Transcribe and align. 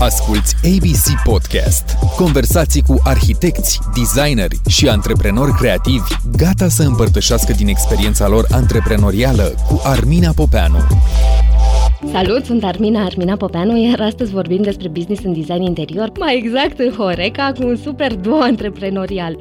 Asculți 0.00 0.54
ABC 0.64 1.22
Podcast. 1.24 1.84
Conversații 2.16 2.82
cu 2.82 3.00
arhitecți, 3.04 3.80
designeri 3.94 4.60
și 4.68 4.88
antreprenori 4.88 5.52
creativi 5.52 6.14
gata 6.36 6.68
să 6.68 6.82
împărtășească 6.82 7.52
din 7.52 7.68
experiența 7.68 8.28
lor 8.28 8.46
antreprenorială 8.50 9.54
cu 9.68 9.80
Armina 9.84 10.32
Popeanu. 10.34 10.78
Salut, 12.12 12.44
sunt 12.44 12.64
Armina, 12.64 13.04
Armina 13.04 13.36
Popeanu, 13.36 13.88
iar 13.88 14.00
astăzi 14.00 14.32
vorbim 14.32 14.62
despre 14.62 14.88
business 14.88 15.24
în 15.24 15.32
design 15.32 15.62
interior, 15.62 16.12
mai 16.18 16.36
exact 16.36 16.78
în 16.78 16.92
Horeca, 16.96 17.52
cu 17.58 17.66
un 17.66 17.76
super 17.76 18.14
duo 18.14 18.40
antreprenorial, 18.40 19.36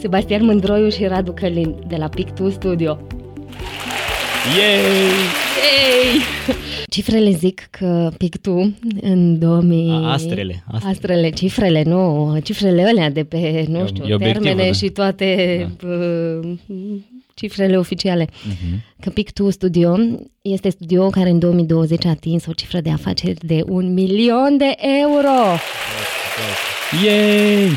Sebastian 0.00 0.44
Mândroiu 0.44 0.88
și 0.88 1.04
Radu 1.06 1.32
Călin, 1.32 1.74
de 1.86 1.96
la 1.96 2.08
Pictu 2.08 2.50
Studio. 2.50 2.98
Yay! 4.58 5.49
Yay! 5.60 6.20
Cifrele 6.90 7.30
zic 7.30 7.68
că 7.70 8.10
Pictu 8.16 8.74
în 9.00 9.38
2000... 9.38 9.90
A, 9.90 10.12
astrele, 10.12 10.64
astrele. 10.66 10.90
Astrele, 10.92 11.30
cifrele, 11.30 11.82
nu, 11.82 12.38
cifrele 12.42 12.82
alea 12.84 13.10
de 13.10 13.24
pe, 13.24 13.64
nu 13.68 13.78
E- 13.78 13.86
știu, 13.86 14.04
e 14.06 14.14
obiectivul, 14.14 14.46
termene 14.46 14.66
da. 14.70 14.72
și 14.72 14.88
toate 14.88 15.68
uh, 15.84 16.50
cifrele 17.34 17.78
oficiale. 17.78 18.28
Mhm. 18.44 18.82
Că 19.00 19.10
Pictu 19.10 19.50
Studio 19.50 19.96
este 20.42 20.68
studio 20.68 21.08
care 21.08 21.28
în 21.30 21.38
2020 21.38 22.04
a 22.04 22.08
atins 22.08 22.46
o 22.46 22.52
cifră 22.52 22.80
de 22.80 22.90
afaceri 22.90 23.46
de 23.46 23.62
un 23.66 23.92
milion 23.92 24.56
de 24.56 24.74
euro 25.00 25.58
Yay! 27.04 27.68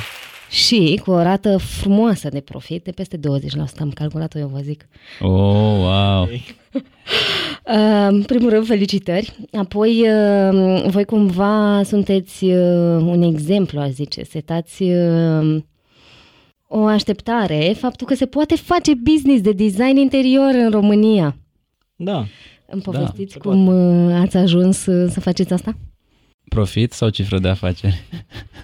Și 0.53 1.02
cu 1.03 1.12
o 1.12 1.21
rată 1.21 1.57
frumoasă 1.57 2.30
de 2.30 2.39
profit 2.39 2.84
de 2.84 2.91
peste 2.91 3.17
20%, 3.17 3.20
am 3.80 3.91
calculat-o 3.91 4.39
eu, 4.39 4.48
vă 4.48 4.59
zic. 4.62 4.88
Oh, 5.20 5.29
wow! 5.29 6.23
Uh, 6.23 6.39
În 8.09 8.23
primul 8.23 8.49
rând, 8.49 8.66
felicitări. 8.66 9.35
Apoi, 9.52 10.09
uh, 10.09 10.85
voi 10.89 11.05
cumva 11.05 11.81
sunteți 11.84 12.43
uh, 12.43 13.02
un 13.02 13.21
exemplu, 13.21 13.79
aș 13.79 13.89
zice. 13.89 14.23
Setați 14.23 14.84
uh, 14.84 15.62
o 16.67 16.85
așteptare, 16.85 17.76
faptul 17.77 18.07
că 18.07 18.15
se 18.15 18.26
poate 18.26 18.55
face 18.55 18.93
business 18.93 19.41
de 19.41 19.51
design 19.51 19.98
interior 19.98 20.51
în 20.54 20.70
România. 20.70 21.38
Da. 21.95 22.26
Îmi 22.65 22.82
povestiți 22.82 23.34
se 23.34 23.40
cum 23.40 23.67
uh, 23.67 24.15
ați 24.21 24.38
ajuns 24.38 24.85
uh, 24.85 25.10
să 25.12 25.20
faceți 25.20 25.54
asta? 25.54 25.76
Profit 26.54 26.91
sau 26.91 27.09
cifră 27.09 27.40
de 27.40 27.48
afaceri? 27.48 28.01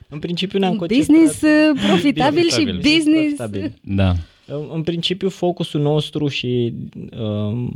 În 0.09 0.19
principiu 0.19 0.59
ne-am 0.59 0.71
Un 0.71 0.77
conceput... 0.77 1.05
business 1.05 1.41
uh, 1.41 1.49
profitabil 1.87 2.43
și 2.43 2.49
Profitabil. 2.63 2.77
business... 2.81 3.35
Profitabil. 3.35 3.73
Da. 3.83 4.09
În- 4.45 4.69
În 4.73 4.83
principiu, 4.83 5.29
focusul 5.29 5.81
nostru 5.81 6.27
și 6.27 6.73
um, 7.19 7.75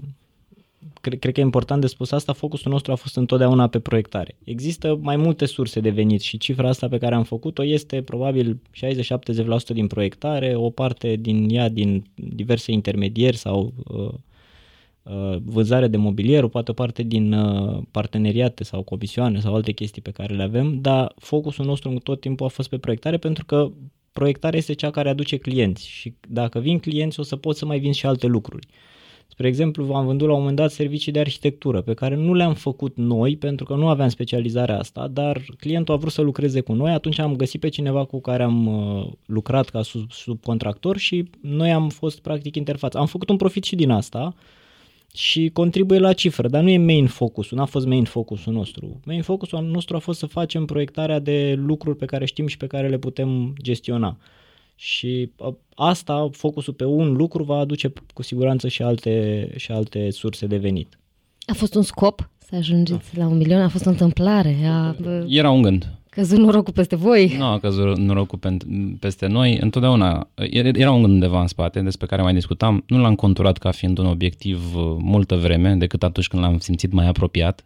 cred, 1.02 1.20
cred 1.20 1.34
că 1.34 1.40
e 1.40 1.44
important 1.44 1.82
de 1.82 1.88
spus 1.88 2.12
asta, 2.12 2.34
focusul 2.34 2.72
nostru 2.72 2.92
a 2.92 2.96
fost 2.96 3.16
întotdeauna 3.16 3.68
pe 3.68 3.80
proiectare. 3.80 4.36
Există 4.44 5.00
mai 5.02 5.16
multe 5.16 5.46
surse 5.46 5.80
de 5.80 5.90
venit 5.90 6.22
și 6.22 6.38
cifra 6.38 6.68
asta 6.70 6.88
pe 6.88 6.98
care 6.98 7.16
am 7.16 7.24
făcut-o 7.24 7.64
este 7.64 8.02
probabil 8.02 8.60
60-70% 8.76 9.74
din 9.74 9.88
proiectare, 9.88 10.56
o 10.56 10.70
parte 10.70 11.16
din 11.20 11.48
ea 11.50 11.70
din 11.70 12.04
diverse 12.16 12.72
intermedieri 12.72 13.38
sau 13.38 13.74
uh, 13.88 13.98
uh, 14.00 14.14
vânzare 15.44 15.88
de 15.88 15.98
mobilier, 15.98 16.44
o 16.44 16.48
poate 16.48 16.72
o 16.72 16.74
parte 16.74 17.04
din 17.04 17.34
uh, 17.34 17.82
parteneriate 17.92 18.64
sau 18.64 18.82
comisioane 18.82 19.40
sau 19.40 19.56
alte 19.56 19.72
chestii 19.72 20.02
pe 20.02 20.12
care 20.12 20.34
le 20.34 20.44
avem, 20.44 20.82
dar 20.82 21.14
focusul 21.18 21.66
nostru 21.66 22.00
tot 22.00 22.20
timpul 22.20 22.46
a 22.46 22.50
fost 22.50 22.70
pe 22.70 22.78
proiectare 22.78 23.18
pentru 23.18 23.46
că 23.46 23.72
proiectarea 24.12 24.60
este 24.60 24.74
cea 24.74 24.92
care 24.92 25.10
aduce 25.10 25.38
clienți 25.38 25.88
și 25.88 26.14
dacă 26.30 26.60
vin 26.60 26.80
clienți 26.80 27.20
o 27.20 27.24
să 27.24 27.36
pot 27.36 27.56
să 27.56 27.66
mai 27.66 27.80
vin 27.80 27.92
și 27.92 28.06
alte 28.06 28.28
lucruri. 28.28 28.68
Spre 29.28 29.48
exemplu, 29.48 29.94
am 29.94 30.06
vândut 30.06 30.28
la 30.28 30.34
un 30.34 30.40
moment 30.40 30.58
dat 30.58 30.72
servicii 30.72 31.12
de 31.12 31.20
arhitectură 31.20 31.82
pe 31.82 31.94
care 31.94 32.16
nu 32.16 32.34
le-am 32.34 32.54
făcut 32.54 32.98
noi 32.98 33.38
pentru 33.38 33.66
că 33.66 33.76
nu 33.76 33.88
aveam 33.88 34.10
specializarea 34.10 34.80
asta, 34.80 35.08
dar 35.08 35.42
clientul 35.60 35.94
a 35.94 35.98
vrut 35.98 36.12
să 36.12 36.22
lucreze 36.22 36.62
cu 36.62 36.74
noi, 36.74 36.92
atunci 36.92 37.20
am 37.20 37.36
găsit 37.36 37.60
pe 37.60 37.70
cineva 37.70 38.06
cu 38.06 38.22
care 38.22 38.44
am 38.44 38.68
uh, 38.68 39.12
lucrat 39.26 39.70
ca 39.70 39.82
sub, 39.82 40.12
subcontractor 40.12 40.98
și 40.98 41.30
noi 41.42 41.72
am 41.72 41.90
fost 41.90 42.22
practic 42.22 42.56
interfață. 42.56 42.98
Am 42.98 43.06
făcut 43.06 43.30
un 43.30 43.38
profit 43.38 43.64
și 43.64 43.76
din 43.76 43.90
asta 43.90 44.36
și 45.18 45.50
contribuie 45.54 46.00
la 46.00 46.14
cifră, 46.14 46.48
dar 46.48 46.64
nu 46.64 46.70
e 46.70 46.78
main 46.78 47.08
focusul, 47.08 47.58
n-a 47.58 47.66
fost 47.66 47.86
main 47.86 48.04
focusul 48.04 48.54
nostru. 48.54 49.00
Main 49.06 49.22
focusul 49.22 49.64
nostru 49.64 49.96
a 49.96 50.00
fost 50.00 50.20
să 50.20 50.26
facem 50.26 50.66
proiectarea 50.66 51.20
de 51.20 51.54
lucruri 51.58 51.98
pe 51.98 52.06
care 52.06 52.26
știm 52.26 52.48
și 52.48 52.58
pe 52.58 52.68
care 52.68 52.88
le 52.90 52.98
putem 52.98 53.54
gestiona. 53.62 54.18
Și 54.76 55.32
a, 55.38 55.58
asta, 55.76 56.30
focusul 56.32 56.74
pe 56.74 56.86
un 56.86 57.14
lucru, 57.14 57.44
va 57.44 57.58
aduce 57.58 57.94
cu 58.14 58.22
siguranță 58.22 58.68
și 58.68 58.82
alte, 58.82 59.48
și 59.56 59.72
alte 59.72 60.10
surse 60.10 60.46
de 60.46 60.58
venit. 60.58 61.00
A 61.46 61.54
fost 61.54 61.76
un 61.76 61.82
scop 61.82 62.30
să 62.38 62.56
ajungeți 62.56 63.18
la 63.18 63.28
un 63.28 63.38
milion? 63.38 63.62
A 63.62 63.70
fost 63.70 63.86
o 63.86 63.90
întâmplare? 63.90 64.58
A 64.66 64.96
bă, 65.02 65.26
Era 65.30 65.50
un 65.52 65.62
gând. 65.62 66.03
Căzut 66.14 66.38
norocul 66.38 66.74
peste 66.74 66.96
voi? 66.96 67.36
Nu 67.38 67.46
a 67.46 67.60
căzut 67.60 67.98
norocul 67.98 68.40
pen- 68.40 69.00
peste 69.00 69.28
noi. 69.28 69.58
Întotdeauna 69.62 70.30
era 70.36 70.70
era 70.74 70.92
un 70.92 71.02
gând 71.02 71.14
undeva 71.14 71.42
în 71.42 71.48
spate 71.48 71.80
despre 71.80 72.06
care 72.06 72.22
mai 72.22 72.34
discutam. 72.34 72.84
Nu 72.88 73.02
l-am 73.02 73.16
conturat 73.16 73.58
ca 73.58 73.72
fiind 73.72 73.98
un 73.98 74.06
obiectiv 74.06 74.76
uh, 74.76 74.96
multă 75.00 75.36
vreme, 75.36 75.76
decât 75.76 76.04
atunci 76.04 76.28
când 76.28 76.44
l-am 76.44 76.58
simțit 76.58 76.92
mai 76.92 77.08
apropiat. 77.08 77.66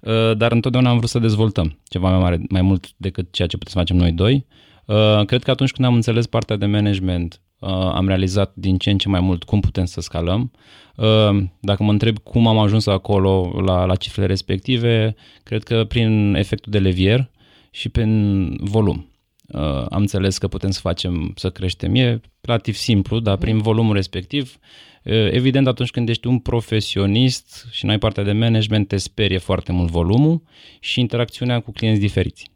Uh, 0.00 0.36
Dar 0.36 0.52
întotdeauna 0.52 0.90
am 0.90 0.96
vrut 0.96 1.08
să 1.08 1.18
dezvoltăm 1.18 1.78
ceva 1.88 2.10
mai 2.10 2.18
mare, 2.18 2.40
mai 2.48 2.62
mult 2.62 2.86
decât 2.96 3.32
ceea 3.32 3.48
ce 3.48 3.56
putem 3.56 3.72
să 3.72 3.78
facem 3.78 3.96
noi 3.96 4.12
doi. 4.12 4.46
Uh, 4.86 5.24
Cred 5.24 5.42
că 5.42 5.50
atunci 5.50 5.70
când 5.70 5.88
am 5.88 5.94
înțeles 5.94 6.26
partea 6.26 6.56
de 6.56 6.66
management, 6.66 7.40
uh, 7.58 7.70
am 7.70 8.06
realizat 8.06 8.52
din 8.54 8.78
ce 8.78 8.90
în 8.90 8.98
ce 8.98 9.08
mai 9.08 9.20
mult 9.20 9.44
cum 9.44 9.60
putem 9.60 9.84
să 9.84 10.00
scalăm. 10.00 10.50
Uh, 10.96 11.42
Dacă 11.60 11.82
mă 11.82 11.90
întreb 11.90 12.18
cum 12.18 12.46
am 12.46 12.58
ajuns 12.58 12.86
acolo 12.86 13.60
la, 13.64 13.84
la 13.84 13.94
cifrele 13.94 14.26
respective, 14.26 15.14
cred 15.42 15.62
că 15.62 15.84
prin 15.84 16.34
efectul 16.34 16.72
de 16.72 16.78
levier 16.78 17.30
și 17.70 17.88
prin 17.88 18.56
volum. 18.60 19.10
Uh, 19.46 19.60
am 19.90 20.00
înțeles 20.00 20.38
că 20.38 20.48
putem 20.48 20.70
să 20.70 20.80
facem, 20.80 21.32
să 21.36 21.50
creștem. 21.50 21.94
E 21.94 22.20
relativ 22.40 22.74
simplu, 22.74 23.18
dar 23.18 23.36
prin 23.36 23.58
volumul 23.58 23.94
respectiv, 23.94 24.58
uh, 25.04 25.12
evident 25.30 25.66
atunci 25.66 25.90
când 25.90 26.08
ești 26.08 26.26
un 26.26 26.38
profesionist 26.38 27.66
și 27.70 27.84
nu 27.84 27.90
ai 27.90 27.98
partea 27.98 28.22
de 28.22 28.32
management, 28.32 28.88
te 28.88 28.96
sperie 28.96 29.38
foarte 29.38 29.72
mult 29.72 29.90
volumul 29.90 30.42
și 30.80 31.00
interacțiunea 31.00 31.60
cu 31.60 31.72
clienți 31.72 32.00
diferiți. 32.00 32.50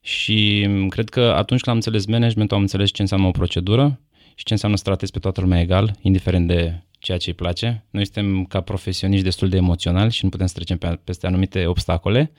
Și 0.00 0.66
m, 0.66 0.88
cred 0.88 1.08
că 1.08 1.20
atunci 1.20 1.60
când 1.60 1.68
am 1.68 1.74
înțeles 1.74 2.06
managementul, 2.06 2.56
am 2.56 2.62
înțeles 2.62 2.90
ce 2.90 3.02
înseamnă 3.02 3.26
o 3.26 3.30
procedură 3.30 4.00
și 4.34 4.44
ce 4.44 4.52
înseamnă 4.52 4.76
să 4.76 4.82
tratezi 4.82 5.12
pe 5.12 5.18
toată 5.18 5.40
lumea 5.40 5.60
egal, 5.60 5.96
indiferent 6.00 6.46
de 6.46 6.82
ceea 6.98 7.18
ce 7.18 7.28
îi 7.28 7.36
place. 7.36 7.84
Noi 7.90 8.04
suntem 8.04 8.44
ca 8.44 8.60
profesioniști 8.60 9.24
destul 9.24 9.48
de 9.48 9.56
emoționali 9.56 10.12
și 10.12 10.24
nu 10.24 10.30
putem 10.30 10.46
să 10.46 10.54
trecem 10.54 10.78
pe, 10.78 11.00
peste 11.04 11.26
anumite 11.26 11.66
obstacole. 11.66 12.32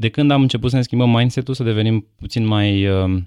De 0.00 0.08
când 0.08 0.30
am 0.30 0.40
început 0.40 0.70
să 0.70 0.76
ne 0.76 0.82
schimbăm 0.82 1.10
mindset-ul, 1.10 1.54
să 1.54 1.62
devenim 1.62 2.06
puțin 2.16 2.46
mai 2.46 2.86
uh, 2.88 3.22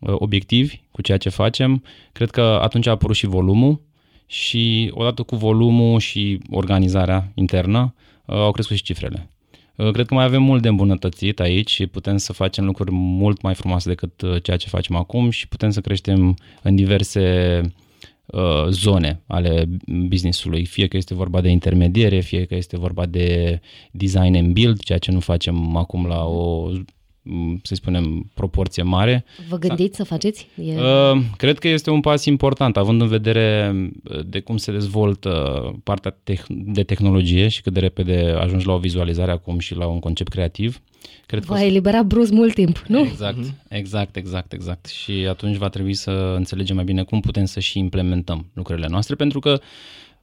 obiectivi 0.00 0.80
cu 0.90 1.02
ceea 1.02 1.18
ce 1.18 1.28
facem, 1.28 1.82
cred 2.12 2.30
că 2.30 2.40
atunci 2.40 2.86
a 2.86 2.90
apărut 2.90 3.16
și 3.16 3.26
volumul 3.26 3.80
și 4.26 4.90
odată 4.94 5.22
cu 5.22 5.36
volumul 5.36 5.98
și 5.98 6.38
organizarea 6.50 7.32
internă 7.34 7.94
uh, 8.24 8.36
au 8.36 8.50
crescut 8.50 8.76
și 8.76 8.82
cifrele. 8.82 9.30
Uh, 9.76 9.90
Cred 9.90 10.06
că 10.06 10.14
mai 10.14 10.24
avem 10.24 10.42
mult 10.42 10.62
de 10.62 10.68
îmbunătățit 10.68 11.40
aici 11.40 11.70
și 11.70 11.86
putem 11.86 12.16
să 12.16 12.32
facem 12.32 12.64
lucruri 12.64 12.90
mult 12.92 13.42
mai 13.42 13.54
frumoase 13.54 13.88
decât 13.88 14.20
uh, 14.20 14.42
ceea 14.42 14.56
ce 14.56 14.68
facem 14.68 14.96
acum 14.96 15.30
și 15.30 15.48
putem 15.48 15.70
să 15.70 15.80
creștem 15.80 16.36
în 16.62 16.74
diverse 16.74 17.60
uh, 17.64 17.70
zone 18.70 19.22
ale 19.26 19.68
business-ului, 19.86 20.64
fie 20.64 20.86
că 20.86 20.96
este 20.96 21.14
vorba 21.14 21.40
de 21.40 21.48
intermediere, 21.48 22.20
fie 22.20 22.44
că 22.44 22.54
este 22.54 22.78
vorba 22.78 23.06
de 23.06 23.60
design 23.90 24.36
and 24.36 24.52
build, 24.52 24.82
ceea 24.82 24.98
ce 24.98 25.10
nu 25.10 25.20
facem 25.20 25.76
acum 25.76 26.06
la 26.06 26.24
o, 26.24 26.70
m, 27.22 27.60
să 27.62 27.74
spunem, 27.74 28.30
proporție 28.34 28.82
mare. 28.82 29.24
Vă 29.48 29.58
gândiți 29.58 29.96
să 29.96 30.04
faceți? 30.04 30.48
E... 30.64 30.74
Uh, 30.74 31.20
cred 31.36 31.58
că 31.58 31.68
este 31.68 31.90
un 31.90 32.00
pas 32.00 32.24
important, 32.24 32.76
având 32.76 33.00
în 33.00 33.08
vedere 33.08 33.74
uh, 34.04 34.20
de 34.26 34.40
cum 34.40 34.56
se 34.56 34.72
dezvoltă 34.72 35.30
partea 35.84 36.16
teh- 36.30 36.46
de 36.48 36.82
tehnologie 36.82 37.48
și 37.48 37.62
cât 37.62 37.72
de 37.72 37.80
repede 37.80 38.34
ajungi 38.38 38.66
la 38.66 38.72
o 38.72 38.78
vizualizare 38.78 39.30
acum 39.30 39.58
și 39.58 39.74
la 39.74 39.86
un 39.86 39.98
concept 39.98 40.30
creativ. 40.30 40.80
Cred 41.26 41.44
că 41.44 41.50
o 41.50 41.54
Va 41.54 41.60
să- 41.60 41.66
elibera 41.66 42.02
brusc 42.02 42.32
mult 42.32 42.54
timp, 42.54 42.82
nu? 42.86 43.00
Exact, 43.00 43.38
exact, 43.68 44.16
exact, 44.16 44.52
exact. 44.52 44.86
Și 44.86 45.12
atunci 45.28 45.56
va 45.56 45.68
trebui 45.68 45.94
să 45.94 46.10
înțelegem 46.36 46.76
mai 46.76 46.84
bine 46.84 47.02
cum 47.02 47.20
putem 47.20 47.44
să 47.44 47.60
și 47.60 47.78
implementăm 47.78 48.46
lucrurile 48.54 48.86
noastre, 48.90 49.14
pentru 49.14 49.38
că, 49.40 49.60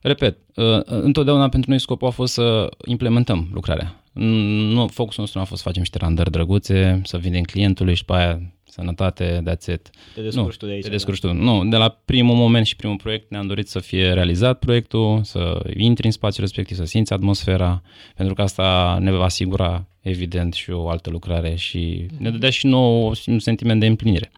repet, 0.01 0.38
uh, 0.56 0.79
întotdeauna 0.85 1.50
pentru 1.50 1.69
noi 1.69 1.79
scopul 1.79 2.07
a 2.07 2.12
fost 2.12 2.33
să 2.33 2.69
implementăm 2.85 3.50
lucrarea. 3.53 4.01
Nu, 4.13 4.88
focusul 4.88 5.21
nostru 5.21 5.38
nu 5.39 5.44
a 5.45 5.47
fost 5.47 5.62
să 5.62 5.68
facem 5.68 5.81
niște 5.81 5.97
randări 5.97 6.31
drăguțe, 6.31 7.01
să 7.03 7.18
vindem 7.18 7.41
clientului 7.41 7.95
și 7.95 8.06
pe 8.06 8.13
aia 8.13 8.41
sănătate, 8.69 9.44
that's 9.50 9.73
it. 9.73 9.89
Te 10.15 10.21
descurci 10.21 10.35
nu, 10.35 10.57
tu 10.57 10.65
de 10.65 10.71
aici, 10.71 10.81
Te 10.81 10.88
da. 10.88 10.94
descurci 10.94 11.19
tu. 11.19 11.33
Nu, 11.33 11.65
de 11.65 11.75
la 11.77 11.89
primul 12.06 12.35
moment 12.35 12.65
și 12.65 12.75
primul 12.75 12.95
proiect 12.95 13.31
ne-am 13.31 13.47
dorit 13.47 13.68
să 13.68 13.80
fie 13.80 14.12
realizat 14.13 14.59
proiectul, 14.59 15.19
să 15.23 15.59
intri 15.77 16.06
în 16.06 16.12
spațiul 16.12 16.45
respectiv, 16.45 16.77
să 16.77 16.83
simți 16.85 17.13
atmosfera, 17.13 17.81
pentru 18.15 18.33
că 18.33 18.41
asta 18.41 18.97
ne 19.01 19.12
va 19.12 19.23
asigura, 19.23 19.88
evident, 20.09 20.54
și 20.54 20.71
o 20.71 20.89
altă 20.89 21.09
lucrare 21.09 21.56
și 21.56 22.06
ne 22.18 22.30
dădea 22.30 22.50
și 22.50 22.65
nou 22.65 23.13
un 23.25 23.39
sentiment 23.39 23.80
de 23.80 23.86
împlinire. 23.86 24.31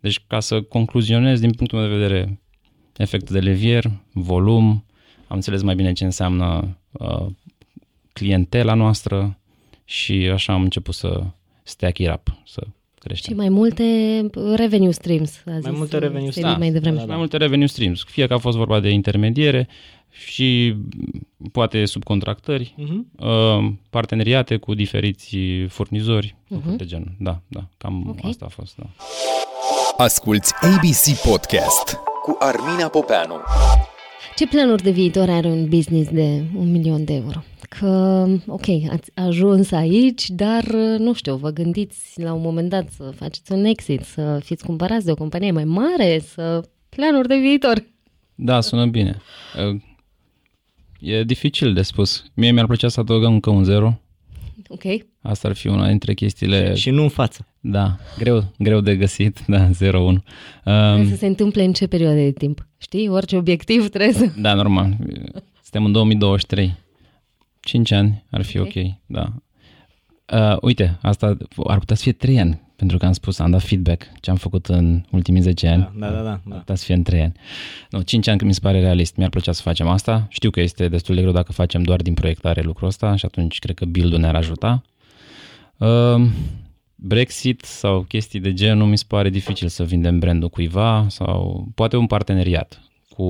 Deci, 0.00 0.20
ca 0.26 0.40
să 0.40 0.62
concluzionez, 0.62 1.40
din 1.40 1.50
punctul 1.50 1.78
meu 1.78 1.88
de 1.88 1.94
vedere, 1.94 2.40
efect 2.96 3.30
de 3.30 3.38
levier, 3.38 3.90
volum, 4.12 4.84
am 5.26 5.36
înțeles 5.36 5.62
mai 5.62 5.74
bine 5.74 5.92
ce 5.92 6.04
înseamnă 6.04 6.78
uh, 6.90 7.26
clientela 8.12 8.74
noastră 8.74 9.38
și 9.84 10.12
așa 10.12 10.52
am 10.52 10.62
început 10.62 10.94
să 10.94 11.24
stack 11.62 11.98
it 11.98 12.10
up, 12.12 12.36
să 12.44 12.66
creștem. 12.98 13.32
Și 13.32 13.38
mai 13.38 13.48
multe 13.48 13.84
revenue 14.54 14.90
streams. 14.90 15.42
A 15.46 15.50
Mai 15.50 15.60
zis, 15.60 15.70
multe 15.70 15.98
revenue 15.98 16.30
Sebi 16.30 16.38
streams. 16.38 16.58
Mai 16.58 16.70
devreme. 16.70 16.96
Da, 16.96 17.00
da, 17.02 17.06
Mai 17.06 17.16
multe 17.16 17.36
revenue 17.36 17.66
streams, 17.66 18.04
fie 18.04 18.26
că 18.26 18.34
a 18.34 18.38
fost 18.38 18.56
vorba 18.56 18.80
de 18.80 18.90
intermediere 18.90 19.68
și 20.24 20.74
poate 21.52 21.84
subcontractări, 21.84 22.74
Mhm. 22.76 23.06
uh, 23.18 23.72
parteneriate 23.90 24.56
cu 24.56 24.74
diferiți 24.74 25.36
furnizori, 25.68 26.36
Mhm. 26.48 26.76
de 26.76 26.84
genul. 26.84 27.12
Da, 27.18 27.40
da, 27.48 27.68
cam 27.78 28.06
Ok. 28.08 28.24
asta 28.24 28.44
a 28.44 28.48
fost, 28.48 28.76
da. 28.76 28.84
Asculți 29.96 30.52
ABC 30.60 31.18
Podcast 31.28 31.94
cu 32.22 32.36
Armina 32.38 32.88
Popeanu. 32.88 33.34
Ce 34.36 34.46
planuri 34.46 34.82
de 34.82 34.90
viitor 34.90 35.28
are 35.30 35.48
un 35.48 35.68
business 35.68 36.10
de 36.10 36.42
un 36.56 36.70
milion 36.70 37.04
de 37.04 37.14
euro? 37.14 37.42
Că, 37.68 38.24
ok, 38.46 38.64
ați 38.90 39.10
ajuns 39.14 39.70
aici, 39.70 40.28
dar, 40.28 40.64
nu 40.98 41.12
știu, 41.12 41.36
vă 41.36 41.50
gândiți 41.50 42.20
la 42.22 42.32
un 42.32 42.40
moment 42.42 42.68
dat 42.70 42.88
să 42.96 43.12
faceți 43.16 43.52
un 43.52 43.64
exit, 43.64 44.02
să 44.02 44.40
fiți 44.44 44.64
cumpărați 44.64 45.04
de 45.04 45.10
o 45.10 45.14
companie 45.14 45.50
mai 45.50 45.64
mare, 45.64 46.18
să... 46.18 46.60
Planuri 46.88 47.28
de 47.28 47.36
viitor. 47.36 47.84
Da, 48.34 48.60
sună 48.60 48.86
bine. 48.86 49.16
Uh, 51.00 51.08
E 51.08 51.24
dificil 51.24 51.72
de 51.74 51.82
spus. 51.82 52.24
Mie 52.34 52.50
mi-ar 52.50 52.66
plăcea 52.66 52.88
să 52.88 53.00
adăugăm 53.00 53.32
încă 53.32 53.50
un 53.50 53.64
zero. 53.64 54.00
Ok? 54.68 54.82
Asta 55.20 55.48
ar 55.48 55.54
fi 55.54 55.66
una 55.68 55.88
dintre 55.88 56.14
chestiile... 56.14 56.74
Și 56.74 56.90
nu 56.90 57.02
în 57.02 57.08
față. 57.08 57.46
Da, 57.60 57.96
greu, 58.18 58.52
greu 58.58 58.80
de 58.80 58.96
găsit, 58.96 59.38
da, 59.46 59.68
0-1. 59.70 59.72
Um, 59.72 60.20
Trebuie 60.64 61.06
să 61.10 61.16
se 61.16 61.26
întâmple 61.26 61.64
în 61.64 61.72
ce 61.72 61.86
perioadă 61.86 62.16
de 62.16 62.30
timp? 62.32 62.66
Știi? 62.78 63.08
Orice 63.08 63.36
obiectiv 63.36 63.88
trebuie 63.94 64.12
să... 64.14 64.30
da, 64.38 64.54
normal. 64.54 64.96
Suntem 65.62 65.84
în 65.84 65.92
2023. 65.92 66.74
5 67.60 67.90
ani 67.92 68.24
ar 68.30 68.42
fi 68.42 68.58
ok, 68.58 68.66
Ok. 68.76 68.84
da. 69.06 69.32
Uh, 70.32 70.56
uite, 70.60 70.98
asta 71.02 71.36
ar 71.66 71.78
putea 71.78 71.96
să 71.96 72.02
fie 72.02 72.12
3 72.12 72.40
ani, 72.40 72.60
pentru 72.76 72.98
că 72.98 73.06
am 73.06 73.12
spus, 73.12 73.38
am 73.38 73.50
dat 73.50 73.62
feedback 73.62 74.06
ce 74.20 74.30
am 74.30 74.36
făcut 74.36 74.66
în 74.66 75.02
ultimii 75.10 75.40
10 75.40 75.66
ani. 75.66 75.90
Da, 75.98 76.10
da, 76.10 76.16
da, 76.16 76.22
da, 76.22 76.30
Ar 76.30 76.40
da. 76.44 76.56
putea 76.56 76.74
să 76.74 76.84
fie 76.84 76.94
în 76.94 77.02
3 77.02 77.20
ani. 77.20 77.32
Nu, 77.90 78.00
5 78.00 78.28
ani 78.28 78.44
mi 78.44 78.54
se 78.54 78.60
pare 78.62 78.80
realist. 78.80 79.16
Mi-ar 79.16 79.30
plăcea 79.30 79.52
să 79.52 79.62
facem 79.62 79.88
asta. 79.88 80.26
Știu 80.28 80.50
că 80.50 80.60
este 80.60 80.88
destul 80.88 81.14
de 81.14 81.20
greu 81.20 81.32
dacă 81.32 81.52
facem 81.52 81.82
doar 81.82 82.02
din 82.02 82.14
proiectare 82.14 82.60
lucrul 82.60 82.88
ăsta 82.88 83.16
și 83.16 83.24
atunci 83.24 83.58
cred 83.58 83.76
că 83.76 83.84
build-ul 83.84 84.18
ne-ar 84.18 84.34
ajuta. 84.34 84.82
Uh, 85.76 86.26
Brexit 86.94 87.62
sau 87.64 88.00
chestii 88.02 88.40
de 88.40 88.52
genul 88.52 88.86
mi 88.86 88.98
se 88.98 89.04
pare 89.06 89.30
dificil 89.30 89.68
să 89.68 89.84
vindem 89.84 90.18
brandul 90.18 90.48
cuiva 90.48 91.06
sau 91.08 91.68
poate 91.74 91.96
un 91.96 92.06
parteneriat 92.06 92.80
cu, 93.16 93.24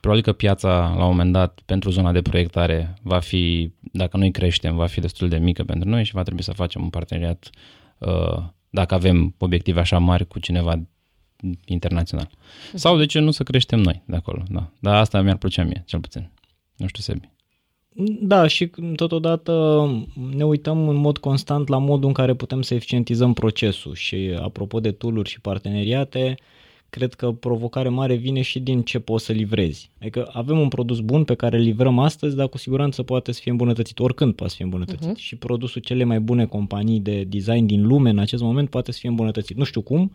probabil 0.00 0.24
că 0.24 0.32
piața 0.32 0.94
la 0.96 1.02
un 1.02 1.10
moment 1.10 1.32
dat 1.32 1.60
pentru 1.66 1.90
zona 1.90 2.12
de 2.12 2.22
proiectare 2.22 2.94
va 3.02 3.18
fi, 3.18 3.72
dacă 3.92 4.16
noi 4.16 4.30
creștem, 4.30 4.76
va 4.76 4.86
fi 4.86 5.00
destul 5.00 5.28
de 5.28 5.36
mică 5.36 5.64
pentru 5.64 5.88
noi 5.88 6.04
și 6.04 6.12
va 6.12 6.22
trebui 6.22 6.42
să 6.42 6.52
facem 6.52 6.82
un 6.82 6.88
parteneriat 6.88 7.50
uh, 7.98 8.42
dacă 8.70 8.94
avem 8.94 9.34
obiective 9.38 9.80
așa 9.80 9.98
mari 9.98 10.26
cu 10.26 10.38
cineva 10.38 10.82
internațional. 11.64 12.30
Sau 12.74 12.98
de 12.98 13.06
ce 13.06 13.18
nu 13.18 13.30
să 13.30 13.42
creștem 13.42 13.78
noi 13.78 14.02
de 14.06 14.16
acolo, 14.16 14.42
da. 14.48 14.70
Dar 14.78 14.94
asta 14.94 15.20
mi-ar 15.20 15.36
plăcea 15.36 15.64
mie, 15.64 15.82
cel 15.86 16.00
puțin. 16.00 16.30
Nu 16.76 16.86
știu, 16.86 17.02
Sebi. 17.02 17.28
Da, 18.20 18.46
și 18.46 18.70
totodată 18.96 19.86
ne 20.34 20.44
uităm 20.44 20.88
în 20.88 20.96
mod 20.96 21.18
constant 21.18 21.68
la 21.68 21.78
modul 21.78 22.08
în 22.08 22.14
care 22.14 22.34
putem 22.34 22.62
să 22.62 22.74
eficientizăm 22.74 23.32
procesul 23.32 23.94
și 23.94 24.38
apropo 24.40 24.80
de 24.80 24.92
tool 24.92 25.24
și 25.24 25.40
parteneriate, 25.40 26.34
cred 26.96 27.14
că 27.14 27.32
provocare 27.32 27.88
mare 27.88 28.14
vine 28.14 28.42
și 28.42 28.60
din 28.60 28.82
ce 28.82 28.98
poți 28.98 29.24
să 29.24 29.32
livrezi. 29.32 29.90
Adică 30.00 30.30
avem 30.32 30.58
un 30.58 30.68
produs 30.68 31.00
bun 31.00 31.24
pe 31.24 31.34
care 31.34 31.56
îl 31.56 31.62
livrăm 31.62 31.98
astăzi, 31.98 32.36
dar 32.36 32.48
cu 32.48 32.58
siguranță 32.58 33.02
poate 33.02 33.32
să 33.32 33.40
fie 33.42 33.50
îmbunătățit, 33.50 33.98
oricând 33.98 34.34
poate 34.34 34.50
să 34.50 34.56
fie 34.56 34.64
îmbunătățit. 34.64 35.12
Uh-huh. 35.12 35.16
Și 35.16 35.36
produsul 35.36 35.80
cele 35.80 36.04
mai 36.04 36.20
bune 36.20 36.46
companii 36.46 37.00
de 37.00 37.24
design 37.24 37.66
din 37.66 37.86
lume 37.86 38.10
în 38.10 38.18
acest 38.18 38.42
moment 38.42 38.70
poate 38.70 38.92
să 38.92 38.98
fie 38.98 39.08
îmbunătățit. 39.08 39.56
Nu 39.56 39.64
știu 39.64 39.80
cum, 39.80 40.12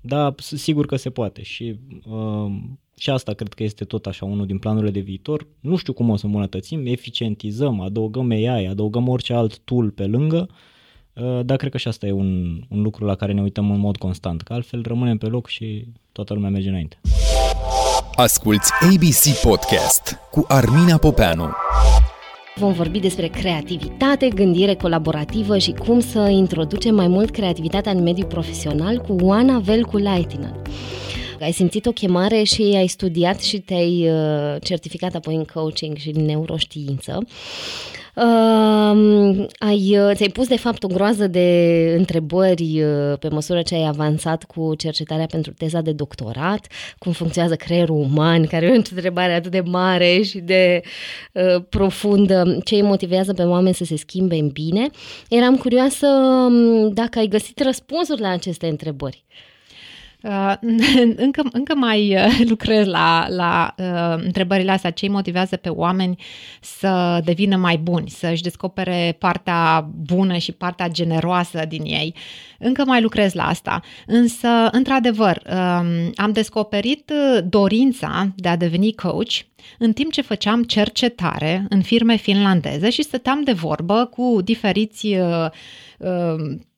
dar 0.00 0.34
sunt 0.36 0.60
sigur 0.60 0.86
că 0.86 0.96
se 0.96 1.10
poate 1.10 1.42
și 1.42 1.74
uh, 2.10 2.52
și 2.96 3.10
asta 3.10 3.32
cred 3.32 3.52
că 3.52 3.62
este 3.62 3.84
tot 3.84 4.06
așa 4.06 4.24
unul 4.24 4.46
din 4.46 4.58
planurile 4.58 4.90
de 4.90 5.00
viitor. 5.00 5.46
Nu 5.60 5.76
știu 5.76 5.92
cum 5.92 6.10
o 6.10 6.16
să 6.16 6.26
îmbunătățim, 6.26 6.86
eficientizăm, 6.86 7.80
adăugăm 7.80 8.30
AI, 8.30 8.66
adăugăm 8.66 9.08
orice 9.08 9.32
alt 9.32 9.58
tool 9.58 9.90
pe 9.90 10.06
lângă, 10.06 10.48
uh, 10.50 10.56
dar 11.42 11.56
cred 11.56 11.70
că 11.70 11.78
și 11.78 11.88
asta 11.88 12.06
e 12.06 12.12
un, 12.12 12.60
un 12.68 12.82
lucru 12.82 13.04
la 13.04 13.14
care 13.14 13.32
ne 13.32 13.42
uităm 13.42 13.70
în 13.70 13.78
mod 13.78 13.96
constant, 13.96 14.42
că 14.42 14.52
altfel 14.52 14.82
rămânem 14.86 15.18
pe 15.18 15.26
loc 15.26 15.48
și 15.48 15.84
toată 16.12 16.34
lumea 16.34 16.50
merge 16.50 16.68
înainte. 16.68 17.00
Asculți 18.14 18.72
ABC 18.80 19.40
Podcast 19.42 20.18
cu 20.30 20.44
Armina 20.48 20.96
Popeanu. 20.96 21.50
Vom 22.56 22.72
vorbi 22.72 22.98
despre 22.98 23.26
creativitate, 23.26 24.28
gândire 24.28 24.74
colaborativă 24.74 25.58
și 25.58 25.72
cum 25.72 26.00
să 26.00 26.18
introducem 26.18 26.94
mai 26.94 27.08
mult 27.08 27.30
creativitatea 27.30 27.92
în 27.92 28.02
mediul 28.02 28.26
profesional 28.26 28.98
cu 28.98 29.16
Oana 29.20 29.58
Velcu 29.58 29.96
Laitinen. 29.96 30.62
Ai 31.40 31.52
simțit 31.52 31.86
o 31.86 31.90
chemare 31.90 32.42
și 32.42 32.62
ai 32.76 32.86
studiat 32.86 33.40
și 33.40 33.58
te-ai 33.58 34.10
uh, 34.10 34.56
certificat 34.62 35.14
apoi 35.14 35.34
în 35.34 35.44
coaching 35.44 35.96
și 35.96 36.08
în 36.14 36.24
neuroștiință. 36.24 37.18
Uh, 38.14 39.46
ai, 39.58 39.98
uh, 39.98 40.10
ți-ai 40.14 40.28
pus 40.32 40.48
de 40.48 40.56
fapt 40.56 40.82
o 40.82 40.86
groază 40.86 41.26
de 41.26 41.94
întrebări 41.98 42.82
uh, 42.82 43.18
pe 43.18 43.28
măsură 43.28 43.62
ce 43.62 43.74
ai 43.74 43.86
avansat 43.86 44.44
cu 44.44 44.74
cercetarea 44.74 45.26
pentru 45.26 45.52
teza 45.52 45.80
de 45.80 45.92
doctorat, 45.92 46.66
cum 46.98 47.12
funcționează 47.12 47.56
creierul 47.56 47.96
uman, 47.96 48.46
care 48.46 48.66
e 48.66 48.70
o 48.70 48.74
întrebare 48.74 49.32
atât 49.32 49.50
de 49.50 49.60
mare 49.60 50.22
și 50.22 50.38
de 50.38 50.80
uh, 51.32 51.62
profundă, 51.68 52.58
ce 52.64 52.74
îi 52.74 52.82
motivează 52.82 53.32
pe 53.32 53.42
oameni 53.42 53.74
să 53.74 53.84
se 53.84 53.96
schimbe 53.96 54.36
în 54.36 54.48
bine. 54.48 54.86
Eram 55.28 55.56
curioasă 55.56 56.06
um, 56.06 56.88
dacă 56.92 57.18
ai 57.18 57.26
găsit 57.26 57.60
răspunsuri 57.60 58.20
la 58.20 58.28
aceste 58.28 58.66
întrebări. 58.66 59.24
Uh, 60.22 60.54
încă, 61.16 61.42
încă 61.52 61.74
mai 61.74 62.14
uh, 62.16 62.40
lucrez 62.50 62.86
la, 62.86 63.26
la 63.28 63.74
uh, 63.78 64.22
întrebările 64.24 64.70
astea, 64.70 64.90
ce 64.90 65.04
îi 65.04 65.10
motivează 65.10 65.56
pe 65.56 65.68
oameni 65.68 66.22
să 66.60 67.20
devină 67.24 67.56
mai 67.56 67.76
buni, 67.76 68.08
să-și 68.08 68.42
descopere 68.42 69.16
partea 69.18 69.90
bună 69.96 70.36
și 70.36 70.52
partea 70.52 70.88
generoasă 70.88 71.64
din 71.68 71.82
ei. 71.84 72.14
Încă 72.58 72.84
mai 72.84 73.02
lucrez 73.02 73.32
la 73.32 73.46
asta, 73.46 73.80
însă, 74.06 74.48
într-adevăr, 74.70 75.42
um, 75.46 76.12
am 76.14 76.32
descoperit 76.32 77.10
uh, 77.10 77.42
dorința 77.48 78.32
de 78.36 78.48
a 78.48 78.56
deveni 78.56 78.94
coach 78.94 79.32
în 79.78 79.92
timp 79.92 80.12
ce 80.12 80.20
făceam 80.20 80.62
cercetare 80.62 81.66
în 81.68 81.82
firme 81.82 82.16
finlandeze 82.16 82.90
și 82.90 83.02
stăteam 83.02 83.42
de 83.42 83.52
vorbă 83.52 84.04
cu 84.04 84.38
diferiți 84.44 85.06
uh, 85.06 85.50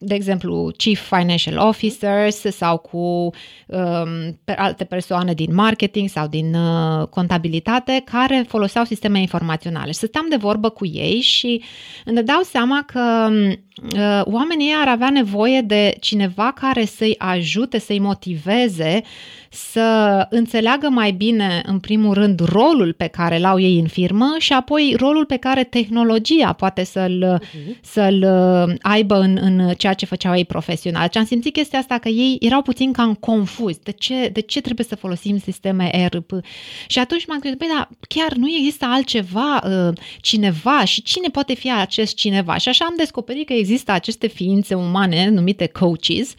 de 0.04 0.14
exemplu, 0.14 0.70
chief 0.76 1.00
financial 1.16 1.58
officers 1.58 2.36
sau 2.36 2.78
cu 2.78 3.30
um, 3.66 4.38
alte 4.56 4.84
persoane 4.84 5.34
din 5.34 5.54
marketing 5.54 6.08
sau 6.08 6.26
din 6.26 6.54
uh, 6.54 7.06
contabilitate 7.06 8.02
care 8.04 8.44
foloseau 8.48 8.84
sisteme 8.84 9.20
informaționale. 9.20 9.90
Și 9.90 9.96
stăteam 9.96 10.26
de 10.28 10.36
vorbă 10.36 10.68
cu 10.68 10.86
ei 10.86 11.20
și 11.20 11.62
îmi 12.04 12.22
dau 12.22 12.42
seama 12.42 12.84
că 12.86 13.30
uh, 13.30 14.20
oamenii 14.24 14.72
ar 14.80 14.88
avea 14.88 15.10
nevoie 15.10 15.60
de 15.60 15.96
cineva 16.00 16.52
care 16.52 16.84
să-i 16.84 17.14
ajute, 17.18 17.78
să-i 17.78 17.98
motiveze 17.98 19.02
să 19.54 20.26
înțeleagă 20.30 20.88
mai 20.88 21.10
bine, 21.10 21.62
în 21.66 21.78
primul 21.78 22.14
rând, 22.14 22.40
rolul 22.40 22.92
pe 22.92 23.06
care 23.06 23.38
l-au 23.38 23.60
ei 23.60 23.78
în 23.78 23.86
firmă 23.86 24.34
și 24.38 24.52
apoi 24.52 24.94
rolul 24.98 25.24
pe 25.24 25.36
care 25.36 25.64
tehnologia 25.64 26.52
poate 26.52 26.84
să-l, 26.84 27.38
uh-huh. 27.38 27.80
să-l 27.80 28.22
uh, 28.22 28.74
aibă 28.82 29.18
în, 29.18 29.38
în 29.40 29.72
ceea 29.76 29.92
ce 29.94 30.06
făceau 30.06 30.36
ei 30.36 30.44
profesional. 30.44 31.08
Ce 31.08 31.18
am 31.18 31.24
simțit 31.24 31.52
chestia 31.52 31.78
asta 31.78 31.98
că 31.98 32.08
ei 32.08 32.36
erau 32.40 32.62
puțin 32.62 32.92
cam 32.92 33.14
confuzi. 33.14 33.80
De 33.82 33.90
ce, 33.90 34.28
de 34.32 34.40
ce 34.40 34.60
trebuie 34.60 34.86
să 34.86 34.96
folosim 34.96 35.38
sisteme 35.38 35.96
ERP? 35.96 36.30
Și 36.86 36.98
atunci 36.98 37.26
m-am 37.26 37.38
gândit, 37.38 37.58
băi, 37.58 37.68
dar 37.76 37.88
chiar 38.08 38.32
nu 38.32 38.48
există 38.48 38.84
altceva, 38.84 39.62
uh, 39.66 39.96
cineva 40.20 40.84
și 40.84 41.02
cine 41.02 41.28
poate 41.28 41.54
fi 41.54 41.72
acest 41.72 42.14
cineva? 42.14 42.56
Și 42.56 42.68
așa 42.68 42.84
am 42.84 42.94
descoperit 42.96 43.46
că 43.46 43.52
există 43.52 43.92
aceste 43.92 44.26
ființe 44.26 44.74
umane 44.74 45.28
numite 45.28 45.66
coaches 45.66 46.34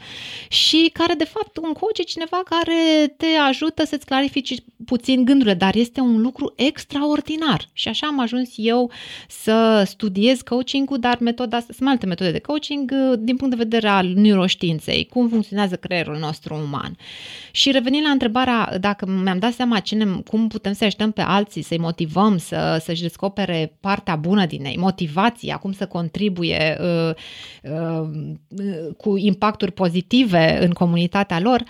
și 0.50 0.90
care, 0.94 1.14
de 1.14 1.24
fapt, 1.24 1.58
un 1.58 1.74
coach 1.74 1.98
e 1.98 2.04
cineva 2.04 2.44
care 2.46 3.08
te 3.18 3.26
ajută 3.48 3.86
să-ți 3.86 4.06
clarifici 4.06 4.56
puțin 4.86 5.26
gândurile, 5.26 5.54
dar 5.54 5.76
este 5.76 6.00
un 6.00 6.22
lucru 6.22 6.54
extraordinar. 6.56 7.70
Și 7.74 7.88
așa 7.88 8.08
am 8.08 8.20
ajuns 8.20 8.50
eu 8.56 8.92
să 9.28 9.84
studiez 9.86 10.42
coaching-ul, 10.42 11.00
dar 11.00 11.18
metoda 11.20 11.58
asta, 11.58 11.74
sunt 11.78 11.90
alte 11.90 12.06
metode 12.06 12.32
de 12.32 12.40
coaching 12.40 12.92
din 13.20 13.36
punct 13.36 13.45
de 13.50 13.56
vedere 13.56 13.88
al 13.88 14.08
neuroștiinței, 14.08 15.06
cum 15.06 15.30
funcționează 15.30 15.76
creierul 15.76 16.18
nostru 16.18 16.56
uman. 16.66 16.98
Și 17.52 17.72
revenind 17.72 18.06
la 18.06 18.12
întrebarea, 18.12 18.78
dacă 18.80 19.06
mi-am 19.24 19.40
dat 19.40 19.54
seama 19.54 19.80
cine, 19.80 20.06
cum 20.06 20.48
putem 20.48 20.74
să 20.74 20.86
ajutăm 20.86 21.12
pe 21.12 21.22
alții, 21.22 21.62
să-i 21.62 21.78
motivăm 21.78 22.38
să, 22.38 22.82
să-și 22.84 23.02
descopere 23.02 23.78
partea 23.80 24.16
bună 24.16 24.46
din 24.46 24.66
ei, 24.66 24.78
motivația, 24.78 25.58
cum 25.58 25.72
să 25.72 25.86
contribuie 25.86 26.78
uh, 26.82 27.16
uh, 27.64 28.10
cu 28.98 29.18
impacturi 29.18 29.72
pozitive 29.72 30.64
în 30.64 30.72
comunitatea 30.72 31.40
lor, 31.40 31.64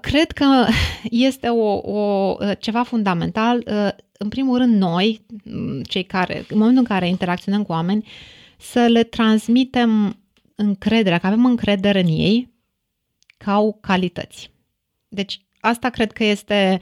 Cred 0.00 0.30
că 0.30 0.66
este 1.10 1.48
o, 1.48 1.92
o, 1.92 2.36
ceva 2.58 2.82
fundamental. 2.82 3.62
În 4.18 4.28
primul 4.28 4.58
rând, 4.58 4.80
noi, 4.80 5.20
cei 5.82 6.02
care, 6.02 6.44
în 6.48 6.58
momentul 6.58 6.78
în 6.78 6.88
care 6.88 7.08
interacționăm 7.08 7.62
cu 7.62 7.72
oameni, 7.72 8.08
să 8.58 8.80
le 8.80 9.02
transmitem 9.02 10.16
încrederea, 10.56 11.18
că 11.18 11.26
avem 11.26 11.44
încredere 11.44 12.00
în 12.00 12.06
ei 12.06 12.54
ca 13.36 13.52
au 13.52 13.78
calități. 13.80 14.50
Deci 15.08 15.40
asta 15.60 15.90
cred 15.90 16.12
că 16.12 16.24
este 16.24 16.80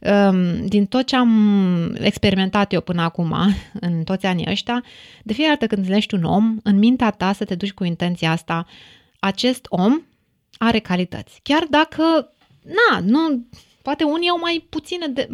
um, 0.00 0.66
din 0.66 0.86
tot 0.86 1.06
ce 1.06 1.16
am 1.16 1.96
experimentat 2.00 2.72
eu 2.72 2.80
până 2.80 3.02
acum, 3.02 3.34
în 3.86 4.04
toți 4.04 4.26
anii 4.26 4.50
ăștia, 4.50 4.84
de 5.22 5.32
fiecare 5.32 5.54
dată 5.54 5.66
când 5.66 5.80
întâlnești 5.80 6.14
un 6.14 6.24
om, 6.24 6.56
în 6.62 6.78
mintea 6.78 7.10
ta 7.10 7.32
să 7.32 7.44
te 7.44 7.54
duci 7.54 7.72
cu 7.72 7.84
intenția 7.84 8.30
asta, 8.30 8.66
acest 9.18 9.66
om 9.68 10.02
are 10.58 10.78
calități. 10.78 11.40
Chiar 11.42 11.66
dacă, 11.70 12.32
na, 12.62 13.00
nu, 13.00 13.46
poate 13.82 14.04
unii 14.04 14.28
au 14.28 14.38
mai 14.38 14.66
puține 14.68 15.06
de, 15.06 15.28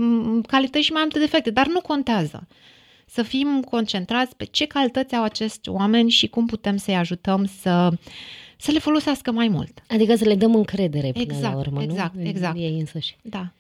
calități 0.47 0.85
și 0.85 0.93
mai 0.93 1.03
multe 1.03 1.19
defecte, 1.19 1.51
dar 1.51 1.67
nu 1.67 1.81
contează. 1.81 2.47
Să 3.09 3.23
fim 3.23 3.63
concentrați 3.71 4.37
pe 4.37 4.45
ce 4.45 4.67
calități 4.67 5.15
au 5.15 5.23
acești 5.23 5.69
oameni 5.69 6.11
și 6.11 6.29
cum 6.29 6.47
putem 6.47 6.77
să-i 6.77 6.97
ajutăm 6.97 7.47
să 7.61 7.93
să 8.59 8.71
le 8.71 8.79
folosească 8.79 9.31
mai 9.31 9.49
mult. 9.49 9.83
Adică 9.89 10.17
să 10.17 10.25
le 10.25 10.35
dăm 10.35 10.55
încredere 10.55 11.13
până 11.13 11.25
exact, 11.25 11.55
la 11.55 11.59
urmă, 11.59 11.83
exact, 11.83 12.15
nu? 12.15 12.29
Exact, 12.29 12.57
Ei 12.57 12.79
însăși. 12.79 13.17
Da. 13.23 13.53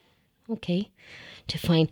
Ok, 0.47 0.65
ce 1.45 1.57
fain. 1.57 1.89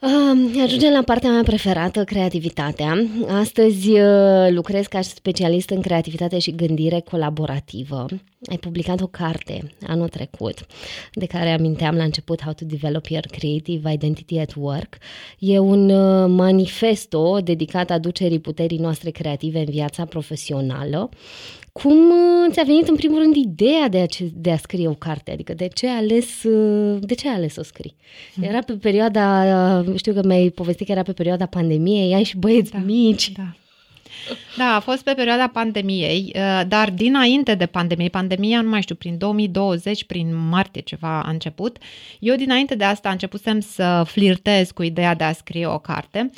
Uh, 0.00 0.60
ajungem 0.62 0.92
la 0.92 1.02
partea 1.02 1.30
mea 1.30 1.42
preferată, 1.42 2.04
creativitatea. 2.04 3.06
Astăzi 3.28 3.90
uh, 3.90 4.48
lucrez 4.50 4.86
ca 4.86 5.00
specialist 5.00 5.70
în 5.70 5.80
creativitate 5.80 6.38
și 6.38 6.54
gândire 6.54 7.00
colaborativă. 7.10 8.06
Ai 8.50 8.58
publicat 8.58 9.00
o 9.00 9.06
carte 9.06 9.72
anul 9.86 10.08
trecut, 10.08 10.66
de 11.12 11.26
care 11.26 11.52
aminteam 11.52 11.96
la 11.96 12.02
început 12.02 12.42
How 12.42 12.52
to 12.52 12.64
Develop 12.64 13.06
Your 13.06 13.24
Creative 13.26 13.92
Identity 13.92 14.38
at 14.38 14.52
Work. 14.56 14.96
E 15.38 15.58
un 15.58 15.90
uh, 15.90 16.28
manifesto 16.28 17.38
dedicat 17.44 17.90
aducerii 17.90 18.40
puterii 18.40 18.78
noastre 18.78 19.10
creative 19.10 19.58
în 19.58 19.70
viața 19.70 20.04
profesională 20.04 21.08
cum 21.82 22.10
uh, 22.10 22.52
ți-a 22.52 22.62
venit 22.62 22.88
în 22.88 22.96
primul 22.96 23.18
rând 23.18 23.36
ideea 23.36 23.88
de 23.88 24.00
a, 24.00 24.24
de 24.32 24.50
a 24.50 24.56
scrie 24.56 24.88
o 24.88 24.94
carte? 24.94 25.30
Adică 25.30 25.54
de 25.54 25.68
ce 25.74 25.88
ai 25.88 25.96
ales, 25.96 26.42
uh, 26.42 26.98
de 27.00 27.14
ce 27.14 27.28
ai 27.28 27.34
ales 27.34 27.52
să 27.52 27.60
o 27.60 27.62
scrii? 27.62 27.96
Mm. 28.34 28.42
Era 28.42 28.58
pe 28.58 28.72
perioada, 28.72 29.24
uh, 29.86 29.96
știu 29.96 30.12
că 30.12 30.20
mi-ai 30.24 30.50
povestit 30.50 30.86
că 30.86 30.92
era 30.92 31.02
pe 31.02 31.12
perioada 31.12 31.46
pandemiei, 31.46 32.14
ai 32.14 32.22
și 32.22 32.36
băieți 32.36 32.70
da, 32.70 32.78
mici. 32.78 33.32
Da. 33.32 33.56
Da, 34.56 34.74
a 34.74 34.80
fost 34.80 35.02
pe 35.02 35.12
perioada 35.12 35.46
pandemiei, 35.46 36.34
dar 36.68 36.90
dinainte 36.90 37.54
de 37.54 37.66
pandemie, 37.66 38.08
pandemia, 38.08 38.60
nu 38.60 38.68
mai 38.68 38.82
știu, 38.82 38.94
prin 38.94 39.18
2020, 39.18 40.04
prin 40.04 40.48
martie 40.48 40.80
ceva 40.80 41.22
a 41.22 41.30
început, 41.30 41.76
eu 42.18 42.34
dinainte 42.36 42.74
de 42.74 42.84
asta 42.84 43.10
începusem 43.10 43.60
să 43.60 44.02
flirtez 44.06 44.70
cu 44.70 44.82
ideea 44.82 45.14
de 45.14 45.24
a 45.24 45.32
scrie 45.32 45.66
o 45.66 45.78
carte 45.78 46.30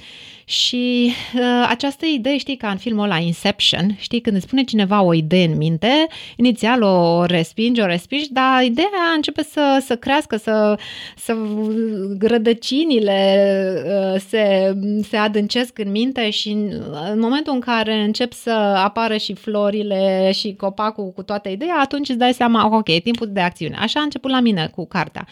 și 0.48 1.12
uh, 1.34 1.66
această 1.68 2.06
idee, 2.06 2.38
știi, 2.38 2.56
ca 2.56 2.70
în 2.70 2.76
filmul 2.76 3.04
ăla 3.04 3.18
Inception, 3.18 3.96
știi, 3.98 4.20
când 4.20 4.36
îți 4.36 4.44
spune 4.44 4.62
cineva 4.62 5.02
o 5.02 5.14
idee 5.14 5.44
în 5.44 5.56
minte, 5.56 6.06
inițial 6.36 6.82
o 6.82 7.24
respingi, 7.24 7.80
o 7.80 7.86
respingi, 7.86 8.32
dar 8.32 8.62
ideea 8.62 8.88
începe 9.16 9.42
să, 9.42 9.82
să 9.84 9.96
crească, 9.96 10.36
să, 10.36 10.78
să 11.16 11.36
rădăcinile 12.20 13.42
uh, 13.86 14.20
se, 14.28 14.74
se 15.08 15.16
adâncesc 15.16 15.78
în 15.78 15.90
minte 15.90 16.30
și 16.30 16.48
în, 16.48 16.82
în 17.12 17.18
momentul 17.18 17.52
în 17.52 17.60
care 17.60 17.92
încep 18.08 18.32
să 18.32 18.50
apară 18.84 19.16
și 19.16 19.34
florile 19.34 20.30
și 20.32 20.54
copacul 20.54 21.12
cu 21.12 21.22
toată 21.22 21.48
ideea, 21.48 21.78
atunci 21.80 22.08
îți 22.08 22.18
dai 22.18 22.32
seama, 22.32 22.76
ok, 22.76 23.00
timpul 23.02 23.28
de 23.30 23.40
acțiune. 23.40 23.76
Așa 23.78 24.00
a 24.00 24.02
început 24.02 24.30
la 24.30 24.40
mine 24.40 24.70
cu 24.74 24.86
cartea. 24.86 25.26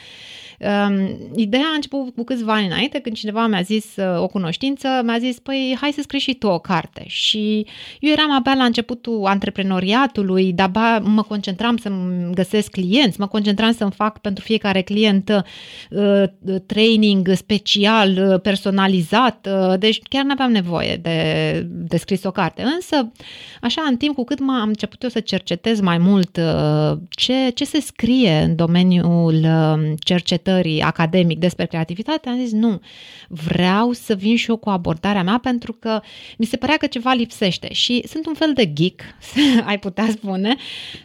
Um, 0.60 1.30
ideea 1.34 1.66
a 1.72 1.74
început 1.74 2.14
cu 2.14 2.24
câțiva 2.24 2.52
ani 2.52 2.66
înainte, 2.66 2.98
când 2.98 3.16
cineva 3.16 3.46
mi-a 3.46 3.60
zis, 3.60 3.96
uh, 3.96 4.22
o 4.22 4.26
cunoștință, 4.26 4.88
mi-a 5.04 5.18
zis, 5.18 5.38
păi 5.38 5.76
hai 5.80 5.92
să 5.92 6.00
scrii 6.02 6.20
și 6.20 6.34
tu 6.34 6.46
o 6.46 6.58
carte. 6.58 7.04
Și 7.06 7.66
eu 8.00 8.12
eram 8.12 8.32
abia 8.32 8.54
la 8.54 8.64
începutul 8.64 9.24
antreprenoriatului, 9.24 10.52
dar 10.52 11.00
mă 11.02 11.22
concentram 11.22 11.76
să-mi 11.76 12.34
găsesc 12.34 12.70
clienți, 12.70 13.20
mă 13.20 13.26
concentram 13.26 13.72
să-mi 13.72 13.90
fac 13.90 14.18
pentru 14.18 14.44
fiecare 14.44 14.82
client 14.82 15.44
uh, 15.90 16.22
training 16.66 17.32
special, 17.34 18.28
uh, 18.30 18.40
personalizat, 18.40 19.48
uh, 19.50 19.78
deci 19.78 20.00
chiar 20.08 20.24
nu 20.24 20.30
aveam 20.30 20.50
nevoie 20.50 20.96
de, 20.96 21.20
de 21.68 21.96
scris 21.96 22.24
o 22.24 22.30
carte. 22.30 22.62
Însă, 22.62 23.12
așa, 23.60 23.82
în 23.88 23.96
timp 23.96 24.14
cu 24.14 24.24
cât 24.24 24.38
am 24.40 24.68
început 24.68 25.02
eu 25.02 25.08
să 25.08 25.20
cercetez 25.20 25.80
mai 25.80 25.98
mult 25.98 26.36
uh, 26.36 26.98
ce, 27.10 27.50
ce 27.54 27.64
se 27.64 27.80
scrie 27.80 28.42
în 28.46 28.56
domeniul 28.56 29.34
uh, 29.34 29.92
cercetării, 29.98 30.44
cercetării 30.46 30.80
academic 30.80 31.38
despre 31.38 31.66
creativitate, 31.66 32.28
am 32.28 32.38
zis 32.38 32.52
nu, 32.52 32.80
vreau 33.28 33.92
să 33.92 34.14
vin 34.14 34.36
și 34.36 34.50
eu 34.50 34.56
cu 34.56 34.68
abordarea 34.68 35.22
mea 35.22 35.38
pentru 35.38 35.72
că 35.72 36.00
mi 36.38 36.46
se 36.46 36.56
părea 36.56 36.76
că 36.76 36.86
ceva 36.86 37.12
lipsește 37.12 37.72
și 37.72 38.02
sunt 38.08 38.26
un 38.26 38.34
fel 38.34 38.52
de 38.54 38.72
geek, 38.72 39.02
ai 39.68 39.78
putea 39.78 40.08
spune, 40.10 40.56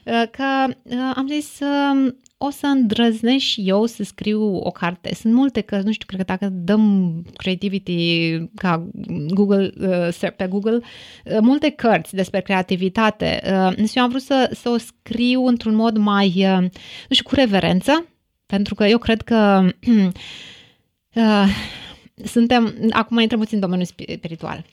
uh, 0.06 0.24
că 0.32 0.74
uh, 0.84 1.12
am 1.16 1.28
zis 1.28 1.60
um, 1.60 2.16
o 2.38 2.50
să 2.50 2.66
îndrăznesc 2.66 3.46
și 3.46 3.62
eu 3.66 3.86
să 3.86 4.04
scriu 4.04 4.56
o 4.56 4.72
carte. 4.72 5.14
Sunt 5.16 5.34
multe 5.34 5.62
că, 5.62 5.82
nu 5.84 5.92
știu, 5.92 6.06
cred 6.06 6.20
că 6.20 6.26
dacă 6.26 6.50
dăm 6.52 7.16
creativity 7.36 8.38
ca 8.56 8.88
Google, 9.28 9.72
uh, 10.22 10.32
pe 10.36 10.48
Google, 10.48 10.80
multe 11.42 11.70
cărți 11.70 12.16
despre 12.16 12.42
creativitate. 12.42 13.42
Și 13.88 13.98
eu 13.98 14.04
am 14.04 14.10
vrut 14.10 14.22
să, 14.22 14.50
să 14.54 14.70
o 14.70 14.78
scriu 14.78 15.46
într-un 15.46 15.76
mod 15.76 15.98
mai, 15.98 16.46
nu 17.08 17.16
știu, 17.16 17.30
cu 17.30 17.36
reverență, 17.36 18.06
pentru 18.51 18.75
că 18.75 18.86
eu 18.86 18.98
cred 18.98 19.22
că 19.22 19.38
uh, 21.13 21.48
suntem, 22.24 22.75
acum 22.89 23.20
intrăm 23.20 23.39
puțin 23.39 23.55
în 23.55 23.62
domeniul 23.62 23.88
spiritual. 23.88 24.65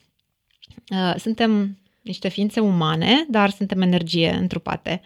Uh, 0.90 1.14
suntem 1.18 1.78
niște 2.02 2.28
ființe 2.28 2.60
umane, 2.60 3.26
dar 3.28 3.50
suntem 3.50 3.82
energie 3.82 4.30
întrupate. 4.30 5.00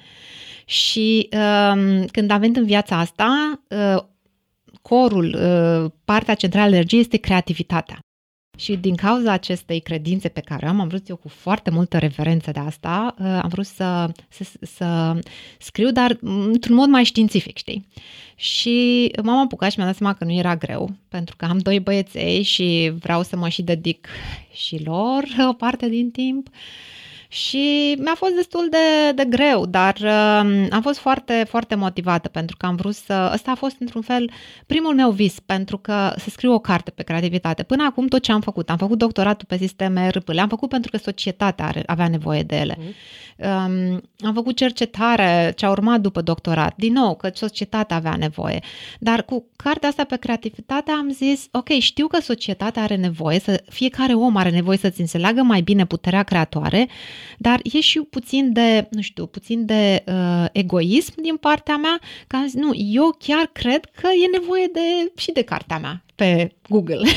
Și 0.64 1.28
uh, 1.32 2.04
când 2.10 2.30
am 2.30 2.40
venit 2.40 2.56
în 2.56 2.64
viața 2.64 2.98
asta, 2.98 3.60
uh, 3.68 4.02
corul, 4.82 5.34
uh, 5.34 5.90
partea 6.04 6.34
centrală 6.34 6.66
a 6.66 6.74
energiei 6.74 7.00
este 7.00 7.16
creativitatea. 7.16 7.98
Și 8.58 8.76
din 8.76 8.94
cauza 8.94 9.32
acestei 9.32 9.80
credințe 9.80 10.28
pe 10.28 10.40
care 10.40 10.66
am, 10.66 10.80
am 10.80 10.88
vrut 10.88 11.08
eu 11.08 11.16
cu 11.16 11.28
foarte 11.28 11.70
multă 11.70 11.98
reverență 11.98 12.50
de 12.50 12.58
asta, 12.58 13.14
uh, 13.18 13.26
am 13.42 13.48
vrut 13.48 13.66
să, 13.66 14.12
să, 14.28 14.44
să 14.60 15.18
scriu, 15.58 15.90
dar 15.90 16.18
într-un 16.20 16.74
mod 16.74 16.88
mai 16.88 17.04
științific, 17.04 17.56
știi? 17.56 17.86
Și 18.34 19.10
m-am 19.22 19.38
apucat 19.38 19.70
și 19.70 19.78
mi-am 19.78 19.88
dat 19.88 19.98
seama 19.98 20.14
că 20.14 20.24
nu 20.24 20.32
era 20.32 20.56
greu, 20.56 20.90
pentru 21.08 21.36
că 21.36 21.44
am 21.44 21.58
doi 21.58 21.80
băieței 21.80 22.42
și 22.42 22.92
vreau 22.98 23.22
să 23.22 23.36
mă 23.36 23.48
și 23.48 23.62
dedic 23.62 24.08
și 24.52 24.84
lor 24.84 25.24
o 25.48 25.52
parte 25.52 25.88
din 25.88 26.10
timp. 26.10 26.48
Uh, 26.48 26.54
și 27.32 27.96
mi-a 27.98 28.14
fost 28.14 28.34
destul 28.34 28.68
de, 28.70 29.12
de 29.14 29.24
greu, 29.24 29.66
dar 29.66 29.96
uh, 30.02 30.66
am 30.70 30.80
fost 30.82 30.98
foarte, 30.98 31.44
foarte 31.48 31.74
motivată 31.74 32.28
pentru 32.28 32.56
că 32.56 32.66
am 32.66 32.76
vrut 32.76 32.94
să... 32.94 33.30
Ăsta 33.34 33.50
a 33.50 33.54
fost, 33.54 33.76
într-un 33.78 34.02
fel, 34.02 34.30
primul 34.66 34.94
meu 34.94 35.10
vis, 35.10 35.40
pentru 35.46 35.78
că 35.78 36.14
să 36.16 36.30
scriu 36.30 36.52
o 36.52 36.58
carte 36.58 36.90
pe 36.90 37.02
creativitate. 37.02 37.62
Până 37.62 37.84
acum 37.84 38.06
tot 38.06 38.22
ce 38.22 38.32
am 38.32 38.40
făcut, 38.40 38.70
am 38.70 38.76
făcut 38.76 38.98
doctoratul 38.98 39.46
pe 39.48 39.56
sisteme 39.56 40.08
RP, 40.08 40.28
le-am 40.28 40.48
făcut 40.48 40.68
pentru 40.68 40.90
că 40.90 40.96
societatea 40.96 41.66
are, 41.66 41.82
avea 41.86 42.08
nevoie 42.08 42.42
de 42.42 42.56
ele. 42.56 42.76
Mm. 42.78 42.94
Um, 43.36 44.02
am 44.20 44.34
făcut 44.34 44.56
cercetare 44.56 45.52
ce 45.56 45.66
a 45.66 45.70
urmat 45.70 46.00
după 46.00 46.20
doctorat, 46.20 46.74
din 46.76 46.92
nou, 46.92 47.14
că 47.14 47.30
societatea 47.34 47.96
avea 47.96 48.16
nevoie. 48.18 48.60
Dar 48.98 49.24
cu 49.24 49.46
cartea 49.56 49.88
asta 49.88 50.04
pe 50.04 50.16
creativitate 50.16 50.90
am 50.90 51.10
zis, 51.10 51.48
ok, 51.50 51.68
știu 51.68 52.06
că 52.06 52.20
societatea 52.20 52.82
are 52.82 52.96
nevoie, 52.96 53.38
să 53.38 53.62
fiecare 53.68 54.14
om 54.14 54.36
are 54.36 54.50
nevoie 54.50 54.78
să-ți 54.78 55.00
înțeleagă 55.00 55.42
mai 55.42 55.60
bine 55.60 55.86
puterea 55.86 56.22
creatoare, 56.22 56.88
dar 57.38 57.60
e 57.62 57.80
și 57.80 58.00
puțin 58.00 58.52
de, 58.52 58.86
nu 58.90 59.00
știu, 59.00 59.26
puțin 59.26 59.66
de 59.66 60.04
uh, 60.06 60.44
egoism 60.52 61.12
din 61.16 61.36
partea 61.36 61.76
mea, 61.76 62.00
că 62.26 62.36
am 62.36 62.44
zis, 62.44 62.54
nu, 62.54 62.70
eu 62.74 63.16
chiar 63.18 63.50
cred 63.52 63.84
că 63.84 64.08
e 64.24 64.38
nevoie 64.38 64.66
de 64.72 65.12
și 65.16 65.32
de 65.32 65.42
cartea 65.42 65.78
mea 65.78 66.04
pe 66.14 66.52
Google. 66.68 67.00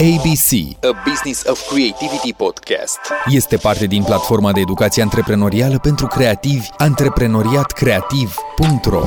ABC, 0.00 0.50
A 0.82 1.02
Business 1.08 1.44
of 1.46 1.72
Creativity 1.72 2.32
Podcast, 2.36 2.98
este 3.26 3.56
parte 3.56 3.86
din 3.86 4.02
platforma 4.02 4.52
de 4.52 4.60
educație 4.60 5.02
antreprenorială 5.02 5.78
pentru 5.78 6.06
creativi 6.06 6.68
antreprenoriatcreativ.ro 6.76 9.02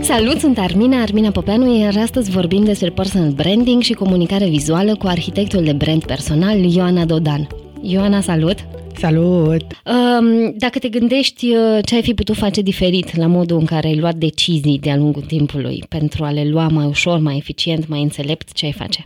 Salut, 0.00 0.38
sunt 0.38 0.58
Armina, 0.58 1.00
Armina 1.00 1.30
Popeanu, 1.30 1.78
iar 1.78 1.96
astăzi 1.96 2.30
vorbim 2.30 2.64
despre 2.64 2.90
personal 2.90 3.30
branding 3.30 3.82
și 3.82 3.92
comunicare 3.92 4.48
vizuală 4.48 4.96
cu 4.96 5.06
arhitectul 5.06 5.64
de 5.64 5.72
brand 5.72 6.04
personal 6.04 6.58
Ioana 6.58 7.04
Dodan. 7.04 7.63
Ioana, 7.86 8.20
salut! 8.20 8.66
Salut! 8.96 9.62
Dacă 10.56 10.78
te 10.78 10.88
gândești 10.88 11.46
uh, 11.46 11.78
ce 11.84 11.94
ai 11.94 12.02
fi 12.02 12.14
putut 12.14 12.36
face 12.36 12.60
diferit 12.60 13.16
la 13.16 13.26
modul 13.26 13.58
în 13.58 13.64
care 13.64 13.86
ai 13.86 13.98
luat 13.98 14.14
decizii 14.14 14.78
de-a 14.78 14.96
lungul 14.96 15.22
timpului 15.22 15.84
pentru 15.88 16.24
a 16.24 16.30
le 16.30 16.44
lua 16.48 16.68
mai 16.68 16.86
ușor, 16.86 17.18
mai 17.18 17.36
eficient, 17.36 17.88
mai 17.88 18.02
înțelept, 18.02 18.52
ce 18.52 18.64
ai 18.64 18.72
face? 18.72 19.04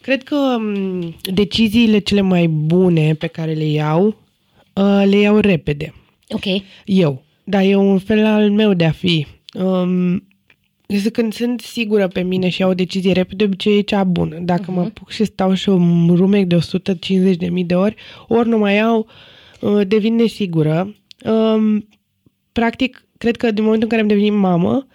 Cred 0.00 0.22
că 0.22 0.36
um, 0.36 1.14
deciziile 1.22 1.98
cele 1.98 2.20
mai 2.20 2.46
bune 2.46 3.14
pe 3.14 3.26
care 3.26 3.52
le 3.52 3.66
iau, 3.66 4.06
uh, 4.72 5.02
le 5.04 5.16
iau 5.16 5.38
repede. 5.38 5.94
Ok. 6.28 6.62
Eu. 6.84 7.22
Dar 7.44 7.62
e 7.62 7.76
un 7.76 7.98
fel 7.98 8.24
al 8.24 8.50
meu 8.50 8.74
de 8.74 8.84
a 8.84 8.92
fi. 8.92 9.26
Um, 9.54 10.26
este 10.86 11.10
când 11.10 11.32
sunt 11.32 11.60
sigură 11.60 12.08
pe 12.08 12.20
mine 12.20 12.48
și 12.48 12.60
iau 12.60 12.70
o 12.70 12.74
decizie 12.74 13.12
repede, 13.12 13.36
de 13.36 13.44
obicei 13.44 13.78
e 13.78 13.80
cea 13.80 14.04
bună. 14.04 14.38
Dacă 14.40 14.62
uh-huh. 14.62 14.74
mă 14.74 14.80
mhm. 14.80 14.86
apuc 14.86 15.10
și 15.10 15.24
stau 15.24 15.54
și 15.54 15.68
un 15.68 16.14
rumec 16.14 16.46
de 16.46 16.58
150.000 17.48 17.66
de 17.66 17.74
ori, 17.74 17.94
ori 18.28 18.48
nu 18.48 18.58
mai 18.58 18.74
iau, 18.74 19.06
uh, 19.60 19.86
devin 19.86 20.14
nesigură. 20.14 20.94
Um, 21.24 21.88
practic, 22.52 23.06
cred 23.18 23.36
că 23.36 23.50
din 23.50 23.64
momentul 23.64 23.88
în 23.90 23.96
care 23.96 24.00
am 24.00 24.08
devenit 24.08 24.40
mamă, 24.40 24.86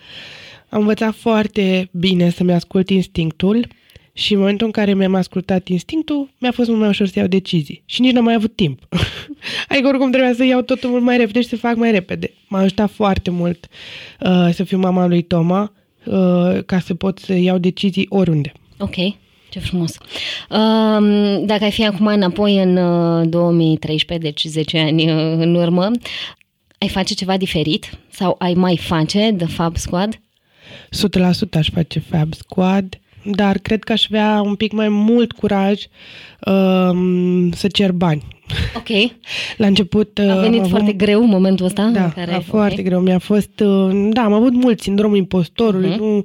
am 0.69 0.79
învățat 0.79 1.15
foarte 1.15 1.89
bine 1.91 2.29
să-mi 2.29 2.53
ascult 2.53 2.89
instinctul 2.89 3.67
și 4.13 4.33
în 4.33 4.39
momentul 4.39 4.65
în 4.65 4.71
care 4.71 4.93
mi-am 4.93 5.15
ascultat 5.15 5.67
instinctul, 5.67 6.29
mi-a 6.37 6.51
fost 6.51 6.67
mult 6.67 6.81
mai 6.81 6.89
ușor 6.89 7.07
să 7.07 7.19
iau 7.19 7.27
decizii. 7.27 7.83
Și 7.85 8.01
nici 8.01 8.11
n-am 8.11 8.23
mai 8.23 8.33
avut 8.33 8.55
timp. 8.55 8.79
adică 9.69 9.87
oricum 9.87 10.11
trebuia 10.11 10.33
să 10.33 10.43
iau 10.43 10.61
totul 10.61 10.89
mult 10.89 11.03
mai 11.03 11.17
repede 11.17 11.41
și 11.41 11.47
să 11.47 11.57
fac 11.57 11.75
mai 11.75 11.91
repede. 11.91 12.33
M-a 12.47 12.59
ajutat 12.59 12.91
foarte 12.91 13.29
mult 13.29 13.67
uh, 14.19 14.49
să 14.53 14.63
fiu 14.63 14.77
mama 14.77 15.07
lui 15.07 15.21
Toma, 15.21 15.61
uh, 15.61 15.80
ca 16.65 16.79
să 16.79 16.93
pot 16.93 17.19
să 17.19 17.33
iau 17.33 17.57
decizii 17.57 18.05
oriunde. 18.09 18.51
Ok, 18.77 18.95
ce 19.49 19.59
frumos. 19.59 19.97
Um, 20.49 21.45
dacă 21.45 21.63
ai 21.63 21.71
fi 21.71 21.85
acum 21.85 22.05
înapoi 22.05 22.63
în 22.63 22.77
uh, 22.77 23.27
2013, 23.29 24.27
deci 24.27 24.43
10 24.43 24.79
ani 24.79 25.11
uh, 25.11 25.35
în 25.37 25.55
urmă, 25.55 25.91
ai 26.77 26.89
face 26.89 27.13
ceva 27.13 27.37
diferit 27.37 27.89
sau 28.09 28.35
ai 28.39 28.53
mai 28.53 28.77
face 28.77 29.33
The 29.37 29.47
Fab 29.47 29.77
Squad? 29.77 30.13
100% 30.15 30.19
aș 31.51 31.69
face 31.69 31.99
Fab 31.99 32.33
Squad, 32.33 32.99
dar 33.23 33.57
cred 33.57 33.83
că 33.83 33.91
aș 33.91 34.05
avea 34.09 34.41
un 34.41 34.55
pic 34.55 34.71
mai 34.71 34.89
mult 34.89 35.31
curaj 35.31 35.81
um, 36.45 37.51
să 37.51 37.67
cer 37.67 37.91
bani. 37.91 38.23
Ok. 38.75 39.11
La 39.57 39.67
început... 39.67 40.19
A 40.29 40.35
venit 40.39 40.61
am 40.61 40.67
foarte 40.67 40.87
avut- 40.89 40.97
greu 41.03 41.25
momentul 41.25 41.65
ăsta? 41.65 41.83
Da, 41.93 42.03
în 42.03 42.09
care, 42.11 42.33
a 42.33 42.39
foarte 42.39 42.79
ok. 42.79 42.85
greu. 42.85 42.99
Mi-a 42.99 43.19
fost, 43.19 43.59
uh, 43.59 44.09
da, 44.13 44.21
am 44.21 44.33
avut 44.33 44.53
mult 44.53 44.79
sindromul 44.81 45.17
impostorului. 45.17 45.89
Mhm. 45.89 45.99
Nu, 45.99 46.15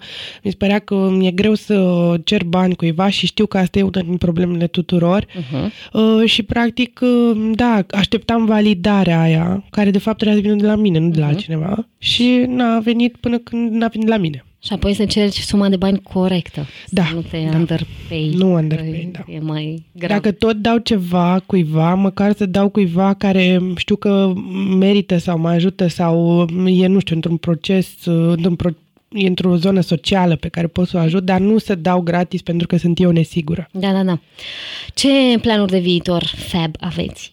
mi 0.42 0.50
se 0.50 0.56
părea 0.58 0.78
că 0.78 0.94
mi-e 1.16 1.30
greu 1.30 1.54
să 1.54 2.14
cer 2.24 2.44
bani 2.44 2.74
cuiva 2.74 3.08
și 3.08 3.26
știu 3.26 3.46
că 3.46 3.58
asta 3.58 3.78
e 3.78 3.82
una 3.82 4.00
din 4.00 4.16
problemele 4.16 4.66
tuturor. 4.66 5.26
Mhm. 5.34 5.72
Uh, 5.92 6.28
și 6.28 6.42
practic, 6.42 7.00
uh, 7.02 7.50
da, 7.54 7.84
așteptam 7.90 8.44
validarea 8.44 9.20
aia, 9.20 9.64
care 9.70 9.90
de 9.90 9.98
fapt 9.98 10.16
trebuia 10.18 10.36
să 10.36 10.42
vină 10.48 10.60
de 10.60 10.66
la 10.66 10.76
mine, 10.76 10.98
nu 10.98 11.08
de 11.08 11.18
la 11.18 11.24
Mhm. 11.26 11.34
altcineva. 11.34 11.88
Și 11.98 12.44
n-a 12.48 12.78
venit 12.78 13.16
până 13.20 13.38
când 13.38 13.70
n-a 13.72 13.88
venit 13.88 14.08
la 14.08 14.16
mine. 14.16 14.44
Și 14.62 14.72
apoi 14.72 14.94
să 14.94 15.04
cerci 15.04 15.40
suma 15.40 15.68
de 15.68 15.76
bani 15.76 16.00
corectă. 16.02 16.66
Da, 16.88 17.04
Să 17.04 17.14
nu 17.14 17.20
te 17.20 17.48
da. 17.50 17.56
underpay. 17.56 18.30
Nu 18.34 18.46
că 18.46 18.52
underpay, 18.52 19.08
da. 19.12 19.32
E 19.32 19.38
mai 19.38 19.84
grav. 19.92 20.10
Dacă 20.10 20.32
tot 20.32 20.56
dau 20.56 20.78
ceva 20.78 21.42
cuiva, 21.46 21.94
măcar 21.94 22.32
să 22.36 22.46
dau 22.46 22.68
cuiva 22.68 23.14
care 23.14 23.60
știu 23.76 23.96
că 23.96 24.32
merită 24.78 25.16
sau 25.18 25.38
mă 25.38 25.48
ajută 25.48 25.86
sau 25.86 26.46
e, 26.66 26.86
nu 26.86 26.98
știu, 26.98 27.14
într-un 27.14 27.36
proces, 27.36 27.88
într-un 28.04 28.54
pro- 28.56 28.70
e 29.08 29.26
într-o 29.26 29.56
zonă 29.56 29.80
socială 29.80 30.36
pe 30.36 30.48
care 30.48 30.66
pot 30.66 30.88
să 30.88 30.96
o 30.96 31.00
ajut, 31.00 31.24
dar 31.24 31.40
nu 31.40 31.58
să 31.58 31.74
dau 31.74 32.00
gratis 32.00 32.42
pentru 32.42 32.66
că 32.66 32.76
sunt 32.76 33.00
eu 33.00 33.10
nesigură. 33.10 33.68
Da, 33.72 33.92
da, 33.92 34.02
da. 34.02 34.20
Ce 34.94 35.08
planuri 35.40 35.70
de 35.70 35.78
viitor 35.78 36.22
Fab 36.36 36.74
aveți? 36.80 37.32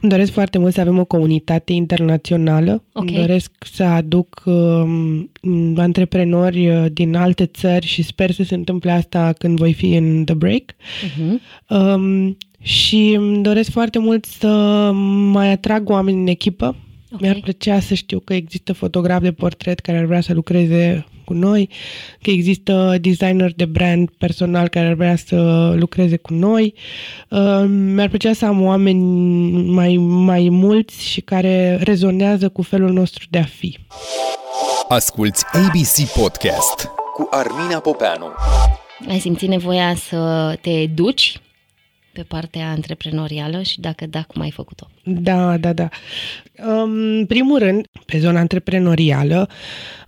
Îmi 0.00 0.10
doresc 0.10 0.32
foarte 0.32 0.58
mult 0.58 0.74
să 0.74 0.80
avem 0.80 0.98
o 0.98 1.04
comunitate 1.04 1.72
internațională. 1.72 2.82
Ok. 2.92 3.08
Îmi 3.08 3.18
doresc 3.18 3.52
să 3.72 3.82
aduc 3.82 4.42
um, 4.44 5.30
antreprenori 5.76 6.68
uh, 6.68 6.86
din 6.92 7.14
alte 7.14 7.46
țări 7.46 7.86
și 7.86 8.02
sper 8.02 8.30
să 8.30 8.42
se 8.42 8.54
întâmple 8.54 8.90
asta 8.90 9.32
când 9.38 9.58
voi 9.58 9.72
fi 9.72 9.94
în 9.94 10.24
The 10.24 10.34
Break. 10.34 10.62
Uh-huh. 10.72 11.66
Um, 11.68 12.36
și 12.62 13.14
îmi 13.16 13.42
doresc 13.42 13.70
foarte 13.70 13.98
mult 13.98 14.24
să 14.24 14.90
mai 15.30 15.50
atrag 15.50 15.88
oameni 15.88 16.20
în 16.20 16.26
echipă. 16.26 16.76
Ok. 17.12 17.20
Mi-ar 17.20 17.40
plăcea 17.42 17.80
să 17.80 17.94
știu 17.94 18.18
că 18.18 18.34
există 18.34 18.72
fotograf 18.72 19.22
de 19.22 19.32
portret 19.32 19.80
care 19.80 19.98
ar 19.98 20.04
vrea 20.04 20.20
să 20.20 20.34
lucreze 20.34 21.06
cu 21.30 21.36
noi, 21.36 21.68
că 22.22 22.30
există 22.30 22.96
designer 23.00 23.52
de 23.54 23.64
brand 23.64 24.10
personal 24.18 24.68
care 24.68 24.86
ar 24.86 24.94
vrea 24.94 25.16
să 25.16 25.72
lucreze 25.76 26.16
cu 26.16 26.32
noi. 26.32 26.74
Uh, 27.28 27.64
mi-ar 27.66 28.08
plăcea 28.08 28.32
să 28.32 28.46
am 28.46 28.62
oameni 28.62 29.02
mai, 29.70 29.96
mai 30.00 30.48
mulți 30.50 31.02
și 31.02 31.20
care 31.20 31.78
rezonează 31.82 32.48
cu 32.48 32.62
felul 32.62 32.92
nostru 32.92 33.26
de 33.30 33.38
a 33.38 33.44
fi. 33.44 33.78
Asculți 34.88 35.44
ABC 35.52 36.08
Podcast 36.20 36.88
cu 37.14 37.28
Armina 37.30 37.78
Popeanu. 37.78 38.26
Ai 39.08 39.18
simțit 39.18 39.48
nevoia 39.48 39.94
să 39.94 40.54
te 40.60 40.70
educi 40.70 41.40
pe 42.12 42.22
partea 42.22 42.70
antreprenorială 42.70 43.62
și 43.62 43.80
dacă 43.80 44.06
da, 44.06 44.22
cum 44.22 44.42
ai 44.42 44.50
făcut-o? 44.50 44.86
Da, 45.04 45.58
da, 45.58 45.72
da. 45.72 45.88
În 46.56 47.24
primul 47.28 47.58
rând, 47.58 47.86
pe 48.06 48.18
zona 48.18 48.40
antreprenorială, 48.40 49.48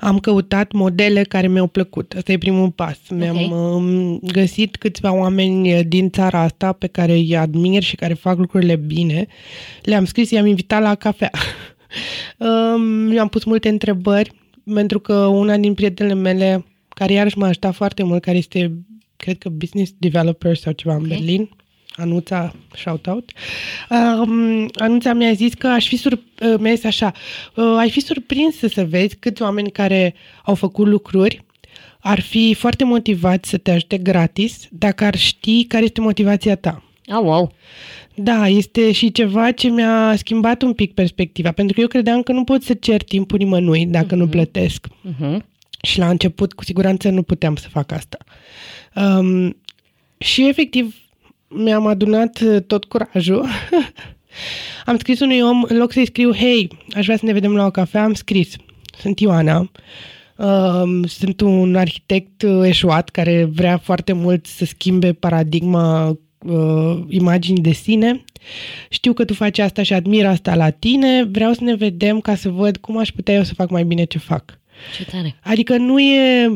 am 0.00 0.18
căutat 0.18 0.72
modele 0.72 1.22
care 1.22 1.48
mi-au 1.48 1.66
plăcut. 1.66 2.12
Asta 2.16 2.32
e 2.32 2.38
primul 2.38 2.70
pas. 2.70 2.98
Mi-am 3.10 3.50
um, 3.50 4.18
găsit 4.18 4.76
câțiva 4.76 5.12
oameni 5.12 5.84
din 5.84 6.10
țara 6.10 6.40
asta 6.40 6.72
pe 6.72 6.86
care 6.86 7.12
îi 7.12 7.36
admir 7.36 7.82
și 7.82 7.96
care 7.96 8.14
fac 8.14 8.38
lucrurile 8.38 8.76
bine. 8.76 9.26
Le-am 9.82 10.04
scris, 10.04 10.30
i-am 10.30 10.46
invitat 10.46 10.82
la 10.82 10.94
cafea. 10.94 11.30
um, 12.38 13.12
i-am 13.12 13.28
pus 13.28 13.44
multe 13.44 13.68
întrebări, 13.68 14.32
pentru 14.74 15.00
că 15.00 15.14
una 15.14 15.56
din 15.56 15.74
prietenele 15.74 16.14
mele, 16.14 16.64
care 16.88 17.12
iarăși 17.12 17.38
m-a 17.38 17.46
ajutat 17.46 17.74
foarte 17.74 18.02
mult, 18.02 18.22
care 18.22 18.36
este, 18.36 18.72
cred 19.16 19.38
că 19.38 19.48
business 19.48 19.92
developer 19.98 20.56
sau 20.56 20.72
ceva 20.72 20.94
în 20.94 21.00
Ok. 21.00 21.08
Berlin, 21.08 21.48
Anuța, 21.96 22.54
shout 22.76 23.06
out. 23.06 23.30
Um, 23.90 24.68
Anuța 24.74 25.12
mi-a 25.12 25.32
zis 25.32 25.54
că 25.54 25.66
aș 25.66 25.88
fi 25.88 25.96
sur... 25.96 26.12
uh, 26.12 26.54
mi-a 26.58 26.74
zis 26.74 26.84
așa, 26.84 27.12
uh, 27.54 27.74
ai 27.78 27.90
fi 27.90 28.00
surprins 28.00 28.58
să 28.58 28.84
vezi 28.84 29.16
câți 29.16 29.42
oameni 29.42 29.70
care 29.70 30.14
au 30.44 30.54
făcut 30.54 30.86
lucruri 30.86 31.44
ar 32.00 32.20
fi 32.20 32.54
foarte 32.54 32.84
motivați 32.84 33.48
să 33.48 33.56
te 33.58 33.70
ajute 33.70 33.98
gratis 33.98 34.68
dacă 34.70 35.04
ar 35.04 35.16
ști 35.16 35.64
care 35.64 35.84
este 35.84 36.00
motivația 36.00 36.56
ta. 36.56 36.82
Oh, 37.06 37.22
wow! 37.22 37.52
Da, 38.14 38.48
este 38.48 38.92
și 38.92 39.12
ceva 39.12 39.50
ce 39.50 39.68
mi-a 39.68 40.14
schimbat 40.16 40.62
un 40.62 40.72
pic 40.72 40.94
perspectiva, 40.94 41.52
pentru 41.52 41.74
că 41.74 41.80
eu 41.80 41.86
credeam 41.86 42.22
că 42.22 42.32
nu 42.32 42.44
pot 42.44 42.62
să 42.62 42.74
cer 42.74 43.02
timpul 43.02 43.38
nimănui 43.38 43.86
dacă 43.86 44.14
nu 44.14 44.28
plătesc. 44.28 44.86
Uh-huh. 44.86 45.36
Și 45.82 45.98
la 45.98 46.08
început, 46.08 46.52
cu 46.52 46.64
siguranță, 46.64 47.08
nu 47.08 47.22
puteam 47.22 47.56
să 47.56 47.68
fac 47.68 47.92
asta. 47.92 48.18
Um, 48.94 49.56
și 50.18 50.48
efectiv, 50.48 50.94
mi-am 51.54 51.86
adunat 51.86 52.40
uh, 52.40 52.62
tot 52.66 52.84
curajul. 52.84 53.46
am 54.84 54.98
scris 54.98 55.20
unui 55.20 55.40
om, 55.40 55.64
în 55.68 55.76
loc 55.76 55.92
să-i 55.92 56.06
scriu, 56.06 56.32
hei, 56.34 56.68
aș 56.94 57.04
vrea 57.04 57.16
să 57.16 57.26
ne 57.26 57.32
vedem 57.32 57.54
la 57.54 57.66
o 57.66 57.70
cafea, 57.70 58.02
am 58.02 58.14
scris, 58.14 58.56
sunt 58.98 59.20
Ioana, 59.20 59.70
um, 60.36 61.04
sunt 61.04 61.40
un 61.40 61.76
arhitect 61.76 62.42
uh, 62.42 62.66
eșuat 62.66 63.08
care 63.08 63.44
vrea 63.44 63.76
foarte 63.76 64.12
mult 64.12 64.46
să 64.46 64.64
schimbe 64.64 65.12
paradigma 65.12 66.18
uh, 66.38 66.98
imaginii 67.08 67.62
de 67.62 67.72
sine. 67.72 68.24
Știu 68.88 69.12
că 69.12 69.24
tu 69.24 69.34
faci 69.34 69.58
asta 69.58 69.82
și 69.82 69.92
admir 69.92 70.26
asta 70.26 70.54
la 70.54 70.70
tine. 70.70 71.24
Vreau 71.24 71.52
să 71.52 71.64
ne 71.64 71.74
vedem 71.74 72.20
ca 72.20 72.34
să 72.34 72.48
văd 72.48 72.76
cum 72.76 72.98
aș 72.98 73.10
putea 73.10 73.34
eu 73.34 73.42
să 73.42 73.54
fac 73.54 73.70
mai 73.70 73.84
bine 73.84 74.04
ce 74.04 74.18
fac. 74.18 74.58
Ce 74.96 75.04
tare! 75.04 75.36
Adică 75.42 75.76
nu 75.76 76.00
e... 76.00 76.50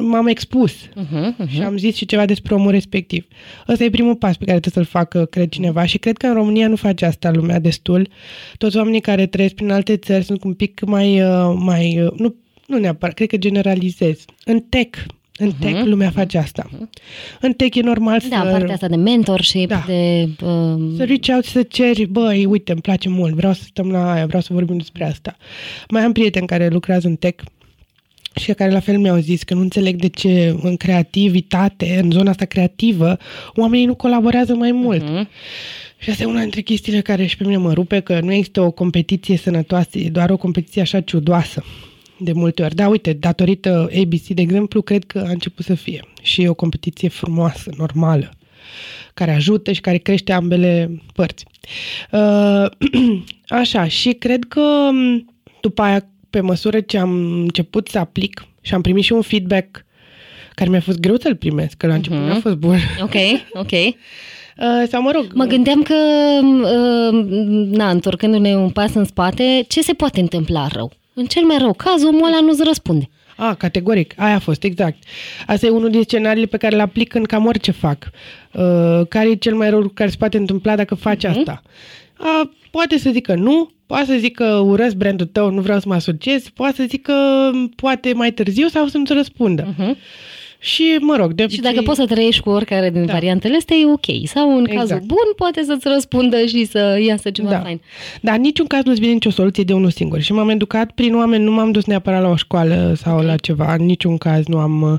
M-am 0.00 0.26
expus 0.26 0.72
Uh-huh, 0.72 1.34
uh-huh. 1.44 1.48
și 1.48 1.60
am 1.62 1.76
zis 1.76 1.94
și 1.96 2.06
ceva 2.06 2.24
despre 2.26 2.54
omul 2.54 2.70
respectiv. 2.70 3.26
Ăsta 3.68 3.84
e 3.84 3.90
primul 3.90 4.14
pas 4.16 4.36
pe 4.36 4.44
care 4.44 4.60
trebuie 4.60 4.84
să-l 4.84 5.00
facă, 5.00 5.24
cred, 5.24 5.48
cineva 5.48 5.84
și 5.84 5.98
cred 5.98 6.16
că 6.16 6.26
în 6.26 6.34
România 6.34 6.68
nu 6.68 6.76
face 6.76 7.04
asta 7.04 7.30
lumea 7.30 7.58
destul. 7.58 8.08
Toți 8.58 8.76
oamenii 8.76 9.00
care 9.00 9.26
trăiesc 9.26 9.54
prin 9.54 9.70
alte 9.70 9.96
țări 9.96 10.24
sunt 10.24 10.44
un 10.44 10.54
pic 10.54 10.80
mai... 10.84 11.22
uh, 11.22 11.54
mai 11.58 12.02
uh, 12.02 12.12
nu, 12.16 12.34
nu 12.66 12.78
neapărat, 12.78 13.14
cred 13.14 13.28
că 13.28 13.36
generalizez. 13.36 14.24
În 14.44 14.60
tech, 14.60 14.98
în 15.36 15.52
tech 15.60 15.82
lumea 15.84 16.10
face 16.10 16.38
asta. 16.38 16.70
În 17.40 17.52
tech 17.52 17.76
e 17.76 17.80
normal 17.80 18.18
Da, 18.28 18.42
să... 18.44 18.50
partea 18.50 18.74
asta 18.74 18.88
de 18.88 18.96
mentorship, 18.96 19.68
Da. 19.68 19.84
de... 19.86 20.28
Uh, 20.44 20.96
Să 20.96 21.04
reach 21.04 21.28
out 21.34 21.44
să 21.44 21.62
ceri, 21.62 22.06
băi, 22.06 22.44
uite, 22.44 22.72
îmi 22.72 22.80
place 22.80 23.08
mult, 23.08 23.34
vreau 23.34 23.52
să 23.52 23.62
stăm 23.66 23.90
la 23.90 24.12
aia, 24.12 24.26
vreau 24.26 24.42
să 24.42 24.52
vorbim 24.52 24.76
despre 24.76 25.04
asta. 25.04 25.36
Mai 25.88 26.02
am 26.02 26.12
prieteni 26.12 26.46
care 26.46 26.68
lucrează 26.68 27.06
în 27.06 27.16
tech 27.16 27.44
și 28.34 28.52
care 28.52 28.70
la 28.70 28.80
fel 28.80 28.98
mi-au 28.98 29.16
zis 29.16 29.42
că 29.42 29.54
nu 29.54 29.60
înțeleg 29.60 29.96
de 29.96 30.08
ce 30.08 30.56
în 30.62 30.76
creativitate, 30.76 32.00
în 32.02 32.10
zona 32.10 32.30
asta 32.30 32.44
creativă, 32.44 33.16
oamenii 33.54 33.86
nu 33.86 33.94
colaborează 33.94 34.54
mai 34.54 34.72
mult. 34.72 35.02
Mhm. 35.02 35.28
Și 35.98 36.10
asta 36.10 36.22
e 36.22 36.26
una 36.26 36.40
dintre 36.40 36.60
chestiile 36.60 37.00
care 37.00 37.26
și 37.26 37.36
pe 37.36 37.44
mine 37.44 37.56
mă 37.56 37.72
rupe, 37.72 38.00
că 38.00 38.20
nu 38.20 38.32
există 38.32 38.60
o 38.60 38.70
competiție 38.70 39.36
sănătoasă, 39.36 39.98
e 39.98 40.08
doar 40.08 40.30
o 40.30 40.36
competiție 40.36 40.80
așa 40.80 41.00
ciudoasă 41.00 41.64
de 42.18 42.32
multe 42.32 42.62
ori. 42.62 42.74
Da, 42.74 42.88
uite, 42.88 43.12
datorită 43.12 43.90
ABC, 44.00 44.26
de 44.26 44.42
exemplu, 44.42 44.82
cred 44.82 45.04
că 45.04 45.18
a 45.18 45.30
început 45.30 45.64
să 45.64 45.74
fie 45.74 46.04
și 46.22 46.42
e 46.42 46.48
o 46.48 46.54
competiție 46.54 47.08
frumoasă, 47.08 47.70
normală, 47.76 48.30
care 49.14 49.34
ajută 49.34 49.72
și 49.72 49.80
care 49.80 49.96
crește 49.96 50.32
ambele 50.32 51.02
părți. 51.14 51.44
Uh, 52.12 52.66
așa, 53.60 53.88
și 53.88 54.12
cred 54.12 54.44
că 54.48 54.88
m, 54.92 55.34
după 55.60 55.82
aia, 55.82 56.06
pe 56.30 56.40
măsură 56.40 56.80
ce 56.80 56.98
am 56.98 57.10
început 57.40 57.88
să 57.88 57.98
aplic 57.98 58.44
și 58.60 58.74
am 58.74 58.80
primit 58.80 59.04
și 59.04 59.12
un 59.12 59.22
feedback 59.22 59.84
care 60.54 60.70
mi-a 60.70 60.80
fost 60.80 60.98
greu 61.00 61.16
să-l 61.16 61.36
primesc, 61.36 61.76
că 61.76 61.86
la 61.86 61.94
început 61.94 62.18
Mhm. 62.18 62.26
nu 62.26 62.32
a 62.32 62.38
fost 62.40 62.56
bun. 62.56 62.76
ok, 63.02 63.14
ok. 63.52 63.70
Uh, 64.60 64.88
sau 64.88 65.02
mă 65.02 65.10
rog, 65.14 65.26
Mă 65.34 65.44
gândeam 65.44 65.82
că, 65.82 65.94
uh, 66.42 67.24
na, 67.76 67.90
întorcându-ne 67.90 68.56
un 68.56 68.70
pas 68.70 68.94
în 68.94 69.04
spate, 69.04 69.64
ce 69.68 69.82
se 69.82 69.92
poate 69.92 70.20
întâmpla 70.20 70.66
rău? 70.66 70.92
În 71.14 71.24
cel 71.24 71.42
mai 71.44 71.56
rău 71.58 71.72
caz, 71.72 72.02
omul 72.02 72.26
ăla 72.26 72.40
nu-ți 72.40 72.62
răspunde. 72.64 73.08
A, 73.36 73.54
categoric. 73.54 74.12
Aia 74.16 74.34
a 74.34 74.38
fost, 74.38 74.62
exact. 74.64 74.96
Asta 75.46 75.66
e 75.66 75.70
unul 75.70 75.90
din 75.90 76.02
scenariile 76.02 76.46
pe 76.46 76.56
care 76.56 76.76
le 76.76 76.82
aplic 76.82 77.14
în 77.14 77.22
cam 77.24 77.46
orice 77.46 77.70
fac. 77.70 78.10
Uh, 78.52 79.06
care 79.08 79.30
e 79.30 79.34
cel 79.34 79.54
mai 79.54 79.68
rău 79.70 79.78
lucru 79.78 79.94
care 79.94 80.10
se 80.10 80.16
poate 80.18 80.36
întâmpla 80.36 80.76
dacă 80.76 80.94
faci 80.94 81.26
Mhm. 81.26 81.38
asta? 81.38 81.62
A, 82.20 82.50
poate 82.70 82.98
să 82.98 83.10
zică 83.10 83.34
nu, 83.34 83.70
poate 83.86 84.04
să 84.04 84.16
zică 84.18 84.44
urăsc 84.44 84.94
brandul 84.94 85.26
tău, 85.26 85.50
nu 85.50 85.60
vreau 85.60 85.78
să 85.78 85.88
mă 85.88 85.94
asociez, 85.94 86.48
poate 86.48 86.76
să 86.76 86.84
zică 86.88 87.14
poate 87.76 88.12
mai 88.12 88.32
târziu 88.32 88.68
sau 88.68 88.86
să 88.86 88.98
nu-ți 88.98 89.12
răspundă. 89.12 89.74
Uh-huh. 89.74 89.94
Și, 90.62 90.96
mă 91.00 91.16
rog, 91.16 91.32
de 91.32 91.46
Și 91.48 91.60
dacă 91.60 91.80
poți 91.82 91.98
să 91.98 92.06
trăiești 92.06 92.42
cu 92.42 92.50
oricare 92.50 92.90
din 92.90 93.06
Da. 93.06 93.12
variantele 93.12 93.56
astea, 93.56 93.76
e 93.76 93.86
ok. 93.92 94.26
Sau 94.28 94.56
în 94.56 94.64
Exact. 94.68 94.88
cazul 94.88 95.04
bun, 95.06 95.32
poate 95.36 95.62
să-ți 95.62 95.88
răspundă 95.92 96.44
și 96.46 96.64
să 96.64 96.98
iasă 97.06 97.30
ceva 97.30 97.50
Da. 97.50 97.58
fain. 97.60 97.80
Dar 98.20 98.34
în 98.34 98.40
niciun 98.40 98.66
caz 98.66 98.84
nu-ți 98.84 99.00
vine 99.00 99.12
nicio 99.12 99.30
soluție 99.30 99.62
de 99.64 99.72
unul 99.72 99.90
singur. 99.90 100.20
Și 100.20 100.32
m-am 100.32 100.48
educat 100.48 100.90
prin 100.90 101.14
oameni, 101.16 101.44
nu 101.44 101.50
m-am 101.52 101.70
dus 101.70 101.84
neapărat 101.84 102.22
la 102.22 102.28
o 102.28 102.36
școală 102.36 102.92
sau 102.96 103.16
Ok. 103.18 103.24
la 103.24 103.36
ceva. 103.36 103.74
În 103.78 103.84
niciun 103.84 104.16
caz 104.16 104.46
nu 104.46 104.58
am... 104.58 104.82
uh, 104.82 104.98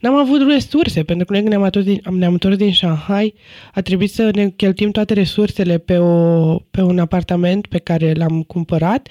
N-am 0.00 0.14
avut 0.14 0.48
resurse, 0.48 1.02
pentru 1.02 1.24
că 1.26 1.32
noi 1.32 1.40
când 1.40 1.52
ne-am 1.52 1.62
întors 1.64 1.84
din, 1.84 2.00
am- 2.04 2.18
ne-am 2.18 2.32
întors 2.32 2.56
din 2.56 2.72
Shanghai, 2.72 3.34
a 3.74 3.80
trebuit 3.80 4.10
să 4.12 4.30
ne 4.34 4.48
cheltuim 4.56 4.90
toate 4.90 5.14
resursele 5.14 5.78
pe, 5.78 5.96
o, 5.98 6.54
pe 6.70 6.80
un 6.82 6.98
apartament 6.98 7.66
pe 7.66 7.78
care 7.78 8.12
l-am 8.16 8.42
cumpărat 8.42 9.08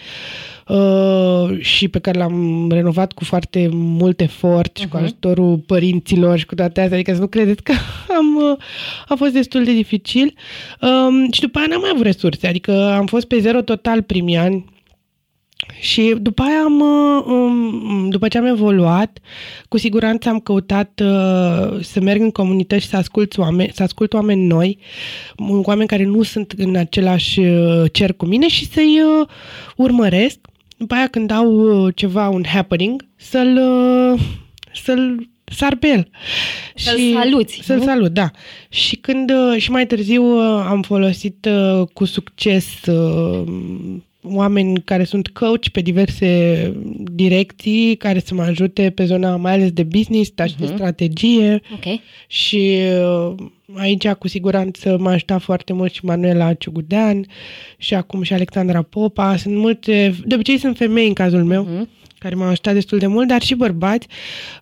uh, 0.76 1.60
și 1.60 1.88
pe 1.88 2.00
care 2.00 2.18
l-am 2.20 2.68
renovat 2.72 3.12
cu 3.12 3.24
foarte 3.24 3.70
mult 3.72 4.22
efort 4.22 4.78
și 4.78 4.88
cu 4.88 4.96
Mhm. 4.96 5.04
ajutorul 5.04 5.58
părinților 5.58 6.38
și 6.38 6.46
cu 6.46 6.56
toate 6.56 6.82
astea. 6.82 6.96
Adică 6.98 7.14
să 7.14 7.20
nu 7.20 7.28
credeți 7.28 7.64
că 7.64 7.74
am, 8.20 8.36
uh, 8.36 8.58
a 9.08 9.16
fost 9.16 9.34
destul 9.34 9.64
de 9.64 9.74
dificil. 9.74 10.34
Um, 10.82 11.32
și 11.32 11.42
după 11.42 11.58
aia 11.58 11.68
n-am 11.68 11.80
mai 11.82 11.90
avut 11.94 12.06
resurse, 12.06 12.48
adică 12.48 12.92
am 12.98 13.06
fost 13.06 13.26
pe 13.28 13.40
zero 13.40 13.62
total 13.62 14.02
primii 14.02 14.38
ani 14.38 14.66
și 15.80 16.16
după 16.22 16.42
aia 16.42 16.62
am, 16.64 16.80
uh, 16.80 17.24
um, 17.28 18.10
după 18.10 18.28
ce 18.28 18.38
am 18.38 18.46
evoluat, 18.46 19.20
cu 19.68 19.78
siguranță 19.78 20.30
am 20.30 20.40
căutat 20.40 21.02
uh, 21.04 21.80
să 21.82 22.00
merg 22.02 22.22
în 22.22 22.32
comunități 22.32 22.82
și 22.82 22.88
să 22.88 22.98
ascult 22.98 23.38
oameni, 23.38 23.72
să 23.74 23.84
ascult 23.84 24.14
oameni 24.14 24.46
noi, 24.46 24.78
um, 25.38 25.62
oameni 25.66 25.88
care 25.88 26.04
nu 26.04 26.24
sunt 26.24 26.54
în 26.58 26.76
același 26.76 27.40
uh, 27.40 27.84
cer 27.92 28.14
cu 28.14 28.26
mine 28.26 28.48
și 28.48 28.66
să-i 28.68 29.00
uh, 29.22 29.28
urmăresc. 29.76 30.38
După 30.82 30.94
aia 30.94 31.08
când 31.08 31.32
au 31.32 31.52
uh, 31.52 31.94
ceva, 31.96 32.30
un 32.30 32.44
happening, 32.46 33.06
să-l, 33.15 33.58
uh, 34.13 34.20
să-l 34.74 35.30
sar 35.44 35.76
pe 35.76 35.88
el. 35.88 36.10
Să-l 36.76 37.00
saluți, 37.13 37.60
Să-l 37.63 37.78
nu? 37.78 37.84
salut, 37.84 38.12
da. 38.12 38.32
Și 38.70 38.96
când 38.96 39.32
uh, 39.32 39.62
și 39.62 39.72
mai 39.72 39.86
târziu 39.88 40.24
uh, 40.24 40.65
am 40.67 40.82
folosit 40.82 41.48
uh, 41.50 41.88
cu 41.94 42.06
succes 42.06 42.86
uh, 42.86 43.44
oameni 44.24 44.82
care 44.82 45.04
sunt 45.04 45.28
coach 45.28 45.68
pe 45.72 45.82
diverse 45.82 46.74
direcții, 46.96 47.96
care 47.96 48.20
să 48.20 48.34
mă 48.34 48.42
ajute 48.42 48.90
pe 48.90 49.06
zona 49.06 49.36
mai 49.36 49.52
ales 49.54 49.72
de 49.72 49.84
business, 49.84 50.32
dar 50.36 50.50
și 50.50 50.58
de 50.58 50.66
Mhm. 50.66 50.74
strategie. 50.74 51.62
Ok. 51.74 52.00
Și 52.28 52.78
uh, 53.28 53.34
aici 53.76 54.08
cu 54.08 54.28
siguranță 54.28 54.98
m-a 55.00 55.12
ajutat 55.12 55.42
foarte 55.42 55.74
mult 55.74 55.94
și 55.94 56.06
Manuela 56.06 56.54
Ciugudean 56.54 57.26
și 57.78 57.94
acum 57.94 58.22
și 58.22 58.34
Alexandra 58.34 58.82
Popa. 58.82 59.36
Sunt 59.36 59.56
multe, 59.56 60.16
de 60.26 60.36
obicei 60.36 60.58
sunt 60.58 60.78
femei 60.78 61.08
în 61.08 61.14
cazul 61.14 61.44
meu 61.44 61.64
Mhm. 61.64 61.90
Care 62.22 62.36
m-au 62.36 62.48
ajutat 62.48 62.74
destul 62.74 62.98
de 62.98 63.08
mult, 63.08 63.28
dar 63.28 63.42
și 63.42 63.56
bărbați 63.56 64.08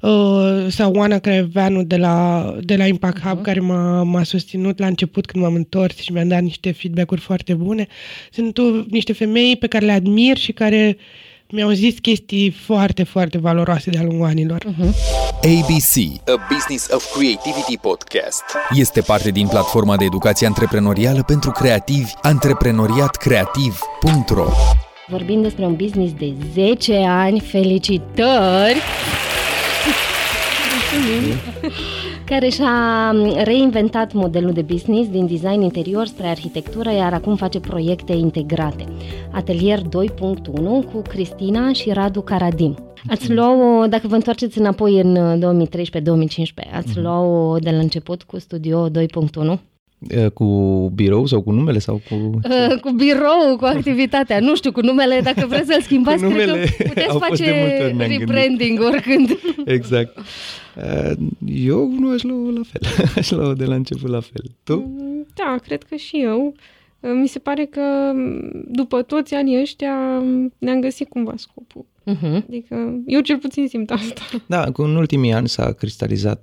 uh, 0.01 0.65
sau 0.69 0.93
Oana 0.93 1.17
Creveanu 1.17 1.83
de 1.83 1.97
la, 1.97 2.45
de 2.61 2.75
la 2.75 2.85
Impact 2.85 3.21
Hub, 3.21 3.41
care 3.41 3.59
m-a, 3.59 4.03
m-a 4.03 4.23
susținut 4.23 4.79
la 4.79 4.87
început 4.87 5.25
când 5.25 5.43
m-am 5.43 5.53
întors 5.53 5.97
și 5.97 6.11
mi-a 6.11 6.25
dat 6.25 6.41
niște 6.41 6.71
feedback-uri 6.71 7.21
foarte 7.21 7.53
bune. 7.53 7.87
Sunt 8.31 8.57
uh, 8.57 8.85
niște 8.89 9.13
femei 9.13 9.55
pe 9.55 9.67
care 9.67 9.85
le 9.85 9.91
admir 9.91 10.37
și 10.37 10.51
care 10.51 10.97
mi-au 11.49 11.69
zis 11.69 11.95
chestii 12.01 12.51
foarte, 12.51 13.03
foarte 13.03 13.37
valoroase 13.37 13.89
de-a 13.89 14.03
lungul 14.03 14.27
anilor. 14.27 14.65
ABC, 15.31 15.95
A 16.25 16.47
Business 16.53 16.87
of 16.91 17.17
Creativity 17.17 17.77
Podcast, 17.81 18.43
este 18.71 19.01
parte 19.01 19.29
din 19.29 19.47
platforma 19.47 19.97
de 19.97 20.03
educație 20.03 20.47
antreprenorială 20.47 21.23
pentru 21.23 21.51
creativi 21.51 22.11
antreprenoriatcreativ.ro 22.21 24.49
Vorbim 25.09 25.41
despre 25.41 25.65
un 25.65 25.75
business 25.75 26.13
de 26.13 26.33
10 26.53 26.95
ani. 26.95 27.39
Felicitări! 27.39 28.77
care 32.25 32.49
și-a 32.49 33.11
reinventat 33.43 34.13
modelul 34.13 34.51
de 34.51 34.61
business 34.61 35.09
din 35.09 35.27
design 35.27 35.61
interior 35.61 36.05
spre 36.05 36.27
arhitectură, 36.27 36.91
iar 36.91 37.13
acum 37.13 37.35
face 37.35 37.59
proiecte 37.59 38.13
integrate. 38.13 38.85
Atelier 39.31 39.79
2.1 39.79 39.85
cu 40.91 41.01
Cristina 41.07 41.73
și 41.73 41.91
Radu 41.91 42.21
Caradim. 42.21 42.77
Ați 43.09 43.33
luat-o, 43.33 43.87
dacă 43.87 44.07
vă 44.07 44.15
întoarceți 44.15 44.57
înapoi 44.57 44.99
în 44.99 45.41
2013-2015, 45.69 46.73
ați 46.73 46.99
luat-o 46.99 47.57
de 47.57 47.69
la 47.69 47.77
început 47.77 48.23
cu 48.23 48.39
Studio 48.39 48.89
2.1? 48.89 49.59
Uh, 50.17 50.31
Cu 50.31 50.45
birou 50.95 51.25
sau 51.25 51.41
cu 51.41 51.51
numele 51.51 51.79
sau 51.79 52.01
cu... 52.09 52.15
Uh, 52.15 52.79
cu 52.81 52.89
birou, 52.91 53.57
cu 53.57 53.65
activitatea, 53.65 54.39
nu 54.39 54.55
știu, 54.55 54.71
cu 54.71 54.81
numele, 54.81 55.19
dacă 55.23 55.45
vreți 55.47 55.67
să-l 55.67 55.81
schimbați, 55.81 56.23
Cu 56.23 56.29
cred 56.29 56.47
numele 56.47 56.65
că 56.77 56.83
puteți 56.83 57.07
au 57.09 57.19
fost 57.19 57.41
de 57.41 57.45
face 57.45 57.59
multe 57.59 57.83
ori, 57.83 57.95
ne-am 57.95 58.09
gândit. 58.09 58.19
rebranding 58.19 58.79
oricând. 58.81 59.39
Exact. 59.75 60.17
Uh, 60.17 61.11
Eu 61.45 61.91
nu 61.99 62.11
aș 62.11 62.21
lua 62.23 62.51
la 62.51 62.61
fel. 62.71 62.81
Aș 63.17 63.31
lua 63.31 63.53
de 63.53 63.65
la 63.65 63.75
început 63.75 64.09
la 64.09 64.19
fel. 64.19 64.43
Tu? 64.63 64.91
Da, 65.35 65.55
cred 65.63 65.83
că 65.83 65.95
și 65.95 66.21
eu. 66.21 66.53
Mi 67.21 67.27
se 67.27 67.39
pare 67.39 67.65
că 67.65 67.81
m, 68.13 68.51
după 68.71 69.01
toți 69.01 69.33
anii 69.33 69.61
ăștia 69.61 70.19
m, 70.19 70.53
ne-am 70.57 70.79
găsit 70.81 71.09
cumva 71.09 71.33
scopul. 71.37 71.85
Uh-huh. 72.11 72.43
Adică 72.47 72.99
eu 73.05 73.19
cel 73.21 73.37
puțin 73.37 73.67
simt 73.67 73.91
asta. 73.91 74.21
Da, 74.45 74.71
cu 74.71 74.81
în 74.81 74.95
ultimii 74.95 75.33
ani 75.33 75.47
s-a 75.49 75.71
cristalizat 75.71 76.41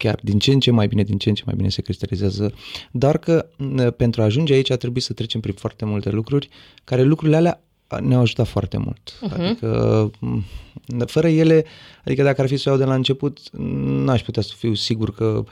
chiar 0.00 0.18
din 0.22 0.38
ce 0.38 0.52
în 0.52 0.60
ce 0.60 0.70
mai 0.70 0.86
bine, 0.86 1.02
din 1.02 1.18
ce 1.18 1.28
în 1.28 1.34
ce 1.34 1.42
mai 1.46 1.54
bine 1.56 1.68
se 1.68 1.82
cristalizează, 1.82 2.52
dar 2.90 3.18
că 3.18 3.46
n- 3.56 3.96
pentru 3.96 4.20
a 4.20 4.24
ajunge 4.24 4.52
aici 4.52 4.70
a 4.70 4.76
trebuit 4.76 5.02
să 5.02 5.12
trecem 5.12 5.40
prin 5.40 5.54
foarte 5.54 5.84
multe 5.84 6.10
lucruri, 6.10 6.48
care 6.84 7.02
lucrurile 7.02 7.36
alea 7.36 7.60
ne-au 8.00 8.20
ajutat 8.20 8.46
foarte 8.46 8.76
mult. 8.76 9.18
Mhm. 9.20 9.34
Uh-huh. 9.34 9.46
Adică, 9.46 10.10
m, 10.20 10.44
fără 11.06 11.28
ele, 11.28 11.64
adică 12.04 12.22
dacă 12.22 12.40
ar 12.40 12.48
fi 12.48 12.56
să 12.56 12.68
o 12.68 12.70
iau 12.70 12.78
de 12.80 12.86
la 12.86 12.94
început, 12.94 13.38
n-aș 14.04 14.22
putea 14.22 14.42
să 14.42 14.52
fiu 14.56 14.74
sigur 14.74 15.14
că 15.14 15.44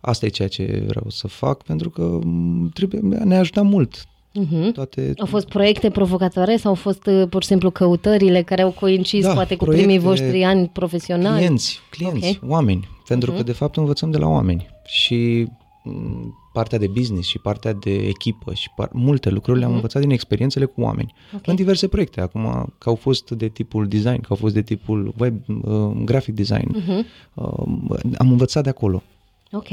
asta 0.00 0.26
e 0.26 0.28
ceea 0.28 0.48
ce 0.48 0.82
vreau 0.86 1.04
să 1.10 1.26
fac, 1.28 1.62
pentru 1.62 1.90
că 1.90 2.02
m, 2.02 2.70
trebuie, 2.74 3.00
ne-a 3.24 3.38
ajutat 3.38 3.64
mult. 3.64 4.04
Uh-huh. 4.40 4.72
Toate, 4.72 5.12
Au 5.18 5.26
fost 5.26 5.46
proiecte 5.48 5.90
provocatoare 5.90 6.56
sau 6.56 6.70
au 6.70 6.76
fost 6.76 7.06
uh, 7.06 7.28
pur 7.30 7.42
și 7.42 7.48
simplu 7.48 7.70
căutările 7.70 8.42
care 8.42 8.62
au 8.62 8.70
coincis 8.70 9.24
Da, 9.24 9.32
poate 9.32 9.56
cu 9.56 9.64
proiecte, 9.64 9.86
primii 9.86 10.04
voștri 10.06 10.42
ani 10.42 10.68
profesionali? 10.68 11.36
Clienți, 11.36 11.80
clienți, 11.90 12.16
Ok. 12.28 12.36
okay. 12.36 12.48
oameni. 12.50 12.88
Pentru 13.06 13.30
Mhm. 13.30 13.38
că, 13.38 13.44
de 13.46 13.52
fapt, 13.52 13.76
învățăm 13.76 14.10
de 14.10 14.18
la 14.18 14.28
oameni. 14.28 14.66
Și 14.84 15.46
m, 15.84 16.34
partea 16.52 16.78
de 16.78 16.86
business 16.86 17.28
și 17.28 17.38
partea 17.38 17.72
de 17.72 17.90
echipă 17.94 18.54
și 18.54 18.68
par- 18.76 18.90
multe 18.92 19.30
lucruri 19.30 19.58
le-am 19.58 19.68
Mhm. 19.70 19.78
învățat 19.78 20.02
din 20.02 20.10
experiențele 20.10 20.64
cu 20.64 20.80
oameni. 20.80 21.14
Ok. 21.34 21.46
În 21.46 21.54
diverse 21.54 21.88
proiecte. 21.88 22.20
Acum, 22.20 22.72
că 22.78 22.88
au 22.88 22.94
fost 22.94 23.30
de 23.30 23.48
tipul 23.48 23.88
design, 23.88 24.20
că 24.20 24.26
au 24.28 24.36
fost 24.36 24.54
de 24.54 24.62
tipul 24.62 25.14
web, 25.18 25.34
uh, 25.64 25.92
graphic 26.04 26.34
design. 26.34 26.76
Uh-huh. 26.80 27.04
Uh, 27.34 27.98
am 28.18 28.30
învățat 28.30 28.62
de 28.62 28.68
acolo. 28.68 29.02
Ok. 29.52 29.68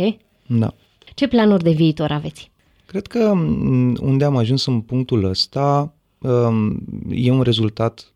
Da. 0.47 0.73
Ce 1.15 1.27
planuri 1.27 1.63
de 1.63 1.71
viitor 1.71 2.11
aveți? 2.11 2.51
Cred 2.85 3.07
că 3.07 3.33
m, 3.33 3.97
unde 4.01 4.25
am 4.25 4.35
ajuns 4.37 4.65
în 4.65 4.81
punctul 4.81 5.23
ăsta 5.23 5.93
um, 6.17 6.79
e 7.09 7.31
un 7.31 7.41
rezultat 7.41 8.13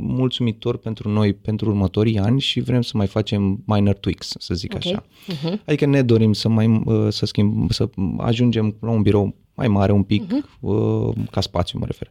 mulțumitor 0.00 0.76
pentru 0.76 1.08
noi 1.08 1.32
pentru 1.32 1.68
următorii 1.68 2.18
ani 2.18 2.40
și 2.40 2.60
vrem 2.60 2.82
să 2.82 2.96
mai 2.96 3.06
facem 3.06 3.62
minor 3.64 3.94
tweaks, 3.94 4.34
să 4.38 4.54
zic 4.54 4.74
Ok. 4.74 4.78
așa. 4.86 5.04
Uh-huh. 5.04 5.64
Adică 5.66 5.86
ne 5.86 6.02
dorim 6.02 6.32
să 6.32 6.48
mai 6.48 6.82
uh, 6.84 7.06
să 7.08 7.26
schimb, 7.26 7.70
să 7.72 7.88
ajungem 8.18 8.76
la 8.80 8.90
un 8.90 9.02
birou 9.02 9.34
mai 9.54 9.68
mare 9.68 9.92
un 9.92 10.02
pic, 10.02 10.32
Mhm. 10.32 10.46
uh, 10.60 11.14
ca 11.30 11.40
spațiu 11.40 11.78
mă 11.78 11.86
refer. 11.86 12.10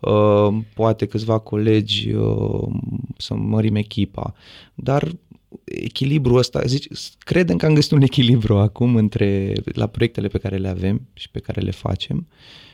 Uh, 0.00 0.58
poate 0.74 1.06
câțiva 1.06 1.38
colegi 1.38 2.10
uh, 2.12 2.68
să 3.16 3.34
mărim 3.34 3.74
echipa, 3.74 4.34
dar 4.74 5.12
echilibrul 5.64 6.36
ăsta, 6.38 6.60
zici, 6.66 6.86
credem 7.18 7.56
că 7.56 7.66
am 7.66 7.74
găsit 7.74 7.90
un 7.90 8.02
echilibru 8.02 8.56
acum 8.58 8.96
între 8.96 9.52
la 9.64 9.86
proiectele 9.86 10.28
pe 10.28 10.38
care 10.38 10.56
le 10.56 10.68
avem 10.68 11.00
și 11.12 11.30
pe 11.30 11.38
care 11.40 11.60
le 11.60 11.70
facem 11.70 12.26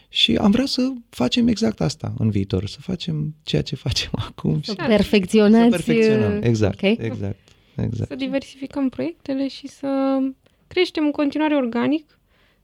și 0.09 0.37
am 0.37 0.51
vrea 0.51 0.67
să 0.67 0.93
facem 1.09 1.49
exact 1.49 1.81
asta 1.81 2.15
în 2.19 2.31
viitor, 2.31 2.67
să 2.67 2.81
facem 2.81 3.35
ceea 3.43 3.63
ce 3.63 3.77
facem 3.77 4.11
acum 4.29 4.61
și 4.61 4.71
Să 4.71 4.85
perfecționați... 4.87 5.77
să 5.77 5.83
perfecționăm. 5.83 6.33
uh, 6.37 6.39
Exact, 6.43 6.75
ok. 6.83 6.99
exact, 6.99 7.39
exact. 7.77 8.11
Să 8.11 8.17
diversificăm 8.17 8.89
proiectele 8.89 9.49
și 9.49 9.69
să 9.69 10.19
creștem 10.67 11.05
în 11.05 11.11
continuare 11.11 11.55
organic 11.57 12.19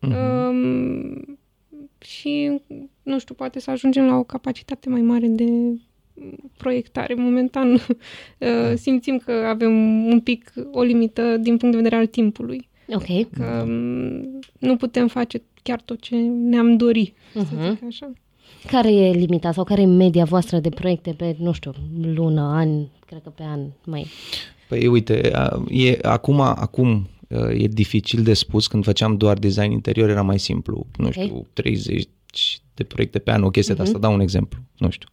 Mhm. 0.05 0.15
um, 0.17 1.39
și, 1.99 2.61
nu 3.03 3.19
știu, 3.19 3.35
poate 3.35 3.61
să 3.61 3.71
ajungem 3.71 4.05
la 4.05 4.17
o 4.17 4.23
capacitate 4.23 4.89
mai 4.89 5.01
mare 5.01 5.27
de 5.27 5.45
proiectare. 6.57 7.15
Momentan 7.15 7.73
uh, 8.39 8.73
simțim 8.75 9.19
că 9.25 9.33
avem 9.33 10.05
un 10.05 10.21
pic 10.21 10.53
o 10.73 10.83
limită 10.83 11.37
din 11.37 11.57
punct 11.57 11.75
de 11.77 11.83
vedere 11.83 11.97
al 12.01 12.07
timpului. 12.07 12.69
Ok. 12.95 13.31
Că 13.33 13.65
um, 13.67 14.41
nu 14.59 14.77
putem 14.77 15.09
face 15.09 15.43
chiar 15.63 15.81
tot 15.81 16.01
ce 16.01 16.17
ne-am 16.17 16.77
dori, 16.77 17.15
să 17.33 17.39
Mhm. 17.53 17.71
zic 17.71 17.85
așa. 17.87 18.13
Care 18.71 18.93
e 18.95 19.11
limita 19.13 19.53
sau 19.53 19.65
care 19.65 19.81
e 19.81 19.85
media 19.87 20.25
voastră 20.25 20.59
de 20.59 20.69
proiecte 20.69 21.11
pe, 21.17 21.37
nu 21.39 21.53
știu, 21.53 21.73
lună, 22.03 22.41
an, 22.41 22.69
cred 23.07 23.21
că 23.23 23.29
pe 23.29 23.43
an 23.43 23.61
mai... 23.85 24.07
Păi 24.69 24.87
uite, 24.87 25.31
a- 25.35 25.65
e, 25.71 25.99
acum, 26.03 26.41
acum 26.41 27.09
uh, 27.29 27.63
e 27.63 27.67
dificil 27.67 28.23
de 28.23 28.33
spus, 28.35 28.67
când 28.67 28.85
făceam 28.85 29.17
doar 29.17 29.39
design 29.39 29.71
interior 29.71 30.09
era 30.09 30.23
mai 30.23 30.39
simplu, 30.39 30.87
nu 30.97 31.07
Ok. 31.07 31.13
știu, 31.13 31.47
30, 31.53 32.05
de 32.75 32.85
proiecte 32.85 33.19
pe 33.19 33.31
an, 33.31 33.43
o 33.43 33.51
chestie 33.51 33.75
uh-huh. 33.75 33.77
de 33.77 33.83
asta, 33.83 33.97
Mhm. 33.99 34.07
dau 34.07 34.15
un 34.15 34.21
exemplu, 34.21 34.61
nu 34.79 34.91
știu. 34.91 35.09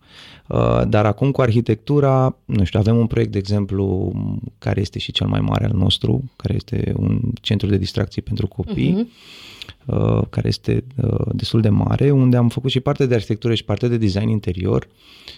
Uh, 0.47 0.81
dar 0.87 1.05
acum 1.05 1.31
cu 1.31 1.41
arhitectura, 1.41 2.35
nu 2.45 2.63
știu, 2.63 2.79
avem 2.79 2.97
un 2.97 3.07
proiect, 3.07 3.31
de 3.31 3.37
exemplu, 3.37 4.11
care 4.57 4.79
este 4.81 4.99
și 4.99 5.11
cel 5.11 5.27
mai 5.27 5.39
mare 5.39 5.65
al 5.65 5.71
nostru, 5.75 6.31
care 6.35 6.55
este 6.55 6.93
un 6.97 7.21
centru 7.41 7.67
de 7.67 7.77
distracții 7.77 8.21
pentru 8.21 8.47
copii, 8.47 8.91
Mhm. 8.91 9.09
uh, 9.85 10.21
care 10.29 10.47
este 10.47 10.83
uh, 11.03 11.25
destul 11.33 11.61
de 11.61 11.69
mare, 11.69 12.11
unde 12.11 12.37
am 12.37 12.49
făcut 12.49 12.69
și 12.69 12.79
parte 12.79 13.05
de 13.05 13.13
arhitectură 13.13 13.53
și 13.55 13.63
parte 13.63 13.87
de 13.87 13.97
design 13.97 14.27
interior 14.29 14.87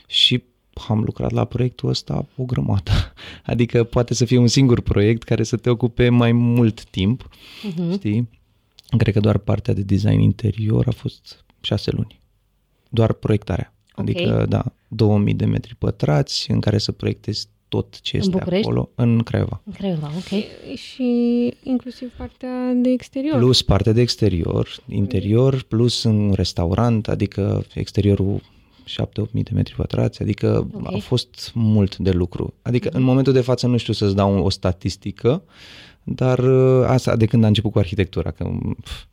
și 0.08 0.44
am 0.88 1.00
lucrat 1.00 1.32
la 1.32 1.46
proiectul 1.46 1.90
ăsta 1.90 2.26
o 2.36 2.44
grămadă. 2.44 2.92
Adică 3.46 3.84
poate 3.84 4.14
să 4.14 4.26
fie 4.26 4.38
un 4.38 4.48
singur 4.48 4.82
proiect 4.82 5.24
care 5.24 5.44
să 5.44 5.58
te 5.58 5.70
ocupe 5.70 6.10
mai 6.10 6.32
mult 6.32 6.84
timp, 6.86 7.30
Mhm. 7.64 7.92
știi? 7.92 8.30
Cred 8.98 9.14
că 9.14 9.20
doar 9.20 9.38
partea 9.38 9.74
de 9.74 9.82
design 9.82 10.20
interior 10.20 10.88
a 10.88 10.92
fost 10.92 11.44
șase 11.62 11.92
luni. 11.92 12.20
Doar 12.90 13.14
proiectarea. 13.14 13.74
Ok. 13.96 14.00
Adică, 14.00 14.46
da, 14.50 14.64
2000 14.88 15.34
de 15.34 15.46
metri 15.46 15.76
pătrați 15.76 16.52
în 16.52 16.60
care 16.60 16.78
să 16.78 16.92
proiectezi 16.92 17.48
tot 17.68 18.00
ce 18.02 18.16
În 18.16 18.22
este 18.22 18.38
București? 18.38 18.66
acolo 18.68 18.90
în 18.96 19.20
Craiova. 19.24 19.62
În 19.66 19.72
Craiova, 19.74 20.12
ok. 20.18 20.44
Și 20.76 21.54
inclusiv 21.64 22.10
partea 22.18 22.74
de 22.76 22.90
exterior. 22.90 23.38
Plus 23.38 23.62
partea 23.62 23.92
de 23.92 24.02
exterior, 24.02 24.70
interior, 24.90 25.64
plus 25.64 26.04
un 26.04 26.32
restaurant, 26.36 27.08
adică 27.08 27.66
exteriorul 27.74 28.42
7-8 29.28 29.32
mii 29.32 29.44
de 29.44 29.52
metri 29.54 29.76
pătrați, 29.76 30.22
adică 30.22 30.68
Ok. 30.74 30.94
a 30.94 30.98
fost 30.98 31.52
mult 31.54 31.98
de 31.98 32.12
lucru. 32.12 32.54
Adică 32.62 32.90
în 32.94 33.02
momentul 33.02 33.34
de 33.34 33.42
față 33.42 33.68
nu 33.68 33.78
știu 33.78 33.94
să-ți 33.94 34.16
dau 34.16 34.44
o 34.44 34.50
statistică, 34.50 35.44
dar 36.04 36.40
uh, 36.40 36.86
asta 36.88 37.16
de 37.16 37.26
când 37.26 37.44
a 37.44 37.48
început 37.48 37.72
cu 37.72 37.80
arhitectura, 37.80 38.32
că 38.32 38.50
pf, 38.82 39.04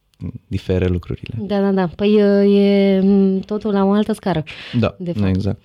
diferă 0.46 0.86
lucrurile. 0.88 1.34
Da, 1.40 1.60
da, 1.60 1.70
da. 1.70 1.86
Păi 1.86 2.14
e 2.56 3.00
m, 3.00 3.40
totul 3.40 3.72
la 3.72 3.84
o 3.84 3.90
altă 3.90 4.12
scară. 4.12 4.42
Da, 4.78 4.94
De 4.98 5.12
nu 5.14 5.20
fapt. 5.20 5.34
exact. 5.34 5.64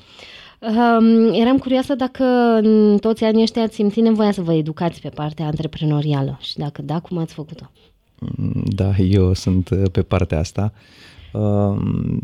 Um, 0.59 1.33
eram 1.33 1.57
curioasă 1.57 1.95
dacă 1.95 2.23
în 2.61 2.97
toți 2.97 3.23
anii 3.23 3.41
ăștia 3.41 3.61
ați 3.61 3.75
simțit 3.75 4.03
nevoia 4.03 4.31
să 4.31 4.41
vă 4.41 4.53
educați 4.53 5.01
pe 5.01 5.09
partea 5.09 5.45
antreprenorială 5.45 6.37
și 6.41 6.57
dacă 6.57 6.81
da, 6.81 6.99
cum 6.99 7.17
ați 7.17 7.33
făcut-o? 7.33 7.71
Mm, 8.19 8.63
Da, 8.65 8.95
eu 8.97 9.33
sunt 9.33 9.69
uh, 9.69 9.83
pe 9.91 10.01
partea 10.01 10.39
asta. 10.39 10.73
Um, 11.33 12.19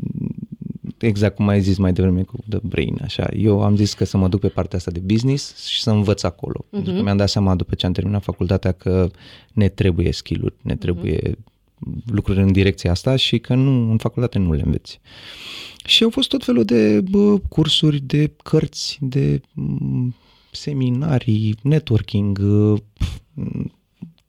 Exact 0.98 1.36
cum 1.36 1.48
ai 1.48 1.62
zis 1.62 1.78
mai 1.78 1.94
devreme 1.94 2.22
cu 2.22 2.38
The 2.50 2.60
Brain, 2.63 3.00
așa. 3.04 3.28
Eu 3.36 3.62
am 3.63 3.76
zis 3.76 3.94
că 3.94 4.06
să 4.06 4.18
mă 4.18 4.28
duc 4.28 4.39
pe 4.39 4.48
partea 4.48 4.78
asta 4.78 4.92
de 4.92 5.00
business 5.00 5.65
și 5.68 5.82
să 5.82 5.89
învăț 5.92 6.24
acolo. 6.24 6.65
Uh-huh. 6.65 6.70
Pentru 6.70 6.94
că 6.94 7.02
mi-am 7.02 7.18
dat 7.18 7.30
seama 7.30 7.56
după 7.56 7.76
ce 7.76 7.86
am 7.86 7.92
terminat 7.92 8.24
facultatea 8.24 8.72
că 8.72 9.10
ne 9.54 9.68
trebuie 9.68 10.12
skill-uri, 10.12 10.56
ne 10.62 10.76
trebuie 10.76 11.20
uh-huh. 11.30 11.38
Lucruri 12.06 12.39
în 12.39 12.52
direcția 12.52 12.92
asta 12.92 13.15
și 13.15 13.39
că 13.39 13.54
nu, 13.56 13.92
în 13.92 13.98
facultate 13.98 14.38
nu 14.39 14.54
le 14.54 14.62
înveți. 14.65 15.00
Și 15.86 16.04
au 16.04 16.10
fost 16.10 16.30
tot 16.30 16.44
felul 16.44 16.63
de 16.63 17.02
bă, 17.02 17.38
cursuri, 17.50 18.00
de 18.02 18.32
cărți, 18.44 18.98
de 19.02 19.42
m, 19.54 20.15
seminarii, 20.52 21.56
networking, 21.63 22.39
uh, 22.44 22.80
pf, 22.98 23.18
m, 23.34 23.72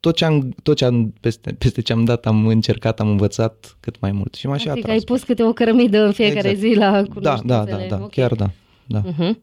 tot 0.01 0.17
ce 0.17 0.25
am, 0.25 0.55
tot 0.63 0.77
ce 0.77 0.85
am 0.85 1.15
peste, 1.21 1.53
peste 1.53 1.81
ce 1.81 1.93
am 1.93 2.05
dat, 2.05 2.27
am 2.27 2.47
încercat, 2.47 3.01
am 3.01 3.09
învățat 3.09 3.77
cât 3.81 4.01
mai 4.01 4.13
mult. 4.13 4.35
Și 4.35 4.47
m-a 4.47 4.57
și 4.57 4.63
Practic 4.65 4.85
atras. 4.85 4.99
ai 4.99 5.05
pus 5.05 5.23
câte 5.23 5.43
o 5.43 5.53
cărămidă 5.53 6.05
în 6.05 6.13
fiecare 6.13 6.49
Exact. 6.49 6.69
zi 6.73 6.79
la 6.79 6.91
Da, 6.91 7.03
cunoștințele. 7.05 7.47
da, 7.47 7.65
da, 7.65 7.97
da, 7.97 8.03
Ok. 8.03 8.11
chiar 8.11 8.35
da. 8.35 8.51
da. 8.87 9.03
Uh-huh. 9.03 9.35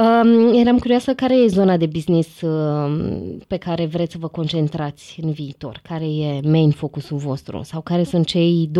Um, 0.00 0.54
eram 0.54 0.78
curioasă 0.78 1.14
care 1.14 1.36
e 1.36 1.46
zona 1.46 1.76
de 1.76 1.86
business 1.86 2.40
um, 2.40 3.38
pe 3.46 3.56
care 3.56 3.86
vreți 3.86 4.12
să 4.12 4.18
vă 4.20 4.28
concentrați 4.28 5.18
în 5.22 5.30
viitor? 5.32 5.80
Care 5.88 6.04
e 6.04 6.40
main 6.48 6.70
focusul 6.70 7.16
vostru? 7.16 7.60
Sau 7.62 7.80
care 7.80 8.02
sunt 8.04 8.26
cei 8.26 8.70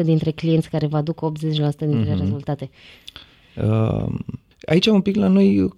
20% 0.00 0.02
dintre 0.04 0.30
clienți 0.30 0.70
care 0.70 0.86
vă 0.86 0.96
aduc 0.96 1.20
80% 1.24 1.86
dintre 1.86 2.10
Mhm. 2.12 2.20
rezultate? 2.20 2.70
Uh, 3.56 4.06
aici 4.66 4.86
un 4.86 5.00
pic 5.00 5.16
la 5.16 5.28
noi, 5.28 5.60
uh, 5.60 5.70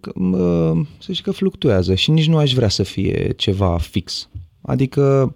să 0.98 1.12
zic 1.12 1.22
că 1.22 1.30
fluctuează 1.30 1.94
și 1.94 2.10
nici 2.10 2.28
nu 2.28 2.36
aș 2.36 2.52
vrea 2.54 2.68
să 2.68 2.82
fie 2.82 3.32
ceva 3.36 3.78
fix. 3.78 4.28
Adică, 4.62 5.32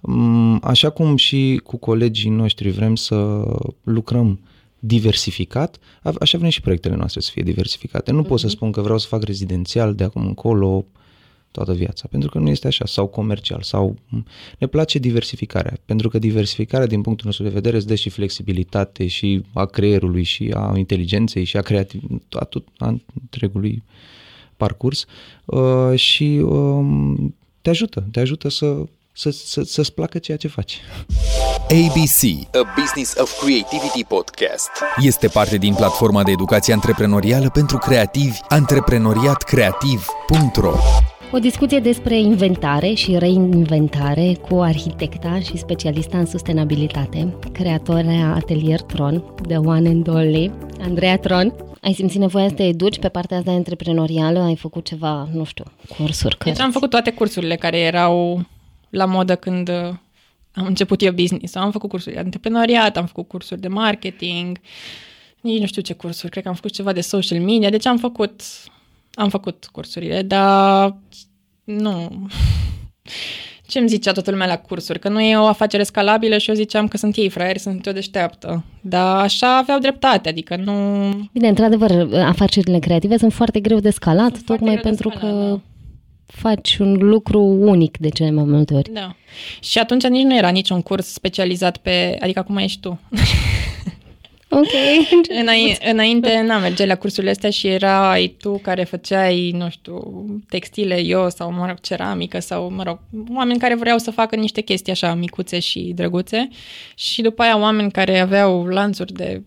m, 0.00 0.58
așa 0.62 0.90
cum 0.90 1.16
și 1.16 1.60
cu 1.64 1.76
colegii 1.76 2.30
noștri 2.30 2.70
vrem 2.70 2.94
să 2.94 3.44
lucrăm 3.82 4.40
diversificat, 4.84 5.78
a- 6.02 6.12
așa 6.20 6.38
vrem 6.38 6.50
și 6.50 6.60
proiectele 6.60 6.94
noastre 6.94 7.20
să 7.20 7.30
fie 7.32 7.42
diversificate. 7.42 8.12
Nu 8.12 8.22
pot 8.22 8.40
să 8.40 8.48
spun 8.48 8.72
că 8.72 8.80
vreau 8.80 8.98
să 8.98 9.06
fac 9.06 9.22
rezidențial 9.22 9.94
de 9.94 10.04
acum 10.04 10.26
încolo 10.26 10.86
toată 11.50 11.74
viața, 11.74 12.08
pentru 12.10 12.30
că 12.30 12.38
nu 12.38 12.48
este 12.48 12.66
așa, 12.66 12.86
sau 12.86 13.06
comercial, 13.06 13.62
sau 13.62 13.96
ne 14.58 14.66
place 14.66 14.98
diversificarea, 14.98 15.78
pentru 15.84 16.08
că 16.08 16.18
diversificarea 16.18 16.86
din 16.86 17.00
punctul 17.00 17.26
nostru 17.26 17.44
de 17.44 17.50
vedere 17.50 17.76
îți 17.76 17.86
dă 17.86 17.94
și 17.94 18.08
flexibilitate 18.08 19.06
și 19.06 19.42
a 19.52 19.64
creierului 19.64 20.22
și 20.22 20.50
a 20.54 20.72
inteligenței 20.76 21.44
și 21.44 21.56
a 21.56 21.60
creativității, 21.60 22.26
a, 22.30 22.44
tot- 22.44 22.72
a 22.76 22.96
întregului 23.20 23.82
parcurs 24.56 25.04
uh, 25.44 25.94
și 25.94 26.40
um, 26.44 27.34
te 27.62 27.70
ajută, 27.70 28.04
te 28.10 28.20
ajută 28.20 28.48
să, 28.48 28.84
să, 29.12 29.30
să, 29.30 29.62
să-ți 29.62 29.92
placă 29.92 30.18
ceea 30.18 30.36
ce 30.36 30.48
faci. 30.48 30.80
ABC, 31.68 32.22
A 32.52 32.74
Business 32.80 33.14
of 33.16 33.44
Creativity 33.44 34.04
Podcast, 34.08 34.70
este 35.00 35.28
parte 35.28 35.56
din 35.56 35.74
platforma 35.74 36.22
de 36.22 36.30
educație 36.30 36.72
antreprenorială 36.72 37.50
pentru 37.50 37.78
creativi 37.78 38.38
antreprenoriatcreativ.ro 38.48 40.74
O 41.32 41.38
discuție 41.38 41.78
despre 41.78 42.18
inventare 42.18 42.92
și 42.92 43.18
reinventare 43.18 44.36
cu 44.48 44.60
arhitecta 44.60 45.40
și 45.40 45.56
specialista 45.56 46.18
în 46.18 46.26
sustenabilitate, 46.26 47.34
creatoarea 47.52 48.34
Atelier 48.34 48.80
Tron, 48.80 49.24
The 49.48 49.56
One 49.56 49.88
and 49.88 50.08
Only, 50.08 50.52
Andreea 50.80 51.18
Tron. 51.18 51.54
Ai 51.80 51.92
simțit 51.92 52.20
nevoia 52.20 52.48
să 52.48 52.54
te 52.54 52.62
educi 52.62 52.98
pe 52.98 53.08
partea 53.08 53.36
asta 53.36 53.50
antreprenorială? 53.50 54.38
Ai 54.38 54.56
făcut 54.56 54.84
ceva, 54.84 55.28
nu 55.32 55.44
știu, 55.44 55.64
cursuri? 55.98 56.36
Deci 56.44 56.60
am 56.60 56.70
făcut 56.70 56.90
toate 56.90 57.12
cursurile 57.12 57.56
care 57.56 57.78
erau 57.78 58.44
la 58.92 59.04
modă 59.04 59.36
când 59.36 59.68
uh, 59.68 59.94
am 60.54 60.66
început 60.66 61.02
eu 61.02 61.12
business. 61.12 61.54
Am 61.54 61.70
făcut 61.70 61.90
cursuri 61.90 62.14
de 62.14 62.20
antreprenoriat, 62.20 62.96
am 62.96 63.06
făcut 63.06 63.28
cursuri 63.28 63.60
de 63.60 63.68
marketing, 63.68 64.58
nici 65.40 65.60
nu 65.60 65.66
știu 65.66 65.82
ce 65.82 65.92
cursuri, 65.92 66.30
cred 66.30 66.42
că 66.42 66.48
am 66.48 66.54
făcut 66.54 66.72
ceva 66.72 66.92
de 66.92 67.00
social 67.00 67.40
media, 67.40 67.70
deci 67.70 67.86
am 67.86 67.98
făcut, 67.98 68.40
am 69.14 69.28
făcut 69.28 69.68
cursurile, 69.72 70.22
dar 70.22 70.96
nu... 71.64 72.08
Ce 73.66 73.78
îmi 73.78 73.88
zicea 73.88 74.12
toată 74.12 74.30
lumea 74.30 74.46
la 74.46 74.58
cursuri? 74.58 74.98
Că 74.98 75.08
nu 75.08 75.20
e 75.20 75.36
o 75.36 75.46
afacere 75.46 75.82
scalabilă 75.82 76.38
și 76.38 76.48
eu 76.48 76.54
ziceam 76.54 76.88
că 76.88 76.96
sunt 76.96 77.16
ei 77.16 77.28
fraieri, 77.28 77.58
sunt 77.58 77.86
eu 77.86 77.92
deșteaptă. 77.92 78.64
Dar 78.80 79.20
așa 79.20 79.56
aveau 79.56 79.78
dreptate, 79.78 80.28
adică 80.28 80.56
nu... 80.56 80.74
Bine, 81.32 81.48
într-adevăr, 81.48 82.08
afacerile 82.14 82.78
creative 82.78 83.18
sunt 83.18 83.32
foarte 83.32 83.60
greu 83.60 83.78
de 83.78 83.90
scalat, 83.90 84.32
Sunt 84.34 84.44
foarte 84.44 84.64
tocmai 84.64 84.80
greu 84.80 84.82
de 84.82 84.88
pentru 84.88 85.18
scalat, 85.18 85.34
că 85.34 85.50
da. 85.50 85.60
Faci 86.26 86.76
un 86.76 86.92
lucru 86.92 87.42
unic 87.42 87.98
de 87.98 88.08
cele 88.08 88.30
mai 88.30 88.44
multe 88.44 88.74
ori. 88.74 88.92
Da. 88.92 89.16
Și 89.60 89.78
atunci 89.78 90.06
nici 90.06 90.24
nu 90.24 90.36
era 90.36 90.48
niciun 90.48 90.82
curs 90.82 91.06
specializat 91.06 91.76
pe... 91.76 92.16
Adică 92.20 92.38
acum 92.38 92.56
ești 92.56 92.80
tu. 92.80 93.00
Ok. 94.54 94.72
Înainte, 95.40 95.90
înainte 95.90 96.42
n-am 96.46 96.60
merge 96.60 96.86
la 96.86 96.96
cursurile 96.96 97.30
astea 97.30 97.50
și 97.50 97.66
erai 97.66 98.36
tu 98.38 98.58
care 98.62 98.84
făceai, 98.84 99.50
nu 99.50 99.70
știu, 99.70 100.24
textile, 100.48 101.00
eu 101.00 101.30
sau, 101.30 101.52
mă 101.52 101.66
rog, 101.66 101.80
ceramică 101.80 102.40
sau, 102.40 102.70
mă 102.70 102.82
rog, 102.82 102.98
oameni 103.34 103.58
care 103.58 103.74
vreau 103.74 103.98
să 103.98 104.10
facă 104.10 104.36
niște 104.36 104.60
chestii 104.60 104.92
așa 104.92 105.14
micuțe 105.14 105.58
și 105.58 105.92
drăguțe 105.94 106.48
și 106.94 107.22
după 107.22 107.42
aia 107.42 107.58
oameni 107.58 107.90
care 107.90 108.18
aveau 108.18 108.66
lanțuri 108.66 109.12
de 109.12 109.42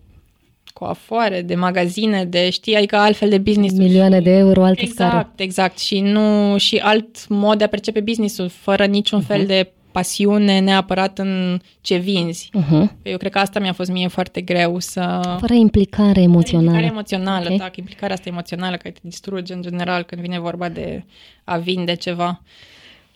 coafoare, 0.78 1.42
de 1.42 1.54
magazine, 1.54 2.24
de 2.24 2.50
știi, 2.50 2.76
adică 2.76 2.96
altfel 2.96 3.28
de 3.28 3.38
business 3.38 3.74
Milioane 3.78 4.20
de 4.20 4.30
euro, 4.30 4.64
altă 4.64 4.80
Exact, 4.82 5.10
scară. 5.10 5.32
exact. 5.36 5.78
Și 5.78 6.00
nu 6.00 6.56
și 6.58 6.76
alt 6.76 7.28
mod 7.28 7.58
de 7.58 7.64
a 7.64 7.68
percepe 7.68 8.00
businessul, 8.00 8.48
fără 8.48 8.84
niciun 8.84 9.18
Mhm. 9.18 9.26
fel 9.26 9.46
de 9.46 9.70
pasiune 9.92 10.58
neapărat 10.58 11.18
în 11.18 11.60
ce 11.80 11.96
vinzi. 11.96 12.50
Uh-huh. 12.58 12.86
Eu 13.02 13.16
cred 13.16 13.32
că 13.32 13.38
asta 13.38 13.60
mi-a 13.60 13.72
fost 13.72 13.90
mie 13.90 14.08
foarte 14.08 14.40
greu 14.40 14.78
să... 14.78 15.20
Fără 15.40 15.52
implicare 15.54 16.20
emoțională. 16.20 16.66
Implicare 16.66 16.92
emoțională, 16.92 17.48
Ok. 17.50 17.58
da, 17.58 17.64
că 17.64 17.72
implicarea 17.76 18.14
asta 18.14 18.28
emoțională 18.28 18.76
care 18.76 18.90
te 18.90 19.00
distruge 19.02 19.52
în 19.52 19.62
general 19.62 20.02
când 20.02 20.20
vine 20.22 20.38
vorba 20.40 20.68
de 20.68 21.04
a 21.44 21.56
vinde 21.56 21.94
ceva. 21.94 22.42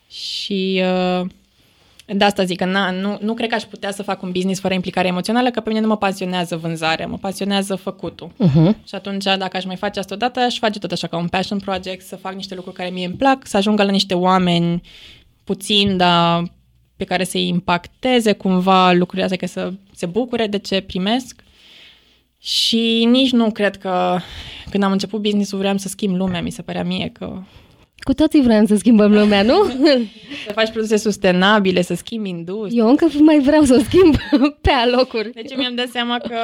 Și 0.09 0.81
uh, 1.21 1.25
de 2.13 2.23
asta 2.23 2.43
zic 2.43 2.57
că 2.57 2.65
na, 2.65 2.91
nu, 2.91 3.17
nu 3.21 3.33
cred 3.33 3.49
că 3.49 3.55
aș 3.55 3.63
putea 3.63 3.91
să 3.91 4.03
fac 4.03 4.21
un 4.21 4.31
business 4.31 4.59
fără 4.59 4.73
implicare 4.73 5.07
emoțională, 5.07 5.51
că 5.51 5.59
pe 5.59 5.69
mine 5.69 5.81
nu 5.81 5.87
mă 5.87 5.97
pasionează 5.97 6.55
vânzarea, 6.55 7.07
mă 7.07 7.17
pasionează 7.17 7.75
făcutul. 7.75 8.29
Uh-huh. 8.29 8.75
Și 8.87 8.95
atunci, 8.95 9.23
dacă 9.23 9.57
aș 9.57 9.65
mai 9.65 9.75
face 9.75 9.99
asta 9.99 10.13
odată, 10.13 10.39
aș 10.39 10.59
face 10.59 10.79
tot 10.79 10.91
așa 10.91 11.07
ca 11.07 11.17
un 11.17 11.27
passion 11.27 11.59
project, 11.59 12.05
să 12.05 12.15
fac 12.15 12.33
niște 12.33 12.55
lucruri 12.55 12.75
care 12.75 12.89
mie 12.89 13.05
îmi 13.05 13.15
plac, 13.15 13.47
să 13.47 13.57
ajungă 13.57 13.83
la 13.83 13.91
niște 13.91 14.13
oameni 14.13 14.81
puțin, 15.43 15.97
dar 15.97 16.51
pe 16.95 17.03
care 17.03 17.23
să-i 17.23 17.47
impacteze 17.47 18.33
cumva 18.33 18.91
lucrurile 18.91 19.23
astea, 19.23 19.37
că 19.37 19.45
să 19.45 19.73
se 19.95 20.05
bucure 20.05 20.47
de 20.47 20.57
ce 20.57 20.81
primesc. 20.81 21.43
Și 22.39 23.07
nici 23.09 23.31
nu 23.31 23.51
cred 23.51 23.77
că 23.77 24.19
când 24.69 24.83
am 24.83 24.91
început 24.91 25.21
business-ul 25.21 25.59
vreau 25.59 25.77
să 25.77 25.87
schimb 25.87 26.15
lumea, 26.15 26.41
mi 26.41 26.51
se 26.51 26.61
părea 26.61 26.83
mie 26.83 27.09
că... 27.13 27.41
Cu 28.03 28.13
toții 28.13 28.41
vrem 28.41 28.65
să 28.65 28.75
schimbăm 28.75 29.13
lumea, 29.13 29.41
nu? 29.41 29.63
Să 30.45 30.51
faci 30.53 30.69
produse 30.69 30.97
sustenabile, 30.97 31.81
să 31.81 31.95
schimbi 31.95 32.29
industria. 32.29 32.83
Eu 32.83 32.89
încă 32.89 33.07
mai 33.19 33.39
vreau 33.39 33.63
să 33.63 33.75
o 33.79 33.83
schimb 33.83 34.15
pe 34.61 34.71
alocuri. 34.71 35.31
Deci 35.33 35.55
mi-am 35.55 35.75
dat 35.75 35.87
seama 35.87 36.17
că 36.17 36.37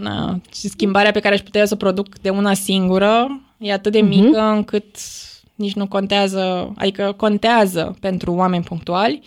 na, 0.00 0.40
și 0.54 0.68
schimbarea 0.68 1.10
pe 1.10 1.20
care 1.20 1.34
aș 1.34 1.40
putea 1.40 1.64
să 1.66 1.74
o 1.74 1.76
produc 1.76 2.18
de 2.18 2.30
una 2.30 2.54
singură 2.54 3.40
e 3.58 3.72
atât 3.72 3.92
de 3.92 4.00
mică 4.00 4.52
uh-huh. 4.52 4.56
încât 4.56 4.84
nici 5.54 5.74
nu 5.74 5.86
contează, 5.86 6.72
adică 6.76 7.14
contează 7.16 7.96
pentru 8.00 8.32
oameni 8.32 8.64
punctuali, 8.64 9.22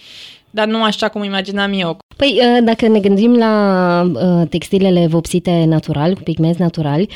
dar 0.49 0.67
nu 0.67 0.83
așa 0.83 1.09
cum 1.09 1.23
imaginam 1.23 1.73
eu. 1.73 1.97
Păi, 2.15 2.39
uh, 2.41 2.63
dacă 2.63 2.87
ne 2.87 2.99
gândim 2.99 3.35
la 3.37 4.01
uh, 4.13 4.47
textilele 4.49 5.07
vopsite 5.07 5.63
natural, 5.67 6.13
cu 6.13 6.21
pigmenți 6.21 6.61
naturali, 6.61 7.09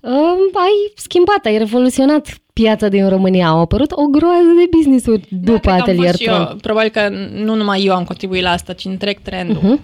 uh, 0.00 0.12
ai 0.52 0.92
schimbat, 0.94 1.44
ai 1.44 1.58
revoluționat 1.58 2.41
piața 2.52 2.88
din 2.88 3.08
România. 3.08 3.48
Au 3.48 3.58
apărut 3.58 3.90
o 3.92 4.06
groază 4.06 4.52
de 4.56 4.76
business-uri 4.76 5.26
după 5.30 5.70
da, 5.70 5.74
Atelier 5.74 6.14
eu, 6.18 6.56
Probabil 6.60 6.90
că 6.90 7.08
nu 7.32 7.54
numai 7.54 7.84
eu 7.84 7.94
am 7.94 8.04
contribuit 8.04 8.42
la 8.42 8.50
asta, 8.50 8.72
ci 8.72 8.84
întreg 8.84 9.18
trendul. 9.18 9.60
Uh-huh. 9.60 9.80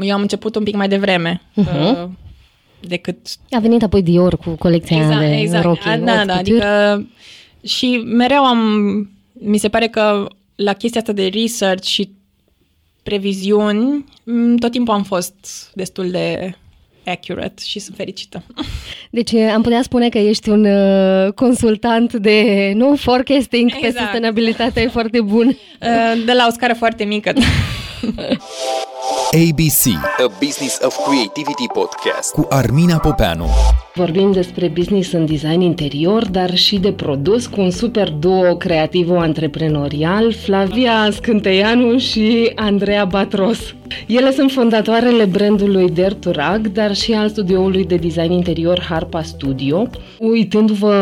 Eu 0.00 0.14
am 0.14 0.20
început 0.20 0.54
un 0.54 0.62
pic 0.62 0.74
mai 0.74 0.88
devreme. 0.88 1.42
Uh-huh. 1.60 2.08
Decât... 2.80 3.16
A 3.50 3.58
venit 3.58 3.82
apoi 3.82 4.02
Dior 4.02 4.36
cu 4.36 4.50
colecția 4.50 4.96
exact, 4.96 5.20
de 5.20 5.36
exact. 5.36 5.64
rochi. 5.64 5.84
Da, 6.04 6.24
da, 6.24 6.34
adică 6.34 6.66
și 7.62 8.02
mereu 8.04 8.44
am, 8.44 8.60
mi 9.32 9.58
se 9.58 9.68
pare 9.68 9.88
că 9.88 10.26
la 10.54 10.72
chestia 10.72 11.00
asta 11.00 11.12
de 11.12 11.30
research 11.32 11.86
și 11.86 12.10
previziuni, 13.02 14.04
tot 14.58 14.70
timpul 14.70 14.94
am 14.94 15.02
fost 15.02 15.70
destul 15.74 16.10
de 16.10 16.54
accurate 17.10 17.62
și 17.64 17.78
sunt 17.78 17.96
fericită. 17.96 18.42
Deci 19.10 19.34
am 19.34 19.62
putea 19.62 19.82
spune 19.82 20.08
că 20.08 20.18
ești 20.18 20.48
un 20.48 20.64
uh, 20.64 21.32
consultant 21.32 22.12
de 22.12 22.72
nu 22.74 22.96
forecasting 22.96 23.70
exact. 23.74 23.94
pe 23.94 24.00
sustenabilitate, 24.00 24.80
e 24.80 24.88
foarte 24.88 25.20
bun. 25.20 25.46
Uh, 25.46 26.24
de 26.24 26.32
la 26.32 26.46
o 26.48 26.52
scară 26.52 26.74
foarte 26.74 27.04
mică. 27.04 27.32
ABC, 29.18 29.94
A 30.18 30.30
Business 30.44 30.78
of 30.82 30.96
Creativity 31.08 31.66
Podcast 31.72 32.32
cu 32.32 32.46
Armina 32.48 32.98
Popeanu. 32.98 33.46
Vorbim 33.94 34.32
despre 34.32 34.68
business 34.68 35.12
în 35.12 35.26
design 35.26 35.60
interior, 35.60 36.28
dar 36.28 36.56
și 36.56 36.78
de 36.78 36.92
produs 36.92 37.46
cu 37.46 37.60
un 37.60 37.70
super 37.70 38.10
duo 38.10 38.56
creativo-antreprenorial, 38.56 40.32
Flavia 40.32 41.08
Scânteianu 41.12 41.98
și 41.98 42.52
Andreea 42.54 43.04
Batros. 43.04 43.74
Ele 44.06 44.32
sunt 44.32 44.50
fondatoarele 44.50 45.24
brandului 45.24 45.90
Derturag, 45.90 46.66
dar 46.66 46.94
și 46.94 47.12
al 47.12 47.28
studioului 47.28 47.84
de 47.84 47.96
design 47.96 48.32
interior 48.32 48.80
Harpa 48.88 49.22
Studio. 49.22 49.88
Uitându-vă 50.18 50.92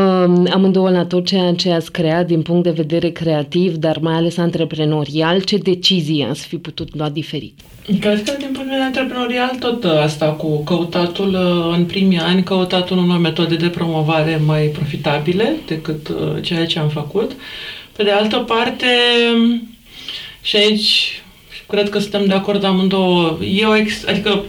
amândouă 0.52 0.90
la 0.90 1.04
tot 1.04 1.26
ceea 1.26 1.52
ce 1.52 1.70
ați 1.70 1.92
creat 1.92 2.26
din 2.26 2.42
punct 2.42 2.62
de 2.62 2.70
vedere 2.70 3.10
creativ, 3.10 3.74
dar 3.74 3.98
mai 4.00 4.14
ales 4.14 4.36
antreprenorial, 4.36 5.40
ce 5.40 5.56
decizii 5.56 6.26
ați 6.30 6.46
fi 6.46 6.56
putut 6.56 6.96
lua 6.96 7.08
diferit? 7.08 7.60
Cred 8.00 8.22
că 8.22 8.34
din 8.38 8.48
punct 8.52 8.56
de 8.56 8.62
vedere 8.64 8.82
antreprenorial 8.82 9.56
tot 9.60 9.84
asta 9.84 10.26
cu 10.26 10.62
căutatul 10.62 11.28
uh, 11.28 11.76
în 11.76 11.84
primii 11.84 12.18
ani, 12.18 12.42
căutatul 12.42 12.98
unor 12.98 13.18
metode 13.18 13.54
de 13.56 13.68
promovare 13.68 14.40
mai 14.46 14.66
profitabile 14.66 15.56
decât 15.66 16.08
uh, 16.08 16.42
ceea 16.42 16.66
ce 16.66 16.78
am 16.78 16.88
făcut. 16.88 17.32
Pe 17.96 18.02
de 18.02 18.10
altă 18.10 18.36
parte, 18.36 18.86
și 20.42 20.56
aici 20.56 21.22
cred 21.68 21.88
că 21.88 21.98
suntem 21.98 22.26
de 22.26 22.34
acord 22.34 22.64
amândouă, 22.64 23.38
eu, 23.40 23.76
ex, 23.76 24.06
adică 24.06 24.44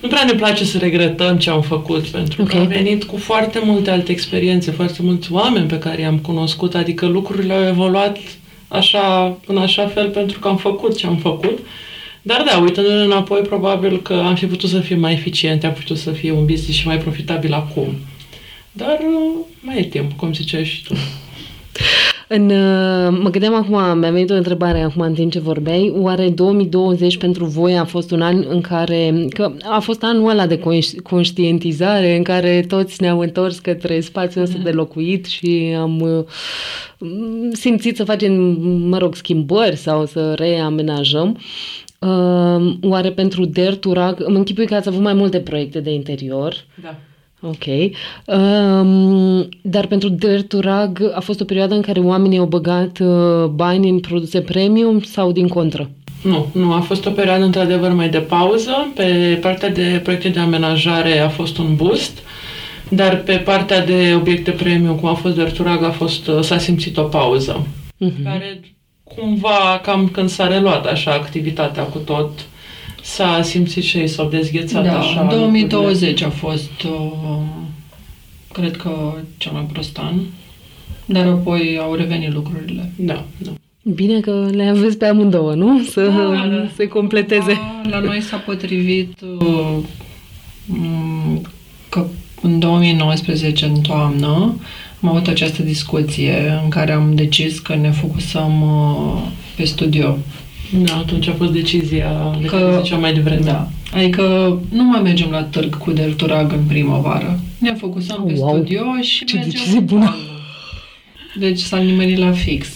nu 0.00 0.08
prea 0.08 0.24
ne 0.24 0.32
place 0.32 0.64
să 0.64 0.78
regretăm 0.78 1.38
ce 1.38 1.50
am 1.50 1.62
făcut, 1.62 2.06
pentru 2.06 2.42
okay. 2.42 2.54
că 2.54 2.60
am 2.60 2.66
venit 2.66 3.04
cu 3.04 3.16
foarte 3.16 3.60
multe 3.64 3.90
alte 3.90 4.12
experiențe, 4.12 4.70
foarte 4.70 5.02
mulți 5.02 5.32
oameni 5.32 5.66
pe 5.66 5.78
care 5.78 6.00
i-am 6.00 6.18
cunoscut, 6.18 6.74
adică 6.74 7.06
lucrurile 7.06 7.54
au 7.54 7.66
evoluat 7.66 8.18
așa, 8.68 9.36
în 9.46 9.56
așa 9.56 9.86
fel 9.86 10.08
pentru 10.08 10.38
că 10.38 10.48
am 10.48 10.56
făcut 10.56 10.96
ce 10.96 11.06
am 11.06 11.16
făcut. 11.16 11.58
Dar 12.26 12.44
da, 12.50 12.58
uitându-ne 12.58 13.02
înapoi, 13.02 13.40
probabil 13.40 14.02
că 14.02 14.12
am 14.12 14.34
fi 14.34 14.46
putut 14.46 14.68
să 14.68 14.80
fim 14.80 15.00
mai 15.00 15.12
eficiente, 15.12 15.66
am 15.66 15.72
putut 15.72 15.96
să 15.96 16.10
fie 16.10 16.32
un 16.32 16.44
business 16.44 16.78
și 16.78 16.86
mai 16.86 16.98
profitabil 16.98 17.52
acum. 17.52 17.88
Dar 18.72 18.98
uh, 19.00 19.44
mai 19.60 19.78
e 19.78 19.84
timp, 19.84 20.12
cum 20.12 20.32
ziceai 20.32 20.64
și 20.64 20.84
tu. 20.84 20.94
În, 22.28 22.50
uh, 22.50 23.18
mă 23.22 23.30
gândeam 23.30 23.54
acum, 23.54 23.98
mi-a 23.98 24.10
venit 24.10 24.30
o 24.30 24.34
întrebare 24.34 24.80
acum 24.80 25.02
în 25.02 25.14
timp 25.14 25.32
ce 25.32 25.38
vorbeai, 25.40 25.92
oare 25.96 26.28
2020 26.28 27.16
pentru 27.16 27.44
voi 27.44 27.78
a 27.78 27.84
fost 27.84 28.10
un 28.10 28.22
an 28.22 28.44
în 28.48 28.60
care, 28.60 29.26
că 29.28 29.52
a 29.62 29.78
fost 29.78 30.02
anul 30.02 30.30
ăla 30.30 30.46
de 30.46 30.60
conștientizare 31.02 32.16
în 32.16 32.22
care 32.22 32.64
toți 32.68 33.02
ne-am 33.02 33.18
întors 33.18 33.58
către 33.58 34.00
spațiul 34.00 34.44
ăsta 34.44 34.58
de 34.62 34.70
locuit 34.70 35.26
și 35.26 35.74
am 35.78 36.00
uh, 36.00 36.24
simțit 37.52 37.96
să 37.96 38.04
facem, 38.04 38.32
mă 38.88 38.98
rog, 38.98 39.14
schimbări 39.14 39.76
sau 39.76 40.06
să 40.06 40.32
reamenajăm. 40.34 41.28
Uh, 41.30 41.83
oare 42.82 43.10
pentru 43.10 43.44
Dare 43.44 43.74
to 43.74 43.92
Rug, 43.92 44.16
îmi 44.18 44.36
închipui 44.36 44.66
că 44.66 44.74
ați 44.74 44.88
avut 44.88 45.00
mai 45.00 45.14
multe 45.14 45.40
proiecte 45.40 45.80
de 45.80 45.92
interior. 45.92 46.54
Da. 46.82 46.94
Ok. 47.40 47.64
Um, 48.26 49.48
dar 49.62 49.86
pentru 49.86 50.08
Dare 50.08 50.42
to 50.42 50.60
Rug 50.60 51.10
a 51.14 51.20
fost 51.20 51.40
o 51.40 51.44
perioadă 51.44 51.74
în 51.74 51.80
care 51.80 52.00
oamenii 52.00 52.38
au 52.38 52.46
băgat 52.46 52.98
uh, 52.98 53.44
bani 53.44 53.88
în 53.88 54.00
produse 54.00 54.40
premium 54.40 55.00
sau 55.00 55.32
din 55.32 55.48
contră? 55.48 55.90
Nu, 56.22 56.46
nu. 56.52 56.72
A 56.72 56.80
fost 56.80 57.06
o 57.06 57.10
perioadă 57.10 57.44
într-adevăr 57.44 57.92
mai 57.92 58.08
de 58.08 58.18
pauză. 58.18 58.92
Pe 58.94 59.38
partea 59.40 59.70
de 59.70 60.00
proiecte 60.02 60.28
de 60.28 60.38
amenajare 60.38 61.18
a 61.18 61.28
fost 61.28 61.58
un 61.58 61.76
boost, 61.76 62.18
dar 62.88 63.16
pe 63.16 63.36
partea 63.36 63.84
de 63.84 64.12
obiecte 64.16 64.50
premium, 64.50 64.94
cum 64.96 65.08
a 65.08 65.14
fost 65.14 65.34
Derturag, 65.34 65.82
a 65.82 65.90
fost, 65.90 66.28
uh, 66.28 66.40
s-a 66.40 66.58
simțit 66.58 66.96
o 66.96 67.02
pauză. 67.02 67.66
Uh-huh. 67.66 68.22
Care 68.24 68.60
cumva, 69.04 69.80
cam 69.82 70.08
când 70.08 70.28
s-a 70.28 70.46
reluat 70.46 70.86
așa 70.86 71.12
activitatea 71.12 71.82
cu 71.82 71.98
tot, 71.98 72.46
s-a 73.02 73.42
simțit 73.42 73.82
și 73.82 73.98
ei, 73.98 74.08
s-au 74.08 74.28
dezghețat 74.28 74.84
da, 74.84 74.98
așa. 74.98 75.22
2020 75.22 76.20
lucrurile. 76.20 76.26
a 76.26 76.30
fost, 76.30 76.82
uh, 76.82 77.40
cred 78.52 78.76
că, 78.76 79.14
cel 79.36 79.52
mai 79.52 79.68
prost 79.72 79.98
an, 79.98 80.14
dar 81.06 81.26
apoi 81.26 81.78
au 81.82 81.94
revenit 81.94 82.32
lucrurile. 82.32 82.92
Da, 82.96 83.24
da. 83.38 83.50
Bine 83.82 84.20
că 84.20 84.48
le 84.52 84.64
aveți 84.64 84.98
pe 84.98 85.06
amândouă, 85.06 85.54
nu? 85.54 85.82
Să 85.82 86.06
da, 86.06 86.46
da. 86.56 86.68
se 86.74 86.88
completeze. 86.88 87.52
Da, 87.52 87.88
la 87.88 87.98
noi 87.98 88.20
s-a 88.20 88.36
potrivit 88.36 89.20
uh, 89.20 89.78
că 91.88 92.06
în 92.42 92.58
2019, 92.58 93.64
în 93.64 93.80
toamnă, 93.80 94.54
am 95.04 95.10
avut 95.10 95.26
această 95.26 95.62
discuție 95.62 96.60
în 96.62 96.68
care 96.68 96.92
am 96.92 97.14
decis 97.14 97.58
că 97.58 97.74
ne 97.74 97.90
focusăm 97.90 98.62
uh, 98.62 99.22
pe 99.56 99.64
studio. 99.64 100.18
Da, 100.84 100.96
atunci 100.96 101.28
a 101.28 101.32
fost 101.32 101.52
decizia 101.52 102.36
de 102.40 102.46
că, 102.46 102.56
care 102.56 102.82
zicea 102.82 102.96
mai 102.96 103.14
devreme. 103.14 103.40
Da. 103.44 103.68
Adică 103.92 104.22
nu 104.70 104.84
mai 104.84 105.02
mergem 105.02 105.30
la 105.30 105.42
târg 105.42 105.76
cu 105.78 105.92
Delturag 105.92 106.52
în 106.52 106.64
primăvară. 106.68 107.40
Ne 107.58 107.74
focusăm 107.74 108.22
oh, 108.24 108.32
pe 108.32 108.38
wow. 108.38 108.54
studio 108.54 108.82
și 109.00 109.24
Ce 109.24 109.36
decizie 109.36 109.80
bună! 109.80 110.16
Deci 111.38 111.58
s-a 111.58 111.76
nimerit 111.76 112.18
la 112.18 112.32
fix. 112.32 112.68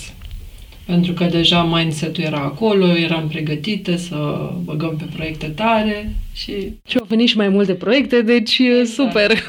Pentru 0.85 1.13
că 1.13 1.25
deja 1.25 1.63
mindset-ul 1.63 2.25
era 2.25 2.39
acolo, 2.39 2.97
eram 2.97 3.29
pregătite 3.29 3.97
să 3.97 4.51
băgăm 4.65 4.97
pe 4.97 5.05
proiecte 5.15 5.47
tare 5.47 6.15
și... 6.33 6.53
Și 6.89 6.97
au 6.99 7.07
venit 7.09 7.29
și 7.29 7.37
mai 7.37 7.49
multe 7.49 7.73
proiecte, 7.73 8.23
deci 8.23 8.59
exact. 8.59 8.89
super! 8.89 9.43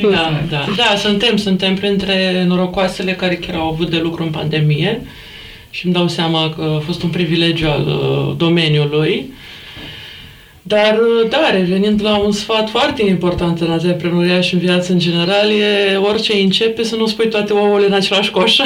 Da, 0.00 0.42
da, 0.50 0.64
da, 0.76 0.96
suntem, 0.96 1.36
suntem 1.36 1.74
printre 1.74 2.44
norocoasele 2.46 3.12
care 3.12 3.36
chiar 3.36 3.56
au 3.56 3.68
avut 3.68 3.90
de 3.90 3.98
lucru 3.98 4.22
în 4.22 4.30
pandemie 4.30 5.06
și 5.70 5.84
îmi 5.84 5.94
dau 5.94 6.08
seama 6.08 6.54
că 6.56 6.76
a 6.76 6.82
fost 6.84 7.02
un 7.02 7.10
privilegiu 7.10 7.68
al 7.68 7.86
uh, 7.86 8.36
domeniului. 8.36 9.32
Dar, 10.62 10.98
uh, 10.98 11.28
da, 11.28 11.50
revenind 11.50 12.02
la 12.02 12.16
un 12.16 12.32
sfat 12.32 12.70
foarte 12.70 13.02
important 13.06 13.60
în 13.60 13.70
antreprenoria 13.70 14.40
și 14.40 14.54
în 14.54 14.60
viață 14.60 14.92
în 14.92 14.98
general, 14.98 15.50
e 15.50 15.96
orice 15.96 16.36
începe 16.36 16.82
să 16.84 16.96
nu 16.96 17.06
spui 17.06 17.28
toate 17.28 17.52
ouăle 17.52 17.86
în 17.86 17.92
același 17.92 18.30
coș. 18.30 18.56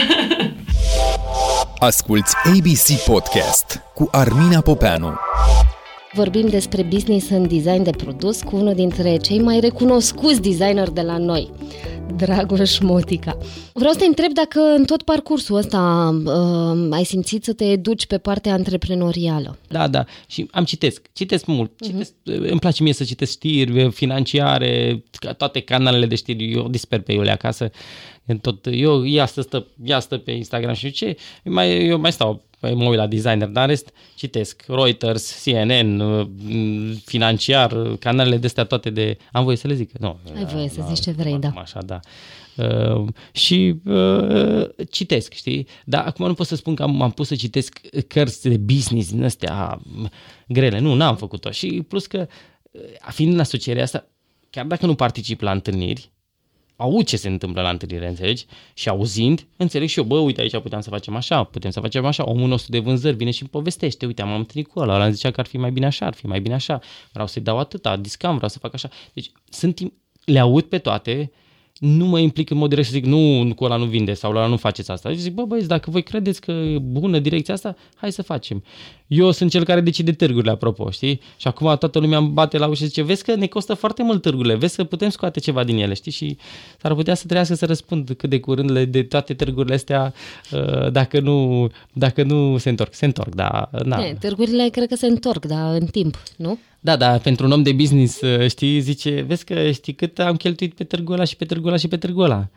Asculți 1.78 2.34
ABC 2.44 3.04
Podcast 3.04 3.80
cu 3.94 4.08
Armina 4.12 4.60
Popeanu. 4.60 5.18
Vorbim 6.12 6.48
despre 6.48 6.82
business 6.82 7.28
în 7.28 7.48
design 7.48 7.82
de 7.82 7.90
produs 7.90 8.42
cu 8.42 8.56
unul 8.56 8.74
dintre 8.74 9.16
cei 9.16 9.40
mai 9.40 9.60
recunoscuți 9.60 10.40
designeri 10.40 10.94
de 10.94 11.00
la 11.00 11.18
noi, 11.18 11.50
Dragoș 12.16 12.78
Motica. 12.78 13.38
Vreau 13.72 13.92
să 13.92 13.98
te 13.98 14.04
întreb 14.04 14.32
dacă 14.32 14.60
în 14.60 14.84
tot 14.84 15.02
parcursul 15.02 15.56
ăsta 15.56 16.10
uh, 16.24 16.88
ai 16.90 17.04
simțit 17.04 17.44
să 17.44 17.52
te 17.52 17.64
educi 17.64 18.06
pe 18.06 18.18
partea 18.18 18.52
antreprenorială. 18.52 19.58
Da, 19.68 19.88
da. 19.88 20.04
Și 20.28 20.48
am 20.50 20.64
citesc. 20.64 21.06
Citesc 21.12 21.46
mult. 21.46 21.70
Mhm. 21.80 21.90
Citesc, 21.90 22.12
uh-huh. 22.12 22.50
Îmi 22.50 22.60
place 22.60 22.82
mie 22.82 22.92
să 22.92 23.04
citesc 23.04 23.30
știri 23.30 23.90
financiare, 23.90 25.04
toate 25.36 25.60
canalele 25.60 26.06
de 26.06 26.14
știri. 26.14 26.52
Eu 26.52 26.68
disper 26.68 27.00
pe 27.00 27.12
ele 27.12 27.30
acasă. 27.30 27.70
Tot, 28.40 28.66
eu, 28.70 29.06
ea 29.06 29.26
stă, 29.26 29.40
stă, 29.40 29.66
ea 29.84 30.00
stă 30.00 30.16
pe 30.16 30.30
Instagram 30.30 30.74
și 30.74 30.90
ce, 30.90 31.16
mai, 31.44 31.86
eu 31.86 31.98
mai 31.98 32.12
stau 32.12 32.34
păi 32.34 32.49
mă 32.60 32.84
uit 32.84 32.98
la 32.98 33.06
designer, 33.06 33.48
dar 33.48 33.62
în 33.62 33.68
rest 33.68 33.92
citesc 34.14 34.64
Reuters, 34.68 35.42
CNN, 35.44 36.00
uh, 36.00 36.28
financiar, 37.04 37.96
canalele 37.98 38.36
de 38.36 38.46
astea 38.46 38.64
toate 38.64 38.90
de... 38.90 39.16
Am 39.32 39.44
voie 39.44 39.56
să 39.56 39.66
le 39.66 39.74
zic? 39.74 39.98
Nu. 39.98 40.18
Ai 40.36 40.44
voie 40.44 40.68
să 40.68 40.84
zici 40.88 41.00
ce 41.00 41.10
vrei, 41.10 41.38
da. 41.38 41.52
Așa, 41.56 41.82
da. 41.82 42.00
Uh, 42.56 43.06
și 43.32 43.74
uh, 43.84 44.68
citesc, 44.90 45.32
știi? 45.32 45.66
Dar 45.84 46.06
acum 46.06 46.26
nu 46.26 46.34
pot 46.34 46.46
să 46.46 46.56
spun 46.56 46.74
că 46.74 46.82
am, 46.82 47.02
am 47.02 47.10
pus 47.10 47.26
să 47.26 47.34
citesc 47.34 47.80
cărți 48.06 48.48
de 48.48 48.56
business 48.56 49.10
din 49.10 49.24
astea 49.24 49.80
grele. 50.48 50.78
Nu, 50.78 50.94
n-am 50.94 51.16
făcut-o. 51.16 51.50
Și 51.50 51.84
plus 51.88 52.06
că, 52.06 52.26
uh, 52.70 52.80
fiind 53.10 53.32
în 53.32 53.40
asocierea 53.40 53.82
asta, 53.82 54.06
chiar 54.50 54.66
dacă 54.66 54.86
nu 54.86 54.94
particip 54.94 55.40
la 55.40 55.50
întâlniri, 55.50 56.10
aud 56.80 57.06
ce 57.06 57.16
se 57.16 57.28
întâmplă 57.28 57.62
la 57.62 57.70
întâlnire, 57.70 58.08
înțelegi? 58.08 58.46
Și 58.74 58.88
auzind, 58.88 59.46
înțeleg 59.56 59.88
și 59.88 59.98
eu, 59.98 60.04
bă, 60.04 60.18
uite, 60.18 60.40
aici 60.40 60.58
putem 60.58 60.80
să 60.80 60.90
facem 60.90 61.16
așa, 61.16 61.44
putem 61.44 61.70
să 61.70 61.80
facem 61.80 62.04
așa. 62.04 62.28
Omul 62.28 62.48
nostru 62.48 62.70
de 62.70 62.78
vânzări 62.78 63.16
vine 63.16 63.30
și 63.30 63.40
îmi 63.42 63.50
povestește, 63.50 64.06
uite, 64.06 64.22
am 64.22 64.34
întâlnit 64.34 64.70
cu 64.70 64.80
ăla, 64.80 64.94
ăla 64.94 65.10
zicea 65.10 65.30
că 65.30 65.40
ar 65.40 65.46
fi 65.46 65.56
mai 65.56 65.70
bine 65.70 65.86
așa, 65.86 66.06
ar 66.06 66.14
fi 66.14 66.26
mai 66.26 66.40
bine 66.40 66.54
așa, 66.54 66.80
vreau 67.12 67.26
să-i 67.26 67.42
dau 67.42 67.58
atâta, 67.58 67.96
discam, 67.96 68.34
vreau 68.34 68.48
să 68.48 68.58
fac 68.58 68.74
așa. 68.74 68.88
Deci 69.12 69.32
sunt, 69.48 69.92
le 70.24 70.38
aud 70.38 70.64
pe 70.64 70.78
toate, 70.78 71.32
nu 71.80 72.06
mă 72.06 72.18
implic 72.18 72.50
în 72.50 72.56
mod 72.56 72.68
direct 72.68 72.86
să 72.86 72.92
zic 72.92 73.04
nu, 73.04 73.52
cu 73.56 73.64
ăla 73.64 73.76
nu 73.76 73.84
vinde 73.84 74.14
sau 74.14 74.30
ăla 74.30 74.46
nu 74.46 74.56
faceți 74.56 74.90
asta. 74.90 75.08
Deci 75.08 75.18
zic, 75.18 75.32
bă 75.32 75.44
băieți, 75.44 75.68
dacă 75.68 75.90
voi 75.90 76.02
credeți 76.02 76.40
că 76.40 76.50
e 76.50 76.78
bună 76.78 77.18
direcția 77.18 77.54
asta, 77.54 77.76
hai 77.94 78.12
să 78.12 78.22
facem. 78.22 78.64
Eu 79.06 79.30
sunt 79.30 79.50
cel 79.50 79.64
care 79.64 79.80
decide 79.80 80.12
târgurile, 80.12 80.50
apropo, 80.50 80.90
știi? 80.90 81.20
Și 81.36 81.48
acum 81.48 81.76
toată 81.78 81.98
lumea 81.98 82.18
îmi 82.18 82.28
bate 82.28 82.58
la 82.58 82.66
ușă 82.66 82.82
și 82.82 82.88
zice, 82.88 83.02
vezi 83.02 83.24
că 83.24 83.34
ne 83.34 83.46
costă 83.46 83.74
foarte 83.74 84.02
mult 84.02 84.22
târgurile, 84.22 84.54
vezi 84.54 84.76
că 84.76 84.84
putem 84.84 85.08
scoate 85.08 85.40
ceva 85.40 85.64
din 85.64 85.76
ele, 85.76 85.94
știi? 85.94 86.12
Și 86.12 86.36
s-ar 86.80 86.94
putea 86.94 87.14
să 87.14 87.22
trebuiască 87.24 87.54
să 87.54 87.66
răspund 87.66 88.10
cât 88.16 88.30
de 88.30 88.40
curând 88.40 88.80
de 88.80 89.02
toate 89.02 89.34
târgurile 89.34 89.74
astea 89.74 90.14
uh, 90.52 90.92
dacă 90.92 91.20
nu, 91.20 91.68
dacă 91.92 92.22
nu 92.22 92.58
se 92.58 92.68
întorc. 92.68 92.94
Se 92.94 93.04
întorc, 93.04 93.34
da. 93.34 93.70
Na. 93.84 94.04
E, 94.04 94.16
târgurile 94.20 94.68
cred 94.68 94.88
că 94.88 94.94
se 94.94 95.06
întorc, 95.06 95.44
dar 95.44 95.74
în 95.74 95.86
timp, 95.86 96.22
nu? 96.36 96.58
Da, 96.80 96.96
da, 96.96 97.18
pentru 97.18 97.46
un 97.46 97.52
om 97.52 97.62
de 97.62 97.72
business, 97.72 98.20
uh, 98.20 98.48
știi, 98.48 98.80
zice, 98.80 99.20
vezi 99.20 99.44
că 99.44 99.70
știi 99.70 99.94
cât 99.94 100.18
am 100.18 100.36
cheltuit 100.36 100.74
pe 100.74 100.84
târgul 100.84 101.14
ăla 101.14 101.24
și 101.24 101.36
pe 101.36 101.44
târgul 101.44 101.68
ăla 101.68 101.76
și 101.76 101.88
pe 101.88 101.96
târgul 101.96 102.24
ăla. 102.24 102.48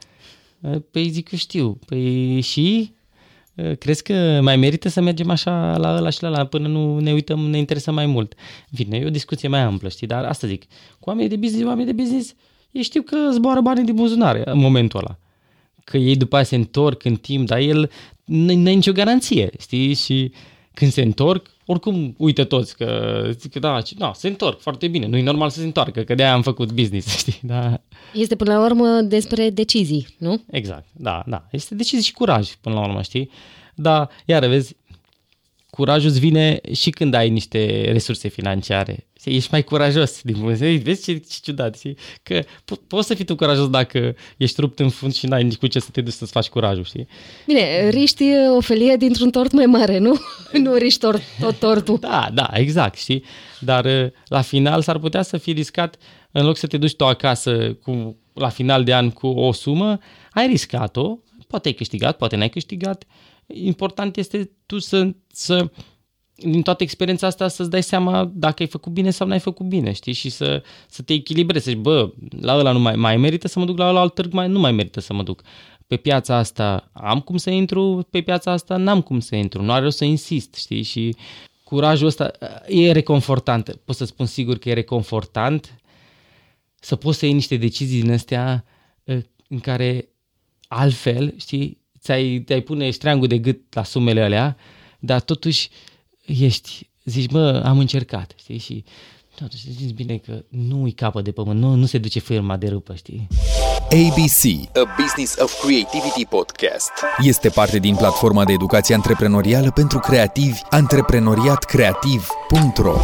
Uh, 0.60 0.76
păi 0.92 1.10
zic, 1.10 1.32
eu 1.32 1.38
știu. 1.38 1.80
Păi 1.86 2.42
și? 2.42 2.94
Uh, 3.56 3.78
crezi 3.78 4.04
că 4.04 4.40
mai 4.42 4.56
merită 4.56 4.90
să 4.90 5.02
mergem 5.02 5.30
așa 5.30 5.78
la 5.78 5.96
ăla 5.96 6.10
și 6.10 6.22
la 6.22 6.28
ăla 6.28 6.46
până 6.46 6.68
nu 6.68 7.00
ne 7.00 7.14
uităm, 7.14 7.40
ne 7.40 7.58
interesăm 7.58 7.94
mai 7.94 8.06
mult? 8.06 8.34
Bine, 8.72 8.98
e 8.98 9.06
o 9.06 9.10
discuție 9.10 9.48
mai 9.48 9.60
amplă, 9.60 9.90
știi, 9.90 10.08
dar 10.08 10.24
asta 10.24 10.48
zic. 10.48 10.64
Cu 11.00 11.10
oamenii 11.10 11.30
de 11.30 11.36
business, 11.36 11.66
oamenii 11.66 11.94
de 11.94 12.02
business, 12.02 12.34
ei 12.72 12.82
știu 12.82 13.02
că 13.02 13.18
zboară 13.32 13.62
banii 13.62 13.84
din 13.84 13.96
buzunare 13.96 14.42
în 14.46 14.60
momentul 14.60 15.00
ăla. 15.00 15.18
Că 15.84 15.98
ei 15.98 16.16
după 16.16 16.36
aia 16.36 16.44
se 16.44 16.56
întorc 16.56 17.04
în 17.04 17.16
timp, 17.16 17.48
dar 17.48 17.60
el 17.60 17.92
nu 18.26 18.52
are 18.52 18.72
nicio 18.72 18.92
garanție, 18.92 19.50
știi? 19.60 19.94
Și 19.94 20.32
când 20.74 20.92
se 20.92 21.02
întorc, 21.02 21.48
oricum 21.66 22.16
uită 22.18 22.44
toți 22.44 22.78
că, 22.78 23.22
zic, 23.40 23.60
da, 23.60 23.82
da, 23.98 24.12
se 24.16 24.28
întorc 24.28 24.60
foarte 24.60 24.88
bine, 24.88 25.08
nu 25.08 25.18
e 25.18 25.22
normal 25.22 25.50
să 25.50 25.60
se 25.60 25.66
întoarcă, 25.66 26.02
că 26.02 26.16
de-aia 26.16 26.34
am 26.34 26.42
făcut 26.42 26.72
business, 26.72 27.16
știi, 27.18 27.40
da. 27.42 27.82
Este 28.14 28.36
până 28.36 28.54
la 28.54 28.66
urmă 28.66 28.88
despre 29.02 29.50
decizii, 29.50 30.08
nu? 30.18 30.44
Exact, 30.50 30.88
da, 30.92 31.24
da, 31.26 31.48
este 31.52 31.76
decizii 31.76 32.06
și 32.06 32.14
curaj 32.14 32.52
până 32.62 32.76
la 32.76 32.82
urmă, 32.82 33.02
știi, 33.02 33.30
dar, 33.76 34.10
iară, 34.26 34.48
vezi, 34.48 34.76
curajul 35.76 36.10
îți 36.10 36.20
vine 36.20 36.60
și 36.74 36.90
când 36.90 37.14
ai 37.14 37.30
niște 37.30 37.90
resurse 37.92 38.28
financiare. 38.28 39.08
Ești 39.24 39.48
mai 39.52 39.64
curajos 39.64 40.22
din 40.22 40.36
punct 40.36 40.60
de 40.60 40.82
Vezi 40.84 41.04
ce, 41.04 41.18
ce 41.18 41.38
ciudat, 41.44 41.78
știi? 41.78 41.98
Că 42.24 42.40
po- 42.42 42.88
poți 42.88 43.08
să 43.08 43.14
fii 43.14 43.26
tu 43.26 43.36
curajos 43.36 43.70
dacă 43.70 44.16
ești 44.38 44.62
rupt 44.62 44.80
în 44.80 44.90
fund 44.90 45.14
și 45.14 45.26
n-ai 45.26 45.44
nici 45.44 45.56
cu 45.56 45.68
ce 45.68 45.80
să 45.80 45.90
te 45.92 46.02
duci 46.02 46.14
să-ți 46.14 46.32
faci 46.32 46.48
curajul, 46.48 46.84
știi? 46.84 47.08
Bine, 47.46 47.90
riști 47.90 48.24
o 48.58 48.60
felie 48.60 48.96
dintr-un 48.96 49.32
tort 49.32 49.52
mai 49.52 49.66
mare, 49.66 49.98
nu? 49.98 50.20
nu 50.64 50.74
riști 50.74 51.00
tort, 51.00 51.22
tot 51.40 51.60
tortul. 51.60 51.98
Da, 52.00 52.30
da, 52.34 52.50
exact, 52.54 52.98
știi? 52.98 53.24
Dar 53.60 54.12
la 54.28 54.42
final 54.42 54.82
s-ar 54.82 55.00
putea 55.00 55.22
să 55.22 55.38
fii 55.38 55.54
riscat, 55.54 55.98
în 56.32 56.46
loc 56.46 56.58
să 56.58 56.68
te 56.68 56.78
duci 56.78 56.96
tu 56.96 57.06
acasă 57.06 57.78
cu, 57.82 58.18
la 58.34 58.50
final 58.50 58.84
de 58.84 58.94
an 58.94 59.10
cu 59.10 59.28
o 59.28 59.52
sumă, 59.52 60.00
ai 60.32 60.48
riscat-o, 60.48 61.18
poate 61.48 61.68
ai 61.68 61.74
câștigat, 61.74 62.18
poate 62.18 62.36
n-ai 62.36 62.50
câștigat, 62.50 63.04
important 63.48 64.18
este 64.18 64.52
tu 64.66 64.80
să, 64.80 65.16
să 65.28 65.72
din 66.36 66.62
toată 66.62 66.84
experiența 66.84 67.28
asta 67.28 67.48
să-ți 67.48 67.70
dai 67.70 67.84
seama 67.84 68.32
dacă 68.34 68.56
ai 68.62 68.68
făcut 68.68 68.92
bine 68.92 69.10
sau 69.10 69.28
n-ai 69.28 69.40
făcut 69.40 69.66
bine, 69.66 69.92
știi? 69.92 70.14
Și 70.14 70.30
să, 70.30 70.64
să 70.90 71.02
te 71.02 71.14
echilibrezi, 71.14 71.64
să 71.64 71.72
zici, 71.72 71.80
bă, 71.80 72.14
la 72.42 72.58
ăla 72.58 72.72
nu 72.72 72.80
mai, 72.80 72.96
mai 72.96 73.18
merită 73.18 73.48
să 73.48 73.60
mă 73.60 73.66
duc, 73.66 73.78
la 73.78 73.90
ăla 73.90 74.00
alt 74.00 74.14
târg 74.14 74.34
mai, 74.34 74.48
nu 74.48 74.60
mai 74.60 74.72
merită 74.72 75.00
să 75.00 75.14
mă 75.14 75.24
duc. 75.24 75.42
Pe 75.88 75.98
piața 75.98 76.36
asta 76.36 76.90
am 76.94 77.20
cum 77.20 77.38
să 77.38 77.50
intru, 77.50 78.08
pe 78.10 78.22
piața 78.22 78.52
asta 78.52 78.78
n-am 78.78 79.02
cum 79.02 79.20
să 79.20 79.36
intru, 79.36 79.62
nu 79.62 79.72
are 79.72 79.84
rost 79.84 79.98
să 79.98 80.06
insist, 80.06 80.54
știi? 80.54 80.82
Și 80.82 81.16
curajul 81.64 82.08
ăsta 82.08 82.32
e 82.68 82.92
reconfortant, 82.92 83.80
pot 83.86 83.96
să 83.96 84.06
spun 84.06 84.26
sigur 84.26 84.58
că 84.58 84.70
e 84.70 84.74
reconfortant 84.74 85.78
să 86.80 86.96
poți 86.96 87.18
să 87.18 87.26
iei 87.26 87.34
niște 87.34 87.58
decizii 87.58 88.02
din 88.02 88.12
astea 88.12 88.66
în 89.48 89.60
care 89.60 90.10
altfel, 90.68 91.34
știi, 91.38 91.83
ți-ai, 92.04 92.44
te-ai 92.46 92.62
pune 92.62 92.92
ștreangul 92.92 93.28
de 93.28 93.38
gât 93.38 93.74
la 93.74 93.84
sumele 93.84 94.22
alea, 94.22 94.58
dar 95.00 95.22
totuși 95.22 95.70
ești, 96.26 96.90
zici, 97.04 97.32
mă, 97.32 97.62
am 97.66 97.80
încercat, 97.80 98.34
știi, 98.38 98.58
și 98.58 98.84
totuși 99.36 99.72
zici 99.72 99.94
bine 99.94 100.18
că 100.18 100.44
nu-i 100.50 100.92
capă 100.92 101.22
de 101.22 101.32
pământ, 101.32 101.60
nu, 101.60 101.74
nu 101.74 101.86
se 101.86 101.98
duce 101.98 102.20
firma 102.20 102.58
de 102.58 102.68
râpă, 102.68 102.96
știi? 102.96 103.28
ABC, 103.90 104.44
A 104.76 104.96
Business 105.02 105.36
of 105.40 105.66
Creativity 105.66 106.26
Podcast, 106.30 106.92
este 107.20 107.50
parte 107.50 107.80
din 107.80 107.96
platforma 107.96 108.46
de 108.46 108.54
educație 108.54 108.96
antreprenorială 108.96 109.72
pentru 109.72 110.00
creativi 110.00 110.60
antreprenoriatcreativ.ro 110.70 112.98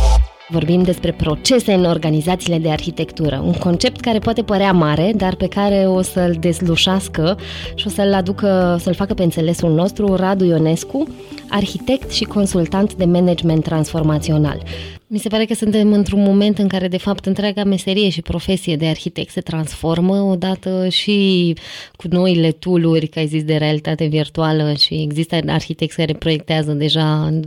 Vorbim 0.52 0.84
despre 0.84 1.12
procese 1.12 1.74
în 1.74 1.86
organizațiile 1.86 2.58
de 2.58 2.70
arhitectură, 2.70 3.42
un 3.46 3.54
concept 3.54 4.00
care 4.00 4.20
poate 4.20 4.42
părea 4.44 4.72
mare, 4.72 5.12
dar 5.16 5.36
pe 5.36 5.48
care 5.48 5.86
o 5.88 6.02
să-l 6.02 6.36
dezlușească 6.40 7.38
și 7.76 7.88
o 7.88 7.90
să-l 7.90 8.14
aducă, 8.14 8.78
să-l 8.80 8.94
facă 8.94 9.14
pe 9.14 9.24
înțelesul 9.24 9.74
nostru 9.74 10.16
Radu 10.16 10.46
Ionescu, 10.46 11.08
arhitect 11.50 12.12
și 12.12 12.24
consultant 12.24 12.94
de 12.94 13.06
management 13.06 13.64
transformațional. 13.64 14.64
Mi 15.12 15.20
se 15.20 15.30
pare 15.30 15.46
că 15.46 15.54
suntem 15.54 15.94
într-un 15.94 16.22
moment 16.22 16.58
în 16.58 16.68
care, 16.68 16.88
de 16.88 16.98
fapt, 16.98 17.26
întreaga 17.26 17.64
meserie 17.64 18.10
și 18.10 18.22
profesie 18.22 18.76
de 18.76 18.88
arhitect 18.88 19.32
se 19.32 19.42
transformă 19.42 20.16
odată 20.16 20.88
și 20.90 21.54
cu 21.96 22.08
noile 22.10 22.52
tooluri, 22.52 23.08
ca 23.08 23.20
ai 23.20 23.28
zis, 23.28 23.44
de 23.44 23.56
realitate 23.56 24.06
virtuală 24.06 24.74
și 24.74 24.94
există 24.94 25.40
arhitecți 25.48 25.96
care 25.96 26.14
proiectează 26.14 26.72
deja 26.72 27.40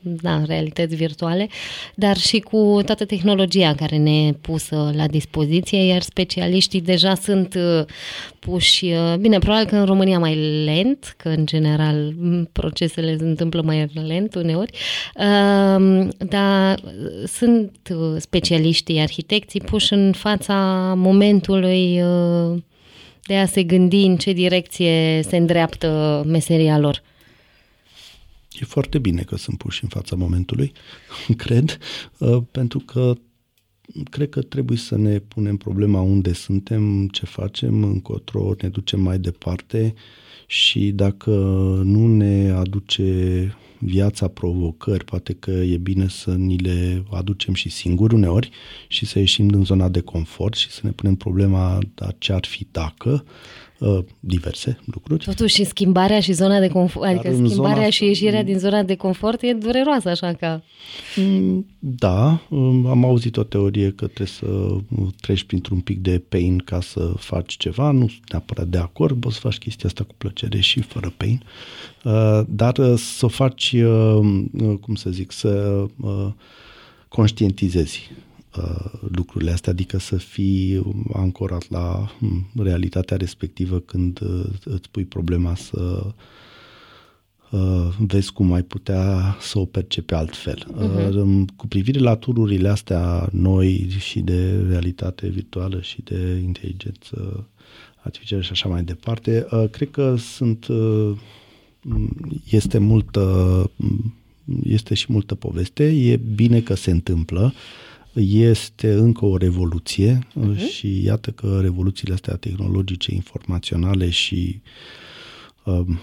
da, 0.00 0.42
realități 0.46 0.94
virtuale, 0.94 1.48
dar 1.94 2.16
și 2.16 2.38
cu 2.38 2.80
toată 2.84 3.04
tehnologia 3.04 3.74
care 3.74 3.96
ne 3.96 4.26
e 4.26 4.32
pusă 4.32 4.92
la 4.96 5.06
dispoziție, 5.06 5.84
iar 5.84 6.02
specialiștii 6.02 6.80
deja 6.80 7.14
sunt 7.14 7.58
puși, 8.44 8.92
bine, 9.20 9.38
probabil 9.38 9.66
că 9.66 9.76
în 9.76 9.84
România 9.84 10.18
mai 10.18 10.64
lent, 10.64 11.14
că 11.16 11.28
în 11.28 11.46
general 11.46 12.14
procesele 12.52 13.16
se 13.16 13.24
întâmplă 13.24 13.62
mai 13.62 13.90
lent 14.06 14.34
uneori, 14.34 14.78
dar 16.18 16.80
sunt 17.26 17.72
specialiștii, 18.18 19.00
arhitecții 19.00 19.60
puși 19.60 19.92
în 19.92 20.12
fața 20.12 20.54
momentului 20.96 22.02
de 23.26 23.36
a 23.36 23.46
se 23.46 23.62
gândi 23.62 24.04
în 24.04 24.16
ce 24.16 24.32
direcție 24.32 25.22
se 25.22 25.36
îndreaptă 25.36 26.22
meseria 26.26 26.78
lor. 26.78 27.02
E 28.60 28.64
foarte 28.64 28.98
bine 28.98 29.22
că 29.22 29.36
sunt 29.36 29.58
puși 29.58 29.82
în 29.82 29.88
fața 29.88 30.16
momentului, 30.16 30.72
cred, 31.44 31.78
pentru 32.50 32.78
că 32.78 33.14
cred 34.10 34.28
că 34.28 34.42
trebuie 34.42 34.78
să 34.78 34.96
ne 34.96 35.18
punem 35.18 35.56
problema 35.56 36.00
unde 36.00 36.32
suntem, 36.32 37.08
ce 37.08 37.26
facem, 37.26 37.82
încotro 37.82 38.54
ne 38.60 38.68
ducem 38.68 39.00
mai 39.00 39.18
departe 39.18 39.94
și 40.46 40.90
dacă 40.90 41.30
nu 41.84 42.16
ne 42.16 42.50
aduce 42.50 43.56
viața 43.78 44.28
provocări, 44.28 45.04
poate 45.04 45.32
că 45.32 45.50
e 45.50 45.76
bine 45.76 46.08
să 46.08 46.34
ni 46.34 46.56
le 46.56 47.04
aducem 47.10 47.54
și 47.54 47.68
singuri 47.68 48.14
uneori 48.14 48.50
și 48.88 49.06
să 49.06 49.18
ieșim 49.18 49.48
din 49.48 49.64
zona 49.64 49.88
de 49.88 50.00
confort 50.00 50.54
și 50.54 50.70
să 50.70 50.80
ne 50.82 50.90
punem 50.90 51.14
problema 51.14 51.78
da, 51.94 52.08
ce 52.18 52.32
ar 52.32 52.44
fi 52.44 52.66
dacă? 52.70 53.24
uh, 53.26 53.32
diverse 54.20 54.78
lucruri. 54.84 55.24
Totuși 55.24 55.64
schimbarea 55.64 56.20
și 56.20 56.32
zona 56.32 56.60
de 56.60 56.68
confort, 56.68 57.08
adică 57.08 57.28
Dar 57.28 57.46
schimbarea 57.46 57.74
zona... 57.74 57.90
și 57.90 58.04
ieșirea 58.04 58.42
din 58.42 58.58
zona 58.58 58.82
de 58.82 58.94
confort 58.94 59.42
e 59.42 59.52
dureroasă 59.52 60.08
așa 60.08 60.32
ca... 60.32 60.62
Mm, 61.16 61.66
da, 61.78 62.40
um, 62.48 62.86
am 62.86 63.04
auzit 63.04 63.36
o 63.36 63.42
teorie 63.42 63.88
că 63.88 64.06
trebuie 64.06 64.26
să 64.26 64.76
treci 65.20 65.44
printr-un 65.44 65.80
pic 65.80 65.98
de 65.98 66.22
pain 66.28 66.58
ca 66.58 66.80
să 66.80 67.12
faci 67.18 67.56
ceva, 67.56 67.90
nu 67.90 68.08
sunt 68.08 68.30
neapărat 68.30 68.66
de 68.66 68.78
acord, 68.78 69.20
poți 69.20 69.34
să 69.34 69.40
faci 69.40 69.58
chestia 69.58 69.88
asta 69.88 70.04
cu 70.04 70.14
plăcere 70.18 70.60
și 70.60 70.80
fără 70.80 71.12
pain, 71.16 71.42
uh, 72.04 72.40
dar 72.48 72.78
uh, 72.78 72.94
să 72.96 73.24
o 73.24 73.28
faci, 73.28 73.74
cum 74.80 74.94
să 74.94 75.10
zic, 75.10 75.32
să 75.32 75.84
conștientizezi. 77.08 78.10
Uh, 78.10 78.23
lucrurile 79.10 79.50
astea, 79.50 79.72
adică 79.72 79.98
să 79.98 80.16
fii 80.16 80.82
ancorat 81.12 81.70
la 81.70 82.10
hmm, 82.18 82.50
realitatea 82.56 83.16
respectivă 83.16 83.78
când 83.78 84.20
uh, 84.20 84.44
îți 84.64 84.90
pui 84.90 85.04
problema 85.04 85.54
să 85.54 86.06
uh, 87.50 87.88
vezi 87.98 88.32
cum 88.32 88.52
ai 88.52 88.62
putea 88.62 89.36
să 89.40 89.58
o 89.58 89.64
percepe 89.64 90.14
altfel. 90.14 90.66
Uh-huh. 90.72 91.54
Cu 91.56 91.66
privire 91.66 91.98
la 91.98 92.16
tururile 92.16 92.68
astea 92.68 93.28
noi 93.32 93.86
și 93.98 94.20
de 94.20 94.64
realitate 94.68 95.28
virtuală 95.28 95.80
și 95.80 96.02
de 96.02 96.40
inteligență 96.44 97.48
artificială 98.02 98.42
și 98.42 98.50
așa 98.50 98.68
mai 98.68 98.82
departe, 98.82 99.46
uh, 99.50 99.64
cred 99.70 99.90
că 99.90 100.16
sunt 100.16 100.66
este 102.50 102.78
multă 102.78 103.70
este 104.62 104.94
și 104.94 105.06
multă 105.08 105.34
poveste, 105.34 105.84
e 105.84 106.16
bine 106.16 106.60
că 106.60 106.74
se 106.74 106.90
întâmplă, 106.90 107.52
este 108.20 108.92
încă 108.92 109.24
o 109.24 109.36
revoluție 109.36 110.18
uh-huh. 110.18 110.70
și 110.70 111.02
iată 111.02 111.30
că 111.30 111.58
revoluțiile 111.60 112.14
astea 112.14 112.36
tehnologice, 112.36 113.14
informaționale 113.14 114.10
și 114.10 114.60
um, 115.64 115.98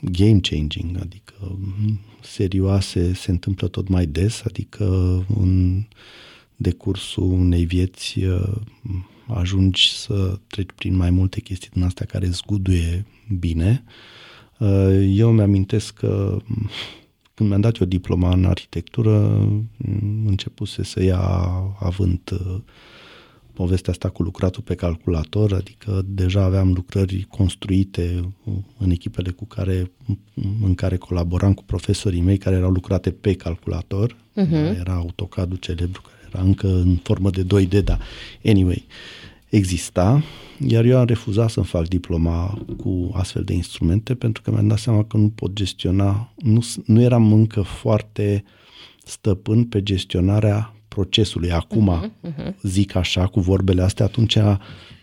game 0.00 0.38
changing, 0.40 0.98
adică 1.00 1.34
um, 1.40 2.00
serioase, 2.20 3.14
se 3.14 3.30
întâmplă 3.30 3.68
tot 3.68 3.88
mai 3.88 4.06
des, 4.06 4.42
adică 4.44 4.84
în 5.38 5.82
decursul 6.56 7.32
unei 7.32 7.64
vieți 7.64 8.18
uh, 8.24 8.54
ajungi 9.26 9.92
să 9.92 10.38
treci 10.46 10.70
prin 10.74 10.96
mai 10.96 11.10
multe 11.10 11.40
chestii 11.40 11.70
din 11.72 11.82
astea 11.82 12.06
care 12.06 12.26
zguduie 12.26 13.06
bine. 13.38 13.84
Uh, 14.58 15.10
eu 15.14 15.30
mi-amintesc 15.30 15.94
că 15.94 16.42
când 17.42 17.54
mi-am 17.54 17.70
dat 17.72 17.80
eu 17.80 17.86
diploma 17.86 18.32
în 18.32 18.44
arhitectură, 18.44 19.46
începuse 20.26 20.82
să 20.82 21.02
ia 21.02 21.20
avânt 21.78 22.30
uh, 22.30 22.56
povestea 23.52 23.92
asta 23.92 24.08
cu 24.08 24.22
lucratul 24.22 24.62
pe 24.62 24.74
calculator, 24.74 25.52
adică 25.52 26.02
deja 26.06 26.42
aveam 26.42 26.72
lucrări 26.72 27.26
construite 27.28 28.32
în 28.78 28.90
echipele 28.90 29.30
cu 29.30 29.44
care, 29.44 29.90
în 30.62 30.74
care 30.74 30.96
colaboram 30.96 31.54
cu 31.54 31.64
profesorii 31.64 32.20
mei 32.20 32.38
care 32.38 32.56
erau 32.56 32.70
lucrate 32.70 33.10
pe 33.10 33.34
calculator. 33.34 34.16
Uh-huh. 34.16 34.78
Era 34.78 34.94
AutoCAD-ul 34.94 35.56
celebru, 35.56 36.00
care 36.00 36.28
era 36.32 36.42
încă 36.42 36.66
în 36.66 36.96
formă 37.02 37.30
de 37.30 37.44
2D, 37.44 37.84
dar 37.84 38.00
anyway. 38.44 38.86
Uh, 38.86 39.21
exista, 39.52 40.22
iar 40.66 40.84
eu 40.84 40.98
am 40.98 41.04
refuzat 41.04 41.50
să-mi 41.50 41.66
fac 41.66 41.88
diploma 41.88 42.64
cu 42.76 43.10
astfel 43.14 43.42
de 43.44 43.52
instrumente 43.52 44.14
pentru 44.14 44.42
că 44.42 44.50
mi-am 44.50 44.68
dat 44.68 44.78
seama 44.78 45.04
că 45.04 45.16
nu 45.16 45.28
pot 45.28 45.52
gestiona, 45.52 46.32
nu, 46.36 46.64
nu 46.84 47.00
eram 47.00 47.32
încă 47.32 47.62
foarte 47.62 48.44
stăpân 49.04 49.64
pe 49.64 49.82
gestionarea 49.82 50.74
procesului. 50.88 51.50
Acum 51.50 52.00
uh-huh, 52.00 52.30
uh-huh. 52.30 52.54
zic 52.62 52.94
așa 52.94 53.26
cu 53.26 53.40
vorbele 53.40 53.82
astea, 53.82 54.04
atunci 54.04 54.36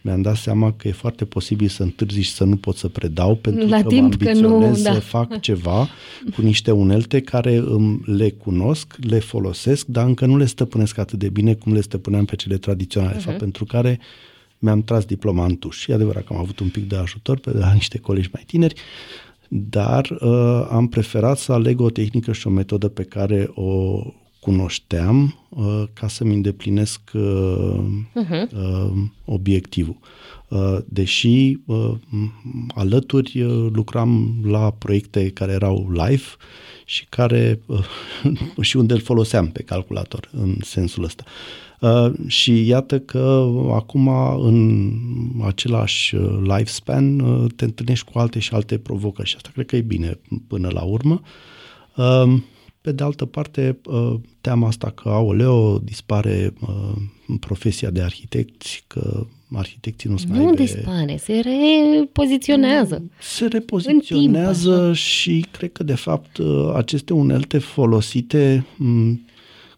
mi-am 0.02 0.22
dat 0.22 0.36
seama 0.36 0.74
că 0.74 0.88
e 0.88 0.92
foarte 0.92 1.26
posibil 1.26 1.68
să 1.68 1.84
întârzi 1.84 2.22
și 2.22 2.32
să 2.32 2.44
nu 2.44 2.56
pot 2.56 2.76
să 2.76 2.88
predau 2.88 3.36
pentru 3.36 3.68
La 3.68 3.82
că 3.82 3.88
timp 3.88 4.02
mă 4.02 4.06
ambiționez 4.06 4.72
că 4.72 4.78
nu, 4.78 4.84
da. 4.84 4.94
să 4.94 5.00
fac 5.00 5.40
ceva 5.48 5.88
cu 6.36 6.42
niște 6.42 6.72
unelte 6.72 7.22
care 7.22 7.56
îmi 7.56 8.02
le 8.06 8.30
cunosc, 8.30 8.96
le 9.00 9.20
folosesc, 9.20 9.86
dar 9.86 10.06
încă 10.06 10.26
nu 10.26 10.38
le 10.38 10.46
stăpânesc 10.46 10.98
atât 10.98 11.20
de 11.20 11.30
bine 11.30 11.54
cum 11.54 11.74
le 11.74 11.82
stăpâneam 11.82 12.26
pe 12.26 12.36
cele 12.36 12.58
tradiționale, 12.58 13.18
uh-huh. 13.18 13.24
sau 13.24 13.34
pentru 13.34 13.66
care 13.66 14.00
mi-am 14.60 14.82
tras 14.84 15.06
diploma 15.06 15.46
în 15.46 15.58
tuș. 15.58 15.88
E 15.88 15.94
adevărat 15.94 16.24
că 16.24 16.34
am 16.34 16.40
avut 16.40 16.60
un 16.60 16.70
pic 16.70 16.88
de 16.88 16.96
ajutor 16.96 17.40
pe 17.40 17.52
la 17.52 17.74
niște 17.74 17.98
colegi 17.98 18.30
mai 18.34 18.44
tineri, 18.46 18.82
dar 19.48 20.10
uh, 20.10 20.68
am 20.70 20.88
preferat 20.88 21.38
să 21.38 21.52
aleg 21.54 21.80
o 21.80 21.90
tehnică 21.90 22.32
și 22.32 22.48
o 22.48 22.50
metodă 22.50 22.88
pe 22.88 23.04
care 23.04 23.52
o 23.54 24.02
cunoșteam 24.40 25.36
uh, 25.50 25.84
ca 25.94 26.08
să-mi 26.08 26.34
îndeplinesc 26.34 27.02
uh, 27.14 27.80
uh-huh. 28.16 28.52
uh, 28.54 28.92
obiectivul. 29.26 29.98
Uh, 30.48 30.78
deși 30.86 31.58
uh, 31.66 31.92
alături 32.76 33.42
uh, 33.42 33.68
lucram 33.72 34.42
la 34.44 34.72
proiecte 34.72 35.30
care 35.30 35.52
erau 35.52 35.92
live 35.92 36.26
și 36.86 37.06
care 37.10 37.60
uh, 37.66 37.86
și 38.68 38.78
unde 38.78 38.94
îl 38.94 39.00
foloseam 39.00 39.48
pe 39.48 39.62
calculator 39.62 40.30
în 40.32 40.58
sensul 40.62 41.04
ăsta. 41.04 41.24
Uh, 41.28 41.70
Uh, 41.80 42.12
și 42.28 42.66
iată 42.66 43.00
că 43.00 43.50
acum 43.74 44.08
în 44.40 44.92
același 45.46 46.16
uh, 46.16 46.40
lifespan 46.42 47.20
uh, 47.20 47.52
te 47.56 47.66
întâlnești 47.66 48.12
cu 48.12 48.20
alte 48.20 48.40
și 48.40 48.54
alte 48.54 48.78
provocări 48.78 49.28
și 49.28 49.36
asta 49.36 49.50
cred 49.54 49.66
că 49.66 49.76
e 49.76 49.82
bine 49.82 50.20
până 50.48 50.70
la 50.72 50.82
urmă. 50.82 51.22
Pe 52.82 52.92
de 52.92 53.04
altă 53.04 53.26
parte, 53.26 53.80
teama 54.42 54.68
asta 54.68 54.90
că, 54.90 55.10
aoleo, 55.10 55.80
dispare 55.80 56.54
profesia 57.40 57.90
de 57.90 58.02
arhitecți, 58.02 58.84
că 58.88 59.26
arhitecții 59.54 60.10
nu 60.10 60.18
se 60.18 60.26
mai 60.30 60.44
Nu 60.44 60.54
dispare, 60.54 61.18
se 61.18 61.42
repoziționează. 61.94 63.04
Se 63.22 63.46
repoziționează 63.46 64.84
timp, 64.84 64.96
și 64.96 65.46
cred 65.52 65.72
că, 65.72 65.84
de 65.84 65.96
fapt, 65.96 66.38
aceste 66.74 67.14
unelte 67.14 67.58
folosite 67.58 68.66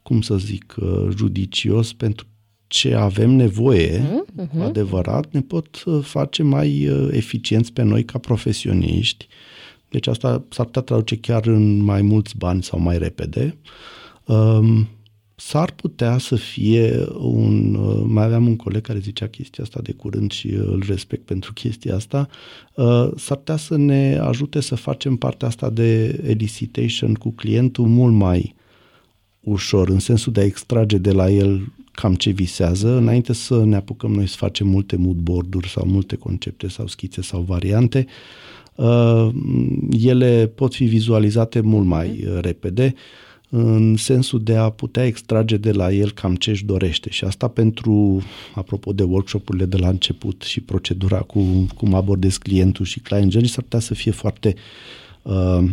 cum 0.01 0.21
să 0.21 0.37
zic, 0.37 0.75
uh, 0.81 1.07
judicios 1.15 1.93
pentru 1.93 2.25
ce 2.67 2.95
avem 2.95 3.29
nevoie, 3.29 3.99
uh-huh. 3.99 4.61
adevărat, 4.61 5.33
ne 5.33 5.41
pot 5.41 5.83
uh, 5.85 6.03
face 6.03 6.43
mai 6.43 6.87
uh, 6.87 7.07
eficienți 7.11 7.73
pe 7.73 7.81
noi 7.81 8.03
ca 8.03 8.17
profesioniști. 8.17 9.27
Deci 9.91 10.07
asta 10.07 10.43
s-ar 10.49 10.65
putea 10.65 10.81
traduce 10.81 11.17
chiar 11.17 11.45
în 11.45 11.77
mai 11.77 12.01
mulți 12.01 12.37
bani 12.37 12.63
sau 12.63 12.79
mai 12.79 12.97
repede. 12.97 13.57
Um, 14.25 14.87
s-ar 15.35 15.71
putea 15.71 16.17
să 16.17 16.35
fie 16.35 17.05
un... 17.17 17.77
Mai 18.07 18.23
aveam 18.23 18.47
un 18.47 18.55
coleg 18.55 18.81
care 18.81 18.99
zicea 18.99 19.27
chestia 19.27 19.63
asta 19.63 19.79
de 19.83 19.91
curând 19.91 20.31
și 20.31 20.47
îl 20.47 20.83
respect 20.87 21.25
pentru 21.25 21.53
chestia 21.53 21.95
asta. 21.95 22.27
S-ar 23.15 23.37
putea 23.37 23.57
să 23.57 23.77
ne 23.77 24.17
ajute 24.21 24.59
să 24.59 24.75
facem 24.75 25.15
partea 25.15 25.47
asta 25.47 25.69
de 25.69 26.19
elicitation 26.27 27.13
cu 27.13 27.31
clientul 27.31 27.85
mult 27.85 28.13
mai 28.13 28.55
ușor, 29.39 29.89
în 29.89 29.99
sensul 29.99 30.33
de 30.33 30.39
a 30.39 30.45
extrage 30.45 30.97
de 30.97 31.11
la 31.11 31.29
el 31.29 31.73
cam 31.91 32.15
ce 32.15 32.29
visează, 32.29 32.95
înainte 32.95 33.33
să 33.33 33.63
ne 33.63 33.75
apucăm 33.75 34.11
noi 34.11 34.27
să 34.27 34.35
facem 34.37 34.67
multe 34.67 34.95
moodboard-uri 34.95 35.69
sau 35.69 35.85
multe 35.87 36.15
concepte 36.15 36.67
sau 36.67 36.87
schițe 36.87 37.21
sau 37.21 37.41
variante, 37.41 38.05
uh, 38.75 39.29
ele 39.91 40.51
pot 40.55 40.73
fi 40.73 40.85
vizualizate 40.85 41.59
mult 41.59 41.85
mai 41.85 42.25
uh, 42.27 42.37
repede 42.41 42.93
în 43.53 43.95
sensul 43.95 44.43
de 44.43 44.55
a 44.55 44.69
putea 44.69 45.05
extrage 45.05 45.57
de 45.57 45.71
la 45.71 45.91
el 45.91 46.11
cam 46.11 46.35
ce 46.35 46.49
își 46.49 46.65
dorește. 46.65 47.09
Și 47.09 47.23
asta 47.23 47.47
pentru, 47.47 48.21
apropo 48.55 48.93
de 48.93 49.03
workshopurile 49.03 49.65
de 49.65 49.77
la 49.77 49.87
început 49.87 50.41
și 50.41 50.61
procedura 50.61 51.17
cu 51.17 51.67
cum 51.75 51.93
abordez 51.93 52.37
clientul 52.37 52.85
și 52.85 52.99
client 52.99 53.31
journey, 53.31 53.49
s-ar 53.49 53.63
putea 53.63 53.79
să 53.79 53.93
fie 53.93 54.11
foarte 54.11 54.55
uh, 55.21 55.63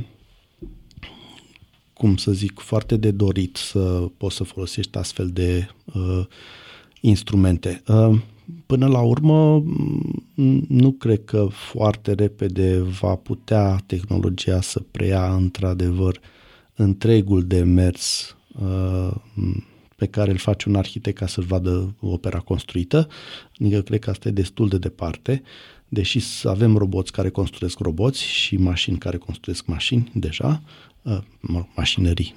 cum 1.98 2.16
să 2.16 2.32
zic, 2.32 2.58
foarte 2.58 2.96
de 2.96 3.10
dorit 3.10 3.56
să 3.56 4.08
poți 4.16 4.36
să 4.36 4.44
folosești 4.44 4.98
astfel 4.98 5.28
de 5.28 5.68
uh, 5.94 6.26
instrumente. 7.00 7.82
Uh, 7.86 8.20
până 8.66 8.86
la 8.86 9.00
urmă, 9.00 9.64
nu 10.68 10.92
cred 10.92 11.24
că 11.24 11.48
foarte 11.50 12.12
repede 12.12 12.78
va 12.80 13.14
putea 13.14 13.82
tehnologia 13.86 14.60
să 14.60 14.82
preia 14.90 15.34
într-adevăr 15.34 16.20
întregul 16.74 17.46
demers 17.46 18.36
uh, 18.60 19.14
pe 19.96 20.06
care 20.06 20.30
îl 20.30 20.36
face 20.36 20.68
un 20.68 20.74
arhitect 20.74 21.18
ca 21.18 21.26
să-și 21.26 21.46
vadă 21.46 21.94
opera 22.00 22.38
construită. 22.38 23.08
Adică 23.60 23.80
cred 23.80 23.98
că 23.98 24.10
asta 24.10 24.28
e 24.28 24.32
destul 24.32 24.68
de 24.68 24.78
departe, 24.78 25.42
deși 25.88 26.20
avem 26.42 26.76
roboți 26.76 27.12
care 27.12 27.28
construiesc 27.28 27.78
roboți 27.78 28.22
și 28.24 28.56
mașini 28.56 28.98
care 28.98 29.16
construiesc 29.16 29.66
mașini 29.66 30.10
deja, 30.14 30.62
mașinării, 31.74 32.34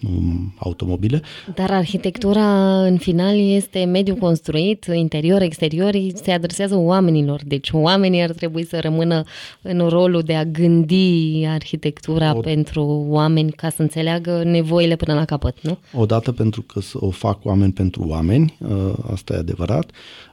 automobile. 0.57 1.21
Dar 1.55 1.71
arhitectura 1.71 2.81
în 2.83 2.97
final 2.97 3.39
este 3.39 3.83
mediu 3.83 4.15
construit, 4.15 4.85
interior, 4.93 5.41
exterior, 5.41 5.93
se 6.13 6.31
adresează 6.31 6.75
oamenilor. 6.75 7.41
Deci 7.45 7.69
oamenii 7.71 8.21
ar 8.21 8.29
trebui 8.29 8.65
să 8.65 8.79
rămână 8.79 9.23
în 9.61 9.87
rolul 9.87 10.21
de 10.21 10.35
a 10.35 10.45
gândi 10.45 11.45
arhitectura 11.47 12.35
o... 12.35 12.39
pentru 12.39 13.05
oameni 13.09 13.51
ca 13.51 13.69
să 13.69 13.81
înțeleagă 13.81 14.43
nevoile 14.43 14.95
până 14.95 15.13
la 15.13 15.25
capăt, 15.25 15.61
nu? 15.61 15.77
Odată 15.93 16.31
pentru 16.31 16.61
că 16.61 16.79
o 16.93 17.09
fac 17.09 17.45
oameni 17.45 17.71
pentru 17.71 18.03
oameni, 18.07 18.57
ă, 18.69 18.95
asta 19.11 19.33
e 19.33 19.37
adevărat, 19.37 19.91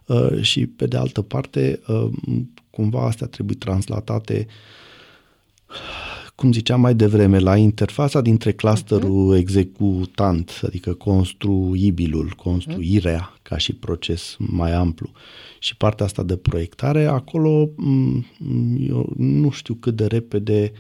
ă, 0.09 0.41
și 0.41 0.67
pe 0.67 0.87
de 0.87 0.97
altă 0.97 1.23
parte, 1.23 1.81
ă, 1.89 2.11
cumva 2.71 3.07
astea 3.07 3.27
trebuie 3.27 3.57
translatate 3.57 4.47
cum 6.39 6.53
ziceam 6.53 6.81
mai 6.81 6.95
devreme, 6.95 7.39
la 7.39 7.57
interfața 7.57 8.21
dintre 8.21 8.53
clusterul 8.53 9.35
uh-huh. 9.35 9.39
executant, 9.39 10.61
adică 10.67 10.93
construibilul, 10.93 12.33
construirea 12.37 13.31
uh-huh. 13.31 13.43
ca 13.43 13.57
și 13.57 13.73
proces 13.73 14.37
mai 14.39 14.73
amplu 14.73 15.11
și 15.59 15.77
partea 15.77 16.05
asta 16.07 16.23
de 16.23 16.37
proiectare, 16.37 17.05
acolo 17.05 17.71
eu 18.89 19.13
nu 19.17 19.51
știu 19.51 19.75
cât 19.75 19.97
de 19.97 20.07
repede 20.07 20.73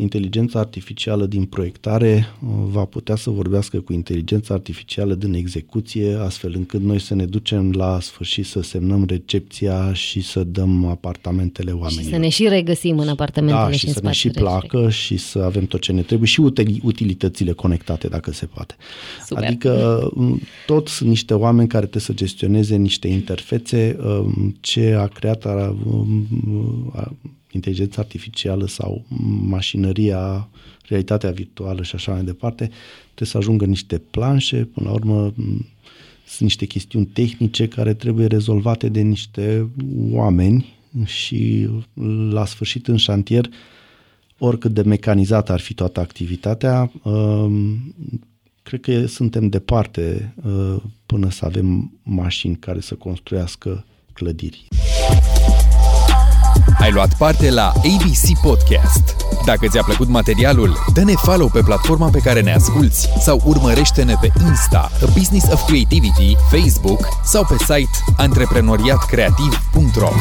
inteligența 0.00 0.58
artificială 0.58 1.26
din 1.26 1.44
proiectare 1.44 2.26
uh, 2.42 2.48
va 2.70 2.84
putea 2.84 3.16
să 3.16 3.30
vorbească 3.30 3.80
cu 3.80 3.92
inteligența 3.92 4.54
artificială 4.54 5.14
din 5.14 5.34
execuție, 5.34 6.14
astfel 6.14 6.52
încât 6.56 6.80
noi 6.80 7.00
să 7.00 7.14
ne 7.14 7.24
ducem 7.24 7.72
la 7.72 8.00
sfârșit 8.00 8.46
să 8.46 8.60
semnăm 8.60 9.04
recepția 9.04 9.92
și 9.92 10.20
să 10.20 10.44
dăm 10.44 10.84
apartamentele 10.84 11.70
oamenilor. 11.70 12.04
Și 12.04 12.10
să 12.10 12.16
ne 12.16 12.28
și 12.28 12.48
regăsim 12.48 12.98
în 12.98 13.08
apartamentele 13.08 13.64
da, 13.64 13.72
și, 13.72 13.78
și 13.78 13.86
în 13.86 13.92
să 13.92 14.00
ne 14.02 14.12
și 14.12 14.28
spațiile 14.28 14.48
placă 14.48 14.90
și 14.90 15.16
să 15.16 15.38
avem 15.38 15.64
tot 15.64 15.80
ce 15.80 15.92
ne 15.92 16.02
trebuie 16.02 16.28
și 16.28 16.40
utilitățile 16.82 17.52
conectate, 17.52 18.08
dacă 18.08 18.32
se 18.32 18.46
poate. 18.46 18.76
Super. 19.26 19.44
Adică 19.44 20.00
m, 20.14 20.40
tot 20.66 20.88
sunt 20.88 21.08
niște 21.08 21.34
oameni 21.34 21.68
care 21.68 21.86
trebuie 21.86 22.02
să 22.02 22.12
gestioneze 22.12 22.76
niște 22.76 23.08
interfețe. 23.08 23.96
um, 24.04 24.56
Ce 24.60 24.94
a 24.94 25.06
creat 25.06 25.44
a, 25.44 25.76
um, 25.86 26.26
a, 26.94 27.12
inteligența 27.50 28.00
artificială 28.00 28.66
sau 28.66 29.04
mașinăria, 29.42 30.48
realitatea 30.88 31.30
virtuală 31.30 31.82
și 31.82 31.94
așa 31.94 32.12
mai 32.12 32.24
departe, 32.24 32.70
trebuie 33.04 33.28
să 33.28 33.36
ajungă 33.36 33.64
niște 33.64 33.98
planșe, 33.98 34.64
până 34.64 34.88
la 34.88 34.94
urmă 34.94 35.32
m, 35.34 35.66
sunt 36.26 36.40
niște 36.40 36.66
chestiuni 36.66 37.06
tehnice 37.06 37.68
care 37.68 37.94
trebuie 37.94 38.26
rezolvate 38.26 38.88
de 38.88 39.00
niște 39.00 39.70
oameni 40.10 40.76
și 41.04 41.68
la 42.30 42.46
sfârșit 42.46 42.88
în 42.88 42.96
șantier 42.96 43.48
oricât 44.38 44.72
de 44.72 44.82
mecanizată 44.82 45.52
ar 45.52 45.60
fi 45.60 45.74
toată 45.74 46.00
activitatea, 46.00 46.92
um, 47.02 47.94
cred 48.62 48.80
că 48.80 49.06
suntem 49.06 49.48
departe 49.48 50.34
uh, 50.44 50.76
până 51.06 51.30
să 51.30 51.44
avem 51.44 51.92
mașini 52.02 52.56
care 52.56 52.80
să 52.80 52.94
construiască 52.94 53.84
clădiri. 54.12 54.66
Ai 56.80 56.90
luat 56.92 57.14
parte 57.14 57.50
la 57.50 57.72
ABC 57.76 58.38
Podcast. 58.42 59.16
Dacă 59.44 59.66
ți-a 59.68 59.82
plăcut 59.82 60.08
materialul, 60.08 60.84
dă-ne 60.92 61.12
follow 61.12 61.48
pe 61.48 61.60
platforma 61.60 62.08
pe 62.08 62.18
care 62.18 62.40
ne 62.40 62.54
asculti 62.54 63.08
sau 63.20 63.40
urmărește-ne 63.44 64.14
pe 64.20 64.32
Insta, 64.40 64.90
A 65.02 65.06
Business 65.16 65.52
of 65.52 65.66
Creativity, 65.66 66.36
Facebook 66.50 67.08
sau 67.24 67.44
pe 67.44 67.56
site 67.58 67.90
antreprenoriatcreativ.ro 68.16 70.12